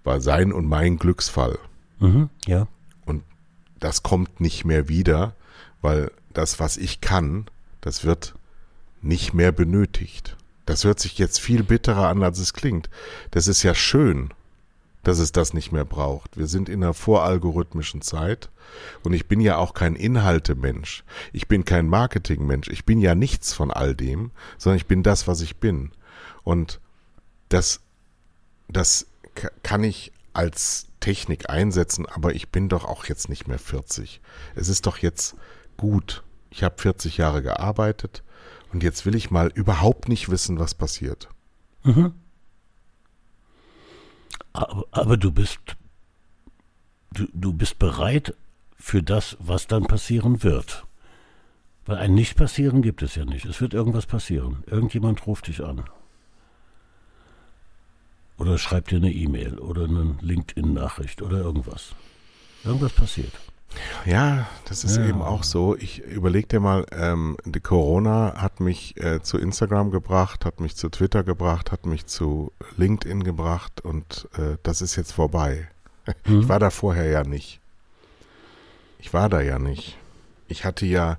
war 0.03 0.21
sein 0.21 0.53
und 0.53 0.67
mein 0.67 0.97
Glücksfall. 0.97 1.57
Mhm, 1.99 2.29
ja. 2.45 2.67
Und 3.05 3.23
das 3.79 4.03
kommt 4.03 4.39
nicht 4.39 4.65
mehr 4.65 4.87
wieder, 4.87 5.35
weil 5.81 6.11
das, 6.31 6.59
was 6.59 6.77
ich 6.77 7.01
kann, 7.01 7.45
das 7.81 8.03
wird 8.03 8.35
nicht 9.01 9.33
mehr 9.33 9.51
benötigt. 9.51 10.37
Das 10.65 10.83
hört 10.83 10.99
sich 10.99 11.17
jetzt 11.17 11.39
viel 11.39 11.63
bitterer 11.63 12.07
an, 12.07 12.23
als 12.23 12.39
es 12.39 12.53
klingt. 12.53 12.89
Das 13.31 13.47
ist 13.47 13.63
ja 13.63 13.73
schön, 13.73 14.29
dass 15.05 15.19
es 15.19 15.31
das 15.31 15.53
nicht 15.53 15.71
mehr 15.71 15.85
braucht. 15.85 16.35
Wir 16.35 16.47
sind 16.47 16.67
in 16.67 16.83
einer 16.83 16.93
voralgorithmischen 16.93 18.01
Zeit 18.01 18.49
und 19.03 19.13
ich 19.13 19.27
bin 19.27 19.39
ja 19.39 19.55
auch 19.57 19.73
kein 19.73 19.95
Inhaltemensch. 19.95 21.03
Ich 21.31 21.47
bin 21.47 21.63
kein 21.63 21.87
Marketingmensch. 21.87 22.67
Ich 22.69 22.83
bin 22.85 22.99
ja 22.99 23.15
nichts 23.15 23.53
von 23.53 23.71
all 23.71 23.95
dem, 23.95 24.31
sondern 24.57 24.77
ich 24.77 24.87
bin 24.87 25.03
das, 25.03 25.27
was 25.27 25.41
ich 25.41 25.57
bin. 25.57 25.91
Und 26.43 26.81
das, 27.49 27.81
das 28.67 29.07
ka- 29.35 29.51
kann 29.63 29.83
ich 29.83 30.11
als 30.33 30.87
Technik 30.99 31.49
einsetzen, 31.51 32.07
aber 32.07 32.33
ich 32.33 32.49
bin 32.49 32.67
doch 32.67 32.83
auch 32.83 33.05
jetzt 33.05 33.29
nicht 33.29 33.47
mehr 33.47 33.59
40. 33.59 34.21
Es 34.55 34.67
ist 34.69 34.87
doch 34.87 34.97
jetzt 34.97 35.35
gut. 35.77 36.23
Ich 36.49 36.63
habe 36.63 36.81
40 36.81 37.17
Jahre 37.17 37.43
gearbeitet 37.43 38.23
und 38.73 38.81
jetzt 38.81 39.05
will 39.05 39.13
ich 39.15 39.29
mal 39.29 39.51
überhaupt 39.53 40.09
nicht 40.09 40.29
wissen, 40.29 40.57
was 40.59 40.73
passiert. 40.73 41.29
Aber, 44.55 44.85
aber 44.91 45.17
du 45.17 45.31
bist 45.31 45.59
du, 47.11 47.27
du 47.33 47.53
bist 47.53 47.77
bereit 47.77 48.33
für 48.77 49.03
das, 49.03 49.35
was 49.39 49.67
dann 49.67 49.83
passieren 49.83 50.43
wird. 50.43 50.85
Weil 51.85 51.97
ein 51.97 52.15
Nicht-Passieren 52.15 52.81
gibt 52.81 53.01
es 53.01 53.15
ja 53.15 53.25
nicht. 53.25 53.45
Es 53.45 53.61
wird 53.61 53.73
irgendwas 53.73 54.05
passieren. 54.05 54.63
Irgendjemand 54.65 55.27
ruft 55.27 55.47
dich 55.47 55.63
an. 55.63 55.83
Oder 58.37 58.57
schreibt 58.57 58.91
dir 58.91 58.97
eine 58.97 59.11
E-Mail 59.11 59.59
oder 59.59 59.83
eine 59.83 60.17
LinkedIn-Nachricht 60.21 61.21
oder 61.21 61.37
irgendwas. 61.39 61.93
Irgendwas 62.63 62.93
passiert. 62.93 63.33
Ja, 64.05 64.47
das 64.65 64.83
ist 64.83 64.97
Ja. 64.97 65.05
eben 65.05 65.21
auch 65.21 65.43
so. 65.43 65.75
Ich 65.75 65.99
überleg 66.03 66.49
dir 66.49 66.59
mal, 66.59 66.85
ähm, 66.91 67.37
die 67.45 67.59
Corona 67.59 68.35
hat 68.37 68.59
mich 68.59 68.95
äh, 69.01 69.21
zu 69.21 69.37
Instagram 69.37 69.91
gebracht, 69.91 70.45
hat 70.45 70.59
mich 70.59 70.75
zu 70.75 70.89
Twitter 70.89 71.23
gebracht, 71.23 71.71
hat 71.71 71.85
mich 71.85 72.05
zu 72.05 72.51
LinkedIn 72.77 73.23
gebracht 73.23 73.81
und 73.81 74.27
äh, 74.37 74.57
das 74.63 74.81
ist 74.81 74.95
jetzt 74.95 75.11
vorbei. 75.11 75.67
Ich 76.25 76.47
war 76.47 76.59
da 76.59 76.69
vorher 76.69 77.05
ja 77.09 77.23
nicht. 77.23 77.59
Ich 78.99 79.13
war 79.13 79.27
da 79.29 79.41
ja 79.41 79.57
nicht. 79.59 79.97
Ich 80.47 80.63
hatte 80.63 80.85
ja 80.85 81.17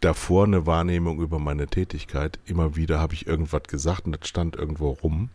davor 0.00 0.44
eine 0.44 0.66
Wahrnehmung 0.66 1.20
über 1.20 1.38
meine 1.38 1.68
Tätigkeit. 1.68 2.38
Immer 2.44 2.74
wieder 2.74 2.98
habe 2.98 3.14
ich 3.14 3.26
irgendwas 3.28 3.62
gesagt 3.64 4.06
und 4.06 4.18
das 4.20 4.28
stand 4.28 4.56
irgendwo 4.56 4.90
rum. 4.90 5.30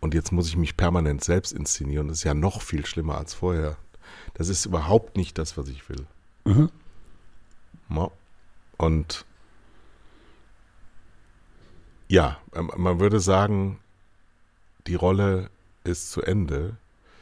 Und 0.00 0.14
jetzt 0.14 0.32
muss 0.32 0.48
ich 0.48 0.56
mich 0.56 0.76
permanent 0.76 1.22
selbst 1.22 1.52
inszenieren. 1.52 2.08
Das 2.08 2.18
ist 2.18 2.24
ja 2.24 2.34
noch 2.34 2.62
viel 2.62 2.86
schlimmer 2.86 3.18
als 3.18 3.34
vorher. 3.34 3.76
Das 4.34 4.48
ist 4.48 4.66
überhaupt 4.66 5.16
nicht 5.16 5.38
das, 5.38 5.56
was 5.56 5.68
ich 5.68 5.88
will. 5.88 6.06
Mhm. 6.44 6.70
Ja. 7.90 8.10
Und 8.76 9.24
ja, 12.08 12.38
ähm, 12.54 12.70
man 12.76 12.98
würde 12.98 13.20
sagen, 13.20 13.78
die 14.86 14.94
Rolle 14.94 15.50
ist 15.84 16.10
zu 16.10 16.22
Ende. 16.22 16.76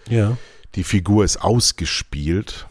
Ja. 0.08 0.36
Die 0.74 0.84
Figur 0.84 1.24
ist 1.24 1.38
ausgespielt. 1.38 2.66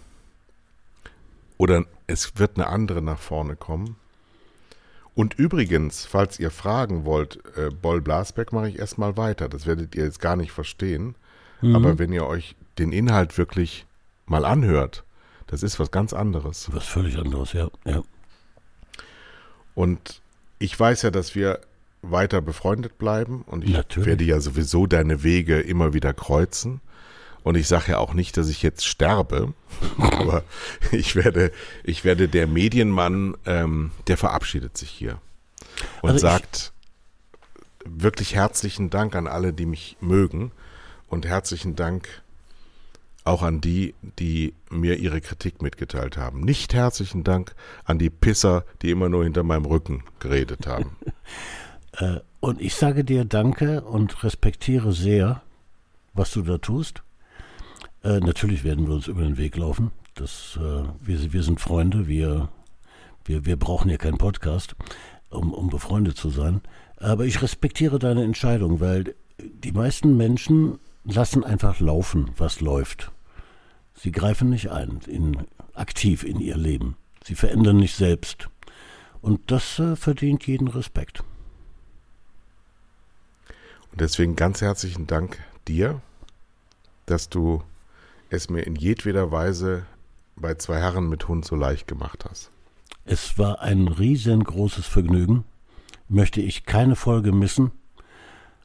Oder 1.58 1.86
es 2.08 2.38
wird 2.38 2.58
eine 2.58 2.68
andere 2.68 3.02
nach 3.02 3.20
vorne 3.20 3.56
kommen. 3.56 3.98
Und 5.16 5.34
übrigens, 5.34 6.06
falls 6.06 6.40
ihr 6.40 6.52
fragen 6.52 7.04
wollt, 7.04 7.40
äh, 7.58 7.70
Boll 7.70 8.02
Blasberg 8.02 8.54
mache 8.54 8.70
ich 8.70 8.78
erstmal 8.78 9.18
weiter. 9.18 9.50
Das 9.50 9.66
werdet 9.66 9.96
ihr 9.96 10.04
jetzt 10.04 10.20
gar 10.20 10.36
nicht 10.36 10.52
verstehen. 10.52 11.16
Mhm. 11.62 11.76
Aber 11.76 12.00
wenn 12.00 12.14
ihr 12.14 12.26
euch 12.26 12.56
den 12.78 12.92
Inhalt 12.92 13.38
wirklich 13.38 13.86
mal 14.28 14.46
anhört, 14.46 15.04
das 15.48 15.64
ist 15.64 15.80
was 15.80 15.92
ganz 15.92 16.14
anderes. 16.14 16.70
Was 16.72 16.86
völlig 16.86 17.18
anderes, 17.18 17.54
ja. 17.54 17.70
ja. 17.86 18.04
Und 19.74 20.22
ich 20.60 20.78
weiß 20.78 21.04
ja, 21.04 21.12
dass 21.12 21.36
wir 21.36 21.62
weiter 22.02 22.42
befreundet 22.42 22.98
bleiben 22.98 23.44
und 23.48 23.64
ich 23.64 23.72
Natürlich. 23.72 24.08
werde 24.08 24.24
ja 24.24 24.40
sowieso 24.40 24.88
deine 24.88 25.24
Wege 25.24 25.60
immer 25.60 25.94
wieder 25.94 26.14
kreuzen. 26.14 26.82
Und 27.44 27.56
ich 27.56 27.68
sage 27.68 27.92
ja 27.92 27.98
auch 28.00 28.14
nicht, 28.14 28.36
dass 28.36 28.50
ich 28.50 28.62
jetzt 28.62 28.86
sterbe, 28.86 29.54
aber 29.98 30.44
ich 30.92 31.16
werde, 31.16 31.52
ich 31.84 32.04
werde 32.04 32.28
der 32.28 32.46
Medienmann, 32.46 33.38
ähm, 33.46 33.92
der 34.08 34.18
verabschiedet 34.18 34.78
sich 34.78 34.90
hier 34.90 35.20
und 36.02 36.12
also 36.12 36.28
sagt 36.28 36.74
wirklich 37.86 38.36
herzlichen 38.36 38.90
Dank 38.90 39.16
an 39.16 39.28
alle, 39.28 39.54
die 39.54 39.66
mich 39.66 39.98
mögen 40.02 40.52
und 41.08 41.26
herzlichen 41.26 41.76
Dank 41.76 42.22
auch 43.28 43.44
an 43.44 43.62
die, 43.62 43.94
die 44.20 44.54
mir 44.70 44.98
ihre 44.98 45.22
Kritik 45.22 45.62
mitgeteilt 45.62 46.18
haben. 46.18 46.42
Nicht 46.42 46.74
herzlichen 46.74 47.24
Dank 47.24 47.56
an 47.84 48.00
die 48.00 48.10
Pisser, 48.10 48.64
die 48.82 48.92
immer 48.92 49.10
nur 49.10 49.24
hinter 49.24 49.44
meinem 49.44 49.66
Rücken 49.66 50.04
geredet 50.20 50.68
haben. 50.68 50.96
Äh, 51.94 52.20
und 52.42 52.62
ich 52.62 52.76
sage 52.76 53.04
dir 53.04 53.26
Danke 53.26 53.82
und 53.82 54.24
respektiere 54.24 54.92
sehr, 54.92 55.42
was 56.14 56.30
du 56.30 56.44
da 56.44 56.60
tust. 56.60 57.02
Äh, 58.04 58.20
natürlich 58.20 58.64
werden 58.64 58.86
wir 58.86 58.94
uns 58.94 59.08
über 59.08 59.22
den 59.22 59.38
Weg 59.38 59.58
laufen. 59.58 59.92
Das, 60.14 60.60
äh, 60.62 60.84
wir, 61.02 61.34
wir 61.34 61.42
sind 61.42 61.60
Freunde, 61.60 62.08
wir, 62.08 62.50
wir, 63.26 63.46
wir 63.46 63.58
brauchen 63.58 63.90
ja 63.90 63.98
keinen 63.98 64.20
Podcast, 64.20 64.76
um, 65.32 65.54
um 65.54 65.70
befreundet 65.70 66.18
zu 66.18 66.30
sein. 66.30 66.62
Aber 66.98 67.26
ich 67.26 67.42
respektiere 67.42 67.98
deine 67.98 68.24
Entscheidung, 68.24 68.80
weil 68.80 69.16
die 69.40 69.72
meisten 69.72 70.18
Menschen 70.18 70.78
lassen 71.04 71.44
einfach 71.44 71.80
laufen, 71.80 72.32
was 72.38 72.62
läuft. 72.62 73.12
Sie 74.00 74.12
greifen 74.12 74.50
nicht 74.50 74.70
ein, 74.70 75.00
in, 75.08 75.48
aktiv 75.74 76.24
in 76.24 76.40
ihr 76.40 76.58
Leben. 76.58 76.96
Sie 77.24 77.36
verändern 77.36 77.78
nicht 77.78 77.96
selbst. 77.96 78.50
Und 79.22 79.52
das 79.52 79.80
äh, 79.80 79.96
verdient 79.96 80.46
jeden 80.46 80.68
Respekt. 80.68 81.24
Und 83.92 84.02
deswegen 84.02 84.36
ganz 84.36 84.62
herzlichen 84.62 85.08
Dank 85.08 85.40
dir, 85.68 86.02
dass 87.08 87.30
du 87.30 87.64
es 88.30 88.50
mir 88.50 88.62
in 88.62 88.76
jedweder 88.76 89.32
Weise 89.32 89.86
bei 90.36 90.54
zwei 90.56 90.80
Herren 90.80 91.10
mit 91.10 91.28
Hund 91.28 91.46
so 91.46 91.56
leicht 91.56 91.88
gemacht 91.88 92.26
hast. 92.30 92.52
Es 93.06 93.38
war 93.38 93.62
ein 93.62 93.88
riesengroßes 93.88 94.86
Vergnügen. 94.86 95.46
Möchte 96.10 96.42
ich 96.42 96.66
keine 96.66 96.96
Folge 96.96 97.32
missen. 97.32 97.72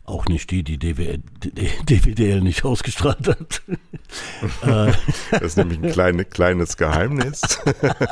Auch 0.04 0.26
nicht 0.26 0.50
die, 0.50 0.64
die 0.64 0.78
DWDL 0.78 2.40
nicht 2.42 2.64
ausgestrahlt 2.64 3.28
hat. 3.28 3.62
Das 5.30 5.42
ist 5.42 5.56
nämlich 5.56 5.82
ein 5.82 5.90
kleine, 5.90 6.26
kleines 6.26 6.76
Geheimnis. 6.76 7.40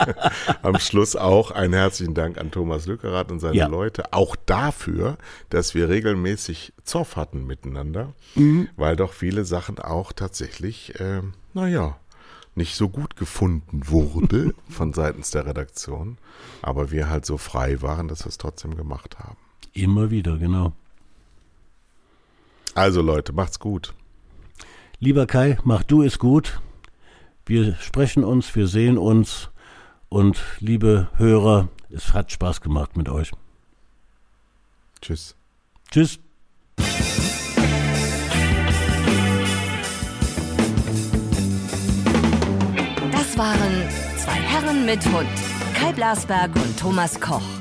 Am 0.63 0.79
Schluss 0.79 1.15
auch 1.15 1.51
einen 1.51 1.75
herzlichen 1.75 2.15
Dank 2.15 2.39
an 2.39 2.51
Thomas 2.51 2.87
Lückerath 2.87 3.31
und 3.31 3.39
seine 3.41 3.57
ja. 3.57 3.67
Leute. 3.67 4.13
Auch 4.15 4.35
dafür, 4.47 5.19
dass 5.51 5.75
wir 5.75 5.91
regelmäßig 5.91 6.73
Zoff 6.85 7.17
hatten 7.17 7.47
miteinander, 7.47 8.15
mhm. 8.35 8.69
weil 8.77 8.97
doch 8.97 9.13
viele 9.13 9.45
Sachen 9.45 9.79
auch 9.79 10.13
tatsächlich, 10.13 10.99
äh, 10.99 11.21
naja, 11.53 11.99
nicht 12.55 12.77
so 12.77 12.89
gut 12.89 13.17
gefunden 13.17 13.83
wurde 13.89 14.55
von 14.69 14.95
seitens 14.95 15.31
der 15.33 15.45
Redaktion. 15.45 16.17
Aber 16.63 16.91
wir 16.91 17.11
halt 17.11 17.27
so 17.27 17.37
frei 17.37 17.83
waren, 17.83 18.09
dass 18.09 18.25
wir 18.25 18.29
es 18.29 18.39
trotzdem 18.39 18.77
gemacht 18.77 19.19
haben. 19.19 19.37
Immer 19.73 20.11
wieder, 20.11 20.39
genau. 20.39 20.73
Also 22.75 23.03
Leute, 23.03 23.33
macht's 23.33 23.59
gut. 23.59 23.95
Lieber 24.99 25.27
Kai, 25.27 25.59
mach 25.65 25.83
du 25.83 26.03
es 26.03 26.19
gut. 26.19 26.61
Wir 27.47 27.75
sprechen 27.77 28.23
uns, 28.23 28.55
wir 28.55 28.67
sehen 28.67 28.99
uns 28.99 29.51
und 30.09 30.43
liebe 30.61 31.09
Hörer, 31.17 31.69
es 31.91 32.13
hat 32.13 32.31
Spaß 32.31 32.61
gemacht 32.61 32.97
mit 32.97 33.09
euch. 33.09 33.33
Tschüss. 35.01 35.35
Tschüss. 35.91 36.19
Das 43.11 43.39
waren 43.39 43.89
zwei 44.19 44.33
Herren 44.33 44.85
mit 44.87 45.05
Hund, 45.07 45.29
Kai 45.75 45.93
Blasberg 45.93 46.55
und 46.57 46.79
Thomas 46.79 47.21
Koch. 47.21 47.60